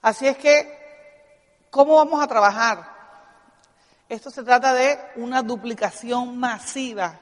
Así 0.00 0.26
es 0.26 0.36
que, 0.36 1.66
¿cómo 1.70 1.96
vamos 1.96 2.22
a 2.22 2.26
trabajar? 2.26 2.92
Esto 4.08 4.30
se 4.30 4.42
trata 4.42 4.74
de 4.74 4.98
una 5.16 5.42
duplicación 5.42 6.38
masiva. 6.38 7.18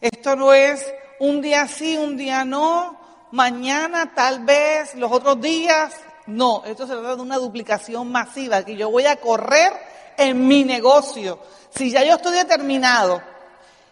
Esto 0.00 0.34
no 0.34 0.52
es 0.52 0.84
un 1.20 1.40
día 1.40 1.68
sí, 1.68 1.96
un 1.96 2.16
día 2.16 2.44
no, 2.44 2.98
mañana 3.32 4.14
tal 4.14 4.44
vez, 4.44 4.94
los 4.94 5.10
otros 5.12 5.40
días. 5.40 5.94
No, 6.26 6.62
esto 6.64 6.86
se 6.86 6.92
trata 6.92 7.16
de 7.16 7.22
una 7.22 7.36
duplicación 7.36 8.10
masiva, 8.10 8.64
que 8.64 8.76
yo 8.76 8.90
voy 8.90 9.06
a 9.06 9.16
correr 9.16 9.72
en 10.16 10.46
mi 10.46 10.64
negocio. 10.64 11.38
Si 11.70 11.90
ya 11.90 12.02
yo 12.04 12.14
estoy 12.14 12.36
determinado 12.36 13.22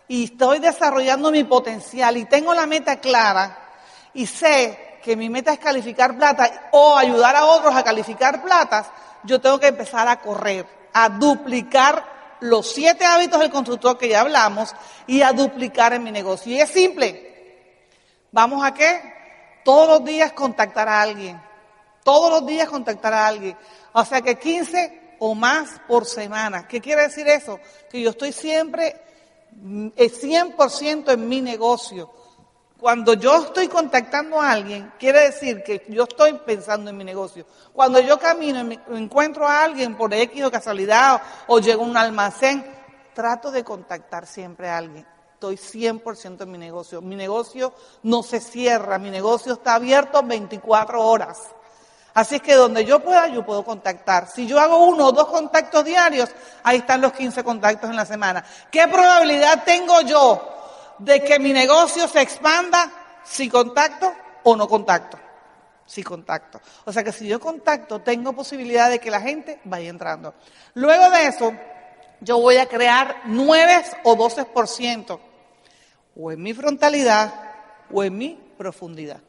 y 0.08 0.24
estoy 0.24 0.58
desarrollando 0.58 1.30
mi 1.30 1.44
potencial 1.44 2.16
y 2.16 2.24
tengo 2.24 2.52
la 2.52 2.66
meta 2.66 2.96
clara 2.96 3.58
y 4.14 4.26
sé 4.26 4.98
que 5.02 5.16
mi 5.16 5.28
meta 5.28 5.52
es 5.52 5.58
calificar 5.58 6.16
plata 6.16 6.68
o 6.72 6.96
ayudar 6.96 7.36
a 7.36 7.44
otros 7.44 7.74
a 7.74 7.84
calificar 7.84 8.42
platas, 8.42 8.86
yo 9.22 9.40
tengo 9.40 9.60
que 9.60 9.68
empezar 9.68 10.08
a 10.08 10.20
correr, 10.20 10.66
a 10.92 11.08
duplicar 11.08 12.14
los 12.40 12.72
siete 12.72 13.04
hábitos 13.04 13.38
del 13.38 13.50
constructor 13.50 13.96
que 13.96 14.08
ya 14.08 14.22
hablamos 14.22 14.74
y 15.06 15.22
a 15.22 15.32
duplicar 15.32 15.92
en 15.92 16.02
mi 16.02 16.10
negocio. 16.10 16.52
Y 16.52 16.60
es 16.60 16.70
simple. 16.70 17.30
¿Vamos 18.32 18.64
a 18.64 18.74
qué? 18.74 19.00
Todos 19.64 19.88
los 19.88 20.04
días 20.04 20.32
contactar 20.32 20.88
a 20.88 21.00
alguien. 21.00 21.40
Todos 22.04 22.30
los 22.30 22.46
días 22.46 22.68
contactar 22.68 23.12
a 23.12 23.26
alguien. 23.26 23.56
O 23.92 24.04
sea 24.04 24.22
que 24.22 24.38
15 24.38 25.16
o 25.18 25.34
más 25.34 25.80
por 25.88 26.06
semana. 26.06 26.68
¿Qué 26.68 26.80
quiere 26.80 27.02
decir 27.02 27.26
eso? 27.26 27.58
Que 27.90 28.00
yo 28.00 28.10
estoy 28.10 28.30
siempre 28.30 29.00
100% 29.52 31.12
en 31.12 31.28
mi 31.28 31.40
negocio 31.40 32.10
cuando 32.84 33.14
yo 33.14 33.44
estoy 33.44 33.68
contactando 33.68 34.38
a 34.38 34.50
alguien, 34.50 34.92
quiere 34.98 35.20
decir 35.20 35.62
que 35.62 35.86
yo 35.88 36.02
estoy 36.02 36.34
pensando 36.34 36.90
en 36.90 36.96
mi 36.98 37.02
negocio. 37.02 37.46
Cuando 37.72 37.98
yo 37.98 38.18
camino 38.18 38.60
y 38.60 38.64
me 38.64 38.78
encuentro 38.98 39.48
a 39.48 39.64
alguien 39.64 39.96
por 39.96 40.12
X 40.12 40.44
o 40.44 40.50
casualidad 40.50 41.22
o, 41.46 41.60
llego 41.60 41.82
a 41.82 41.86
un 41.86 41.96
almacén, 41.96 42.62
trato 43.14 43.50
de 43.50 43.64
contactar 43.64 44.26
siempre 44.26 44.68
a 44.68 44.76
alguien. 44.76 45.06
Estoy 45.32 45.56
100% 45.56 46.42
en 46.42 46.50
mi 46.50 46.58
negocio. 46.58 47.00
Mi 47.00 47.16
negocio 47.16 47.72
no 48.02 48.22
se 48.22 48.38
cierra, 48.38 48.98
mi 48.98 49.08
negocio 49.08 49.54
está 49.54 49.76
abierto 49.76 50.22
24 50.22 51.00
horas. 51.00 51.53
Así 52.14 52.36
es 52.36 52.42
que 52.42 52.54
donde 52.54 52.84
yo 52.84 53.00
pueda, 53.00 53.26
yo 53.26 53.44
puedo 53.44 53.64
contactar. 53.64 54.28
Si 54.28 54.46
yo 54.46 54.60
hago 54.60 54.84
uno 54.86 55.08
o 55.08 55.12
dos 55.12 55.26
contactos 55.26 55.84
diarios, 55.84 56.30
ahí 56.62 56.78
están 56.78 57.00
los 57.00 57.12
15 57.12 57.42
contactos 57.42 57.90
en 57.90 57.96
la 57.96 58.06
semana. 58.06 58.44
¿Qué 58.70 58.86
probabilidad 58.86 59.64
tengo 59.64 60.00
yo 60.02 60.54
de 60.98 61.22
que 61.22 61.38
mi 61.38 61.52
negocio 61.52 62.08
se 62.08 62.22
expanda 62.22 62.90
si 63.24 63.48
contacto 63.48 64.12
o 64.44 64.56
no 64.56 64.68
contacto. 64.68 65.18
Si 65.86 66.02
contacto. 66.02 66.60
O 66.84 66.92
sea 66.92 67.02
que 67.02 67.12
si 67.12 67.26
yo 67.26 67.40
contacto, 67.40 68.00
tengo 68.00 68.32
posibilidad 68.32 68.88
de 68.88 68.98
que 68.98 69.10
la 69.10 69.20
gente 69.20 69.60
vaya 69.64 69.90
entrando. 69.90 70.34
Luego 70.74 71.10
de 71.10 71.26
eso, 71.26 71.52
yo 72.20 72.40
voy 72.40 72.56
a 72.56 72.66
crear 72.66 73.22
9 73.26 73.84
o 74.04 74.16
12%, 74.16 75.20
o 76.16 76.32
en 76.32 76.42
mi 76.42 76.54
frontalidad 76.54 77.34
o 77.92 78.02
en 78.02 78.16
mi 78.16 78.34
profundidad. 78.56 79.20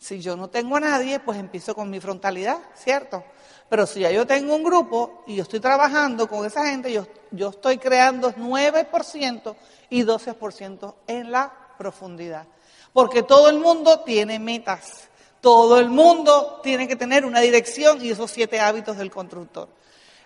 Si 0.00 0.18
yo 0.18 0.34
no 0.34 0.48
tengo 0.48 0.76
a 0.76 0.80
nadie, 0.80 1.20
pues 1.20 1.38
empiezo 1.38 1.74
con 1.74 1.90
mi 1.90 2.00
frontalidad, 2.00 2.56
¿cierto? 2.74 3.22
Pero 3.68 3.86
si 3.86 4.00
ya 4.00 4.10
yo 4.10 4.26
tengo 4.26 4.54
un 4.54 4.64
grupo 4.64 5.22
y 5.26 5.36
yo 5.36 5.42
estoy 5.42 5.60
trabajando 5.60 6.26
con 6.26 6.46
esa 6.46 6.66
gente, 6.66 6.90
yo, 6.90 7.06
yo 7.30 7.50
estoy 7.50 7.76
creando 7.76 8.32
9% 8.34 9.54
y 9.90 10.02
12% 10.02 10.94
en 11.06 11.30
la 11.30 11.52
profundidad. 11.76 12.46
Porque 12.94 13.22
todo 13.22 13.50
el 13.50 13.58
mundo 13.58 14.00
tiene 14.00 14.38
metas. 14.38 15.08
Todo 15.42 15.78
el 15.78 15.90
mundo 15.90 16.60
tiene 16.62 16.88
que 16.88 16.96
tener 16.96 17.26
una 17.26 17.40
dirección 17.40 18.02
y 18.02 18.10
esos 18.10 18.30
siete 18.30 18.58
hábitos 18.58 18.96
del 18.96 19.10
constructor. 19.10 19.68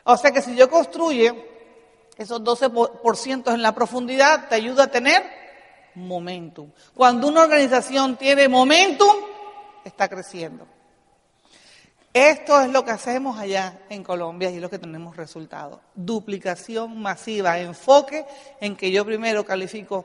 O 0.05 0.17
sea 0.17 0.31
que 0.31 0.41
si 0.41 0.55
yo 0.55 0.71
construye 0.71 1.51
esos 2.17 2.41
12% 2.43 3.53
en 3.53 3.61
la 3.63 3.75
profundidad, 3.75 4.49
te 4.49 4.55
ayuda 4.55 4.85
a 4.85 4.91
tener 4.91 5.25
momentum. 5.97 6.71
Cuando 6.95 7.27
una 7.27 7.43
organización 7.43 8.17
tiene 8.17 8.49
momentum, 8.49 9.34
está 9.85 10.09
creciendo. 10.09 10.67
Esto 12.13 12.61
es 12.61 12.71
lo 12.71 12.85
que 12.85 12.93
hacemos 12.93 13.39
allá 13.41 13.81
en 13.89 14.05
Colombia 14.05 14.49
y 14.49 14.57
es 14.57 14.63
lo 14.63 14.71
que 14.71 14.79
tenemos 14.79 15.17
resultado. 15.17 15.81
Duplicación 15.97 17.03
masiva, 17.03 17.59
enfoque 17.59 18.25
en 18.61 18.77
que 18.77 18.93
yo 18.93 19.05
primero 19.05 19.45
califico 19.45 20.05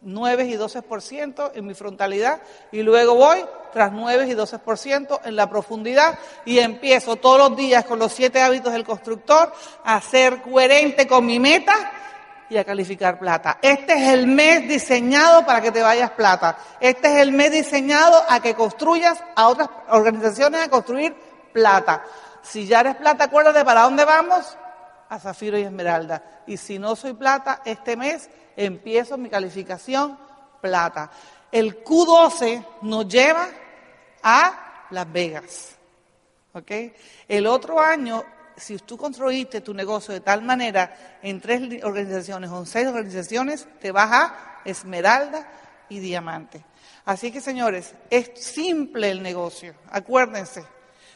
9 0.00 0.46
y 0.46 0.54
12% 0.54 1.52
en 1.54 1.66
mi 1.66 1.74
frontalidad 1.74 2.42
y 2.72 2.82
luego 2.82 3.14
voy 3.14 3.38
tras 3.72 3.92
9 3.92 4.26
y 4.26 4.32
12% 4.32 5.20
en 5.24 5.36
la 5.36 5.48
profundidad 5.48 6.18
y 6.44 6.58
empiezo 6.58 7.16
todos 7.16 7.38
los 7.38 7.56
días 7.56 7.84
con 7.84 7.98
los 7.98 8.12
siete 8.12 8.40
hábitos 8.40 8.72
del 8.72 8.84
constructor 8.84 9.52
a 9.84 10.00
ser 10.00 10.42
coherente 10.42 11.06
con 11.06 11.24
mi 11.24 11.38
meta 11.38 11.92
y 12.54 12.58
a 12.58 12.64
calificar 12.64 13.18
plata. 13.18 13.58
Este 13.60 13.94
es 13.94 14.12
el 14.12 14.28
mes 14.28 14.68
diseñado 14.68 15.44
para 15.44 15.60
que 15.60 15.72
te 15.72 15.82
vayas 15.82 16.12
plata. 16.12 16.56
Este 16.78 17.12
es 17.12 17.20
el 17.20 17.32
mes 17.32 17.50
diseñado 17.50 18.22
a 18.28 18.40
que 18.40 18.54
construyas 18.54 19.22
a 19.34 19.48
otras 19.48 19.68
organizaciones 19.88 20.60
a 20.60 20.70
construir 20.70 21.14
plata. 21.52 22.04
Si 22.42 22.66
ya 22.66 22.80
eres 22.80 22.94
plata, 22.94 23.24
acuérdate 23.24 23.64
para 23.64 23.82
dónde 23.82 24.04
vamos, 24.04 24.56
a 25.08 25.18
zafiro 25.18 25.58
y 25.58 25.62
esmeralda. 25.62 26.42
Y 26.46 26.56
si 26.56 26.78
no 26.78 26.94
soy 26.94 27.14
plata, 27.14 27.60
este 27.64 27.96
mes 27.96 28.30
empiezo 28.56 29.18
mi 29.18 29.28
calificación 29.28 30.16
plata. 30.60 31.10
El 31.50 31.82
Q12 31.82 32.64
nos 32.82 33.08
lleva 33.08 33.48
a 34.22 34.86
Las 34.90 35.12
Vegas. 35.12 35.76
¿Ok? 36.52 36.70
El 37.26 37.48
otro 37.48 37.80
año, 37.80 38.24
si 38.56 38.76
tú 38.78 38.96
construiste 38.96 39.60
tu 39.60 39.74
negocio 39.74 40.14
de 40.14 40.20
tal 40.20 40.42
manera 40.42 41.18
en 41.22 41.40
tres 41.40 41.82
organizaciones 41.84 42.50
o 42.50 42.58
en 42.58 42.66
seis 42.66 42.86
organizaciones, 42.86 43.66
te 43.80 43.92
vas 43.92 44.10
a 44.12 44.60
esmeralda 44.64 45.48
y 45.88 45.98
diamante. 45.98 46.64
Así 47.04 47.30
que, 47.30 47.40
señores, 47.40 47.94
es 48.10 48.30
simple 48.34 49.10
el 49.10 49.22
negocio. 49.22 49.74
Acuérdense, 49.90 50.64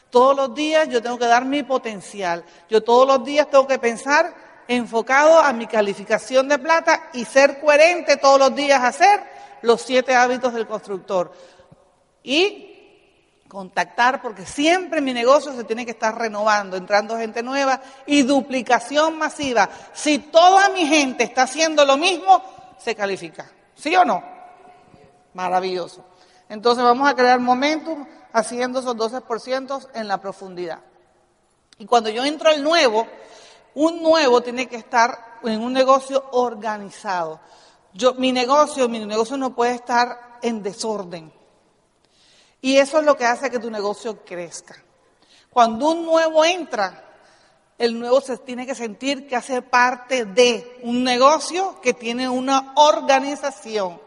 todos 0.09 0.35
los 0.35 0.53
días 0.53 0.87
yo 0.89 1.01
tengo 1.01 1.17
que 1.17 1.25
dar 1.25 1.45
mi 1.45 1.63
potencial. 1.63 2.43
Yo 2.69 2.83
todos 2.83 3.07
los 3.07 3.23
días 3.23 3.49
tengo 3.49 3.67
que 3.67 3.79
pensar 3.79 4.33
enfocado 4.67 5.39
a 5.39 5.51
mi 5.51 5.65
calificación 5.65 6.47
de 6.47 6.59
plata 6.59 7.09
y 7.13 7.25
ser 7.25 7.59
coherente 7.59 8.17
todos 8.17 8.39
los 8.39 8.55
días 8.55 8.83
hacer 8.83 9.19
los 9.63 9.81
siete 9.81 10.13
hábitos 10.13 10.53
del 10.53 10.67
constructor. 10.67 11.31
Y 12.23 12.68
contactar, 13.49 14.21
porque 14.21 14.45
siempre 14.45 15.01
mi 15.01 15.11
negocio 15.11 15.53
se 15.53 15.63
tiene 15.65 15.83
que 15.83 15.91
estar 15.91 16.17
renovando, 16.17 16.77
entrando 16.77 17.17
gente 17.17 17.43
nueva 17.43 17.81
y 18.05 18.21
duplicación 18.21 19.17
masiva. 19.17 19.67
Si 19.91 20.19
toda 20.19 20.69
mi 20.69 20.85
gente 20.85 21.23
está 21.23 21.41
haciendo 21.41 21.83
lo 21.83 21.97
mismo, 21.97 22.41
se 22.77 22.95
califica. 22.95 23.49
¿Sí 23.75 23.93
o 23.95 24.05
no? 24.05 24.23
Maravilloso. 25.33 26.05
Entonces 26.47 26.83
vamos 26.83 27.09
a 27.09 27.15
crear 27.15 27.39
momentum 27.39 28.05
haciendo 28.31 28.79
esos 28.79 28.95
12% 28.95 29.89
en 29.95 30.07
la 30.07 30.21
profundidad. 30.21 30.79
Y 31.79 31.85
cuando 31.85 32.09
yo 32.09 32.23
entro 32.23 32.49
al 32.49 32.63
nuevo, 32.63 33.07
un 33.73 34.03
nuevo 34.03 34.41
tiene 34.41 34.67
que 34.67 34.75
estar 34.75 35.39
en 35.43 35.61
un 35.61 35.73
negocio 35.73 36.23
organizado. 36.31 37.39
Yo, 37.93 38.13
mi 38.13 38.31
negocio, 38.31 38.87
mi 38.87 39.03
negocio 39.03 39.37
no 39.37 39.55
puede 39.55 39.73
estar 39.73 40.37
en 40.43 40.61
desorden. 40.61 41.38
Y 42.61 42.77
eso 42.77 42.99
es 42.99 43.05
lo 43.05 43.15
que 43.15 43.25
hace 43.25 43.49
que 43.49 43.59
tu 43.59 43.71
negocio 43.71 44.23
crezca. 44.25 44.75
Cuando 45.49 45.91
un 45.91 46.05
nuevo 46.05 46.43
entra, 46.45 47.03
el 47.77 47.97
nuevo 47.97 48.19
se 48.19 48.37
tiene 48.37 48.65
que 48.65 48.75
sentir 48.75 49.27
que 49.27 49.35
hace 49.35 49.61
parte 49.61 50.25
de 50.25 50.79
un 50.83 51.03
negocio 51.03 51.79
que 51.81 51.93
tiene 51.93 52.27
una 52.27 52.73
organización. 52.75 53.99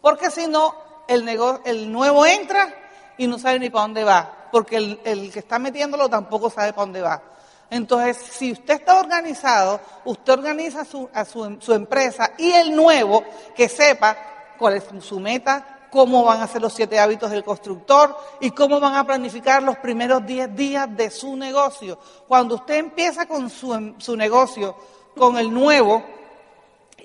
Porque 0.00 0.30
si 0.30 0.46
no, 0.46 0.74
el, 1.08 1.90
nuevo 1.90 2.26
entra 2.26 2.74
y 3.16 3.26
no 3.26 3.38
sabe 3.38 3.58
ni 3.58 3.70
para 3.70 3.82
dónde 3.82 4.04
va. 4.04 4.48
Porque 4.52 4.76
el, 4.76 5.32
que 5.32 5.38
está 5.38 5.58
metiéndolo 5.58 6.08
tampoco 6.10 6.50
sabe 6.50 6.72
para 6.72 6.82
dónde 6.82 7.00
va. 7.00 7.22
Entonces, 7.70 8.18
si 8.18 8.52
usted 8.52 8.74
está 8.74 9.00
organizado, 9.00 9.80
usted 10.04 10.34
organiza 10.34 10.82
a 10.82 11.24
su, 11.24 11.58
su 11.58 11.72
empresa 11.72 12.32
y 12.38 12.52
el 12.52 12.76
nuevo 12.76 13.24
que 13.56 13.68
sepa 13.68 14.16
cuál 14.58 14.74
es 14.74 14.84
su 15.00 15.18
meta, 15.18 15.75
cómo 15.90 16.24
van 16.24 16.42
a 16.42 16.48
ser 16.48 16.62
los 16.62 16.72
siete 16.72 16.98
hábitos 16.98 17.30
del 17.30 17.44
constructor 17.44 18.16
y 18.40 18.50
cómo 18.50 18.80
van 18.80 18.94
a 18.94 19.04
planificar 19.04 19.62
los 19.62 19.76
primeros 19.78 20.24
diez 20.26 20.54
días 20.54 20.94
de 20.96 21.10
su 21.10 21.36
negocio. 21.36 21.98
Cuando 22.28 22.56
usted 22.56 22.76
empieza 22.76 23.26
con 23.26 23.50
su, 23.50 23.94
su 23.98 24.16
negocio, 24.16 24.76
con 25.16 25.38
el 25.38 25.52
nuevo, 25.52 26.02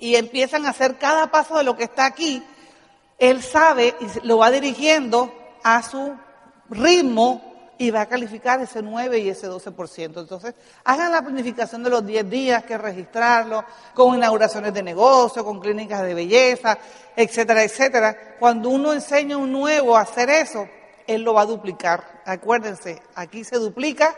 y 0.02 0.16
empiezan 0.16 0.66
a 0.66 0.70
hacer 0.70 0.98
cada 0.98 1.30
paso 1.30 1.56
de 1.56 1.62
lo 1.62 1.76
que 1.76 1.84
está 1.84 2.06
aquí, 2.06 2.42
él 3.18 3.40
sabe 3.40 3.94
y 4.00 4.26
lo 4.26 4.38
va 4.38 4.50
dirigiendo 4.50 5.32
a 5.62 5.80
su 5.80 6.16
ritmo 6.68 7.51
y 7.78 7.90
va 7.90 8.02
a 8.02 8.06
calificar 8.06 8.60
ese 8.60 8.82
9 8.82 9.18
y 9.18 9.28
ese 9.28 9.48
12%. 9.48 10.20
Entonces, 10.20 10.54
hagan 10.84 11.10
la 11.10 11.22
planificación 11.22 11.82
de 11.82 11.90
los 11.90 12.06
10 12.06 12.30
días, 12.30 12.64
que 12.64 12.78
registrarlo, 12.78 13.64
con 13.94 14.14
inauguraciones 14.14 14.72
de 14.72 14.82
negocio, 14.82 15.44
con 15.44 15.60
clínicas 15.60 16.02
de 16.02 16.14
belleza, 16.14 16.78
etcétera, 17.16 17.62
etcétera. 17.62 18.36
Cuando 18.38 18.68
uno 18.68 18.92
enseña 18.92 19.36
a 19.36 19.38
un 19.38 19.52
nuevo 19.52 19.96
a 19.96 20.02
hacer 20.02 20.30
eso, 20.30 20.68
él 21.06 21.22
lo 21.22 21.34
va 21.34 21.42
a 21.42 21.46
duplicar. 21.46 22.22
Acuérdense, 22.24 23.02
aquí 23.14 23.44
se 23.44 23.56
duplica 23.56 24.14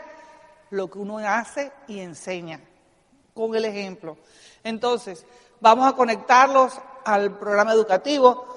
lo 0.69 0.89
que 0.89 0.99
uno 0.99 1.17
hace 1.19 1.71
y 1.87 1.99
enseña, 1.99 2.59
con 3.33 3.55
el 3.55 3.65
ejemplo. 3.65 4.17
Entonces, 4.63 5.25
vamos 5.59 5.87
a 5.87 5.95
conectarlos 5.95 6.79
al 7.05 7.37
programa 7.37 7.71
educativo 7.73 8.54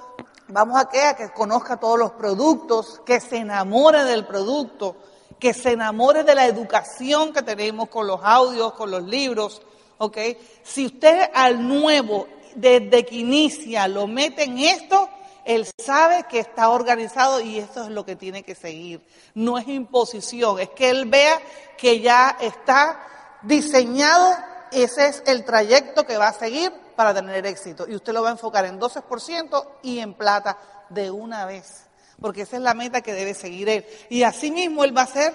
Vamos 0.51 0.80
a 0.80 0.88
que, 0.88 1.03
a 1.03 1.14
que 1.14 1.30
conozca 1.30 1.76
todos 1.76 1.99
los 1.99 2.12
productos, 2.12 3.03
que 3.05 3.20
se 3.20 3.36
enamore 3.36 4.05
del 4.05 4.24
producto, 4.24 4.96
que 5.38 5.53
se 5.53 5.72
enamore 5.72 6.24
de 6.24 6.34
la 6.34 6.46
educación 6.46 7.34
que 7.34 7.42
tenemos 7.42 7.90
con 7.90 8.07
los 8.07 8.20
audios, 8.22 8.72
con 8.72 8.90
los 8.90 9.03
libros, 9.03 9.61
¿ok? 9.99 10.16
Si 10.62 10.86
usted 10.86 11.28
al 11.34 11.68
nuevo, 11.68 12.26
desde 12.55 13.05
que 13.05 13.16
inicia, 13.16 13.86
lo 13.88 14.07
mete 14.07 14.44
en 14.44 14.59
esto, 14.59 15.11
él 15.44 15.66
sabe 15.78 16.24
que 16.30 16.38
está 16.38 16.70
organizado 16.70 17.42
y 17.42 17.59
esto 17.59 17.84
es 17.84 17.90
lo 17.90 18.07
que 18.07 18.16
tiene 18.16 18.42
que 18.42 18.55
seguir. 18.55 19.07
No 19.34 19.59
es 19.59 19.68
imposición, 19.68 20.61
es 20.61 20.70
que 20.70 20.88
él 20.88 21.05
vea 21.05 21.38
que 21.76 22.01
ya 22.01 22.38
está 22.40 23.05
diseñado, 23.42 24.34
ese 24.72 25.09
es 25.09 25.22
el 25.26 25.44
trayecto 25.44 26.07
que 26.07 26.16
va 26.16 26.28
a 26.28 26.32
seguir 26.32 26.72
para 26.99 27.14
tener 27.14 27.46
éxito. 27.46 27.86
Y 27.88 27.94
usted 27.94 28.12
lo 28.12 28.24
va 28.24 28.30
a 28.30 28.32
enfocar 28.32 28.64
en 28.64 28.80
12% 28.80 29.68
y 29.84 30.01
en 30.01 30.14
plata 30.14 30.59
de 30.88 31.12
una 31.12 31.46
vez. 31.46 31.84
Porque 32.20 32.42
esa 32.42 32.57
es 32.57 32.62
la 32.62 32.74
meta 32.74 33.03
que 33.03 33.12
debe 33.12 33.34
seguir 33.34 33.68
él. 33.68 33.86
Y 34.11 34.24
así 34.24 34.51
mismo 34.51 34.82
él 34.82 34.96
va 34.96 35.03
a 35.03 35.05
hacer 35.05 35.32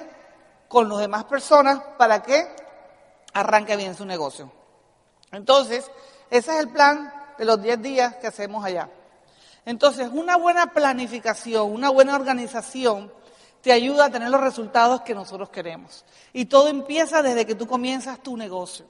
con 0.67 0.89
las 0.89 0.99
demás 0.99 1.23
personas 1.23 1.79
para 1.97 2.21
que 2.21 2.53
arranque 3.33 3.77
bien 3.77 3.95
su 3.95 4.03
negocio. 4.03 4.51
Entonces, 5.31 5.89
ese 6.29 6.51
es 6.51 6.59
el 6.59 6.67
plan 6.67 7.13
de 7.37 7.45
los 7.45 7.61
10 7.61 7.81
días 7.81 8.15
que 8.17 8.27
hacemos 8.27 8.65
allá. 8.65 8.89
Entonces, 9.65 10.09
una 10.11 10.35
buena 10.35 10.73
planificación, 10.73 11.71
una 11.71 11.89
buena 11.89 12.17
organización 12.17 13.09
te 13.61 13.71
ayuda 13.71 14.07
a 14.07 14.11
tener 14.11 14.29
los 14.29 14.41
resultados 14.41 14.99
que 15.03 15.15
nosotros 15.15 15.49
queremos. 15.49 16.03
Y 16.33 16.43
todo 16.43 16.67
empieza 16.67 17.21
desde 17.21 17.45
que 17.45 17.55
tú 17.55 17.67
comienzas 17.67 18.21
tu 18.21 18.35
negocio. 18.35 18.85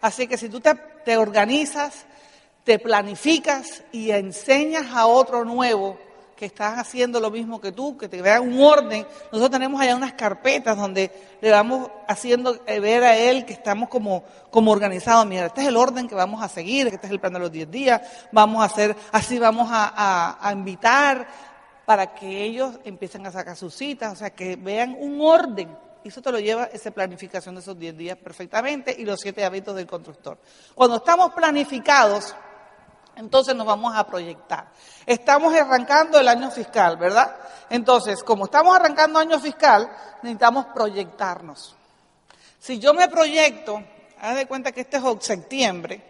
Así 0.00 0.26
que 0.26 0.36
si 0.36 0.48
tú 0.48 0.60
te, 0.60 1.16
organizas, 1.16 2.04
te 2.64 2.78
planificas 2.78 3.82
y 3.90 4.10
enseñas 4.10 4.86
a 4.92 5.06
otro 5.06 5.44
nuevo 5.44 5.98
que 6.36 6.46
estás 6.46 6.78
haciendo 6.78 7.20
lo 7.20 7.30
mismo 7.30 7.60
que 7.60 7.72
tú, 7.72 7.96
que 7.96 8.08
te 8.08 8.20
vea 8.20 8.40
un 8.40 8.60
orden. 8.60 9.06
Nosotros 9.26 9.50
tenemos 9.50 9.80
allá 9.80 9.96
unas 9.96 10.14
carpetas 10.14 10.76
donde 10.76 11.10
le 11.40 11.50
vamos 11.50 11.88
haciendo 12.08 12.60
eh, 12.66 12.80
ver 12.80 13.04
a 13.04 13.16
él 13.16 13.46
que 13.46 13.52
estamos 13.52 13.88
como, 13.88 14.24
como 14.50 14.72
organizados. 14.72 15.24
Mira, 15.24 15.46
este 15.46 15.62
es 15.62 15.68
el 15.68 15.76
orden 15.76 16.08
que 16.08 16.14
vamos 16.14 16.42
a 16.42 16.48
seguir, 16.48 16.88
este 16.88 17.06
es 17.06 17.12
el 17.12 17.20
plan 17.20 17.32
de 17.32 17.38
los 17.38 17.52
10 17.52 17.70
días, 17.70 18.02
vamos 18.32 18.60
a 18.62 18.66
hacer, 18.66 18.96
así 19.12 19.38
vamos 19.38 19.68
a, 19.70 20.36
a 20.40 20.52
invitar 20.52 21.28
para 21.86 22.14
que 22.14 22.42
ellos 22.44 22.78
empiecen 22.84 23.26
a 23.26 23.32
sacar 23.32 23.56
sus 23.56 23.74
citas, 23.74 24.12
o 24.12 24.16
sea, 24.16 24.30
que 24.30 24.56
vean 24.56 24.96
un 24.98 25.20
orden 25.20 25.68
y 26.04 26.08
eso 26.08 26.22
te 26.22 26.32
lo 26.32 26.38
lleva 26.38 26.64
esa 26.64 26.90
planificación 26.90 27.54
de 27.54 27.60
esos 27.60 27.78
10 27.78 27.96
días 27.96 28.18
perfectamente 28.18 28.94
y 28.96 29.04
los 29.04 29.20
siete 29.20 29.44
hábitos 29.44 29.74
del 29.76 29.86
constructor. 29.86 30.38
Cuando 30.74 30.96
estamos 30.96 31.32
planificados, 31.32 32.34
entonces 33.16 33.54
nos 33.54 33.66
vamos 33.66 33.94
a 33.94 34.06
proyectar. 34.06 34.68
Estamos 35.06 35.54
arrancando 35.54 36.18
el 36.18 36.28
año 36.28 36.50
fiscal, 36.50 36.96
¿verdad? 36.96 37.36
Entonces, 37.70 38.22
como 38.22 38.46
estamos 38.46 38.74
arrancando 38.74 39.18
año 39.18 39.38
fiscal, 39.38 39.90
necesitamos 40.22 40.66
proyectarnos. 40.74 41.76
Si 42.58 42.78
yo 42.78 42.94
me 42.94 43.08
proyecto, 43.08 43.82
haz 44.20 44.36
de 44.36 44.46
cuenta 44.46 44.72
que 44.72 44.82
este 44.82 44.96
es 44.96 45.02
septiembre, 45.20 46.02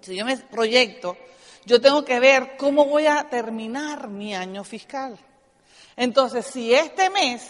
si 0.00 0.14
yo 0.14 0.24
me 0.24 0.36
proyecto, 0.36 1.16
yo 1.64 1.80
tengo 1.80 2.04
que 2.04 2.20
ver 2.20 2.56
cómo 2.58 2.84
voy 2.84 3.06
a 3.06 3.24
terminar 3.30 4.08
mi 4.08 4.34
año 4.34 4.62
fiscal. 4.62 5.18
Entonces, 5.96 6.46
si 6.46 6.74
este 6.74 7.08
mes 7.10 7.48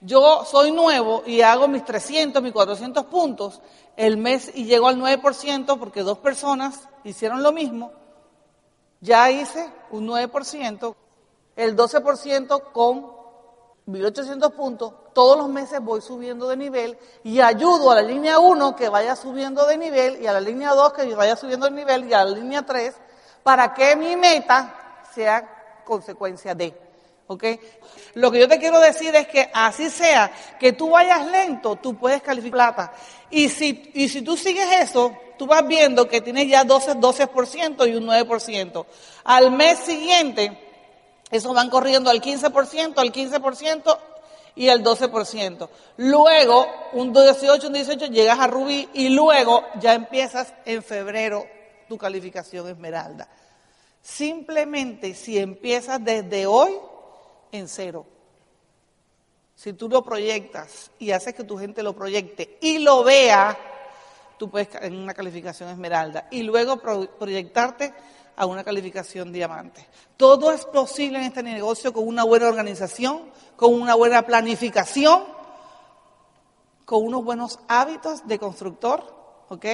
yo 0.00 0.44
soy 0.44 0.72
nuevo 0.72 1.22
y 1.26 1.40
hago 1.40 1.68
mis 1.68 1.84
300, 1.84 2.42
mis 2.42 2.52
400 2.52 3.04
puntos 3.06 3.60
el 3.96 4.16
mes 4.16 4.50
y 4.54 4.64
llego 4.64 4.88
al 4.88 4.98
9% 4.98 5.78
porque 5.78 6.02
dos 6.02 6.18
personas 6.18 6.88
hicieron 7.04 7.42
lo 7.42 7.52
mismo, 7.52 7.92
ya 9.00 9.30
hice 9.30 9.70
un 9.90 10.08
9%, 10.08 10.94
el 11.56 11.76
12% 11.76 12.72
con 12.72 13.12
1800 13.86 14.52
puntos, 14.52 14.92
todos 15.12 15.36
los 15.38 15.48
meses 15.48 15.80
voy 15.80 16.00
subiendo 16.00 16.48
de 16.48 16.56
nivel 16.56 16.98
y 17.22 17.40
ayudo 17.40 17.90
a 17.90 17.96
la 17.96 18.02
línea 18.02 18.38
1 18.38 18.74
que 18.74 18.88
vaya 18.88 19.14
subiendo 19.14 19.66
de 19.66 19.78
nivel 19.78 20.20
y 20.20 20.26
a 20.26 20.32
la 20.32 20.40
línea 20.40 20.70
2 20.70 20.92
que 20.94 21.14
vaya 21.14 21.36
subiendo 21.36 21.66
de 21.66 21.72
nivel 21.72 22.08
y 22.08 22.14
a 22.14 22.24
la 22.24 22.30
línea 22.30 22.62
3 22.62 22.94
para 23.42 23.72
que 23.74 23.94
mi 23.94 24.16
meta 24.16 25.02
sea 25.14 25.82
consecuencia 25.84 26.54
de. 26.54 26.83
¿Ok? 27.26 27.44
Lo 28.14 28.30
que 28.30 28.40
yo 28.40 28.48
te 28.48 28.58
quiero 28.58 28.78
decir 28.80 29.14
es 29.16 29.26
que 29.28 29.50
así 29.52 29.88
sea, 29.88 30.30
que 30.60 30.72
tú 30.72 30.90
vayas 30.90 31.26
lento, 31.26 31.76
tú 31.76 31.96
puedes 31.96 32.22
calificar 32.22 32.74
plata. 32.74 32.92
Y 33.30 33.48
si, 33.48 33.90
y 33.94 34.08
si 34.08 34.22
tú 34.22 34.36
sigues 34.36 34.66
eso, 34.80 35.16
tú 35.38 35.46
vas 35.46 35.66
viendo 35.66 36.06
que 36.06 36.20
tienes 36.20 36.48
ya 36.48 36.64
12, 36.64 36.96
12% 36.96 37.88
y 37.88 37.94
un 37.94 38.06
9%. 38.06 38.86
Al 39.24 39.50
mes 39.50 39.78
siguiente, 39.78 40.58
esos 41.30 41.54
van 41.54 41.70
corriendo 41.70 42.10
al 42.10 42.20
15%, 42.20 42.98
al 42.98 43.12
15% 43.12 43.98
y 44.54 44.68
al 44.68 44.84
12%. 44.84 45.68
Luego, 45.96 46.66
un 46.92 47.12
18, 47.12 47.66
un 47.66 47.72
18, 47.72 48.06
llegas 48.06 48.38
a 48.38 48.46
Rubí 48.46 48.88
y 48.92 49.08
luego 49.08 49.64
ya 49.80 49.94
empiezas 49.94 50.52
en 50.64 50.82
febrero 50.82 51.44
tu 51.88 51.98
calificación 51.98 52.68
esmeralda. 52.68 53.28
Simplemente 54.00 55.14
si 55.14 55.38
empiezas 55.38 56.04
desde 56.04 56.46
hoy, 56.46 56.72
en 57.54 57.68
cero. 57.68 58.04
Si 59.54 59.72
tú 59.74 59.88
lo 59.88 60.02
proyectas 60.02 60.90
y 60.98 61.12
haces 61.12 61.34
que 61.34 61.44
tu 61.44 61.56
gente 61.56 61.82
lo 61.82 61.94
proyecte 61.94 62.58
y 62.60 62.78
lo 62.78 63.04
vea, 63.04 63.56
tú 64.36 64.50
puedes 64.50 64.68
en 64.80 64.96
una 64.96 65.14
calificación 65.14 65.68
esmeralda 65.68 66.26
y 66.32 66.42
luego 66.42 66.80
proyectarte 66.80 67.94
a 68.36 68.46
una 68.46 68.64
calificación 68.64 69.32
diamante. 69.32 69.86
Todo 70.16 70.50
es 70.50 70.64
posible 70.66 71.18
en 71.18 71.24
este 71.26 71.44
negocio 71.44 71.92
con 71.92 72.08
una 72.08 72.24
buena 72.24 72.48
organización, 72.48 73.30
con 73.54 73.72
una 73.72 73.94
buena 73.94 74.22
planificación, 74.22 75.22
con 76.84 77.04
unos 77.04 77.24
buenos 77.24 77.60
hábitos 77.68 78.26
de 78.26 78.40
constructor, 78.40 79.46
¿ok? 79.48 79.66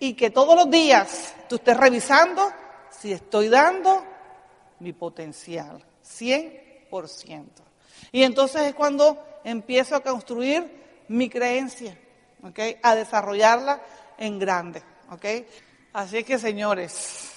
Y 0.00 0.12
que 0.12 0.28
todos 0.28 0.54
los 0.54 0.70
días 0.70 1.34
tú 1.48 1.56
estés 1.56 1.76
revisando 1.78 2.42
si 2.90 3.12
estoy 3.12 3.48
dando 3.48 4.04
mi 4.80 4.92
potencial. 4.92 5.82
100 6.02 6.65
y 8.12 8.22
entonces 8.22 8.62
es 8.62 8.74
cuando 8.74 9.22
empiezo 9.44 9.96
a 9.96 10.00
construir 10.00 11.04
mi 11.08 11.28
creencia, 11.28 11.98
¿ok? 12.42 12.58
A 12.82 12.94
desarrollarla 12.94 13.80
en 14.18 14.38
grande, 14.38 14.82
¿ok? 15.10 15.24
Así 15.92 16.24
que, 16.24 16.38
señores, 16.38 17.30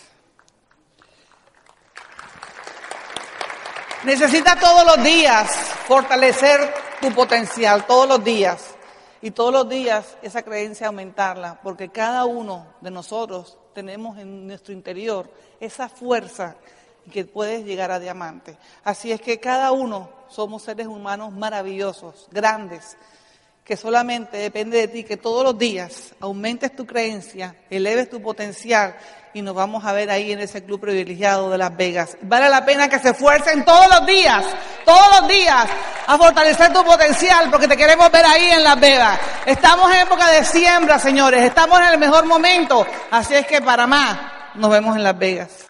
necesita 4.03 4.55
todos 4.55 4.85
los 4.85 5.03
días 5.03 5.47
fortalecer 5.87 6.73
tu 7.01 7.11
potencial, 7.13 7.85
todos 7.85 8.07
los 8.07 8.23
días. 8.23 8.75
Y 9.21 9.31
todos 9.31 9.51
los 9.51 9.67
días 9.67 10.15
esa 10.21 10.43
creencia 10.43 10.87
aumentarla, 10.87 11.59
porque 11.61 11.89
cada 11.89 12.23
uno 12.23 12.67
de 12.79 12.89
nosotros 12.89 13.57
tenemos 13.73 14.17
en 14.17 14.47
nuestro 14.47 14.73
interior 14.73 15.29
esa 15.59 15.89
fuerza 15.89 16.55
que 17.09 17.25
puedes 17.25 17.65
llegar 17.65 17.91
a 17.91 17.99
diamante. 17.99 18.57
Así 18.83 19.11
es 19.11 19.21
que 19.21 19.39
cada 19.39 19.71
uno 19.71 20.09
somos 20.29 20.63
seres 20.63 20.87
humanos 20.87 21.33
maravillosos, 21.33 22.27
grandes, 22.31 22.97
que 23.69 23.77
solamente 23.77 24.37
depende 24.37 24.79
de 24.79 24.87
ti, 24.87 25.03
que 25.03 25.17
todos 25.17 25.43
los 25.43 25.57
días 25.57 26.15
aumentes 26.19 26.75
tu 26.75 26.87
creencia, 26.87 27.55
eleves 27.69 28.09
tu 28.09 28.19
potencial 28.19 28.95
y 29.31 29.43
nos 29.43 29.53
vamos 29.53 29.85
a 29.85 29.93
ver 29.93 30.09
ahí 30.09 30.31
en 30.31 30.39
ese 30.39 30.63
club 30.63 30.79
privilegiado 30.79 31.51
de 31.51 31.57
Las 31.59 31.77
Vegas. 31.77 32.17
Vale 32.23 32.49
la 32.49 32.65
pena 32.65 32.89
que 32.89 32.97
se 32.97 33.09
esfuercen 33.09 33.63
todos 33.63 33.87
los 33.87 34.07
días, 34.07 34.43
todos 34.85 35.21
los 35.21 35.29
días, 35.29 35.67
a 36.07 36.17
fortalecer 36.17 36.73
tu 36.73 36.83
potencial 36.83 37.51
porque 37.51 37.67
te 37.67 37.77
queremos 37.77 38.11
ver 38.11 38.25
ahí 38.25 38.49
en 38.49 38.63
Las 38.63 38.79
Vegas. 38.79 39.19
Estamos 39.45 39.91
en 39.91 39.99
época 39.99 40.31
de 40.31 40.43
siembra, 40.43 40.97
señores, 40.97 41.43
estamos 41.43 41.79
en 41.79 41.89
el 41.89 41.99
mejor 41.99 42.25
momento, 42.25 42.87
así 43.11 43.35
es 43.35 43.45
que 43.45 43.61
para 43.61 43.85
más, 43.85 44.17
nos 44.55 44.71
vemos 44.71 44.95
en 44.95 45.03
Las 45.03 45.17
Vegas. 45.17 45.68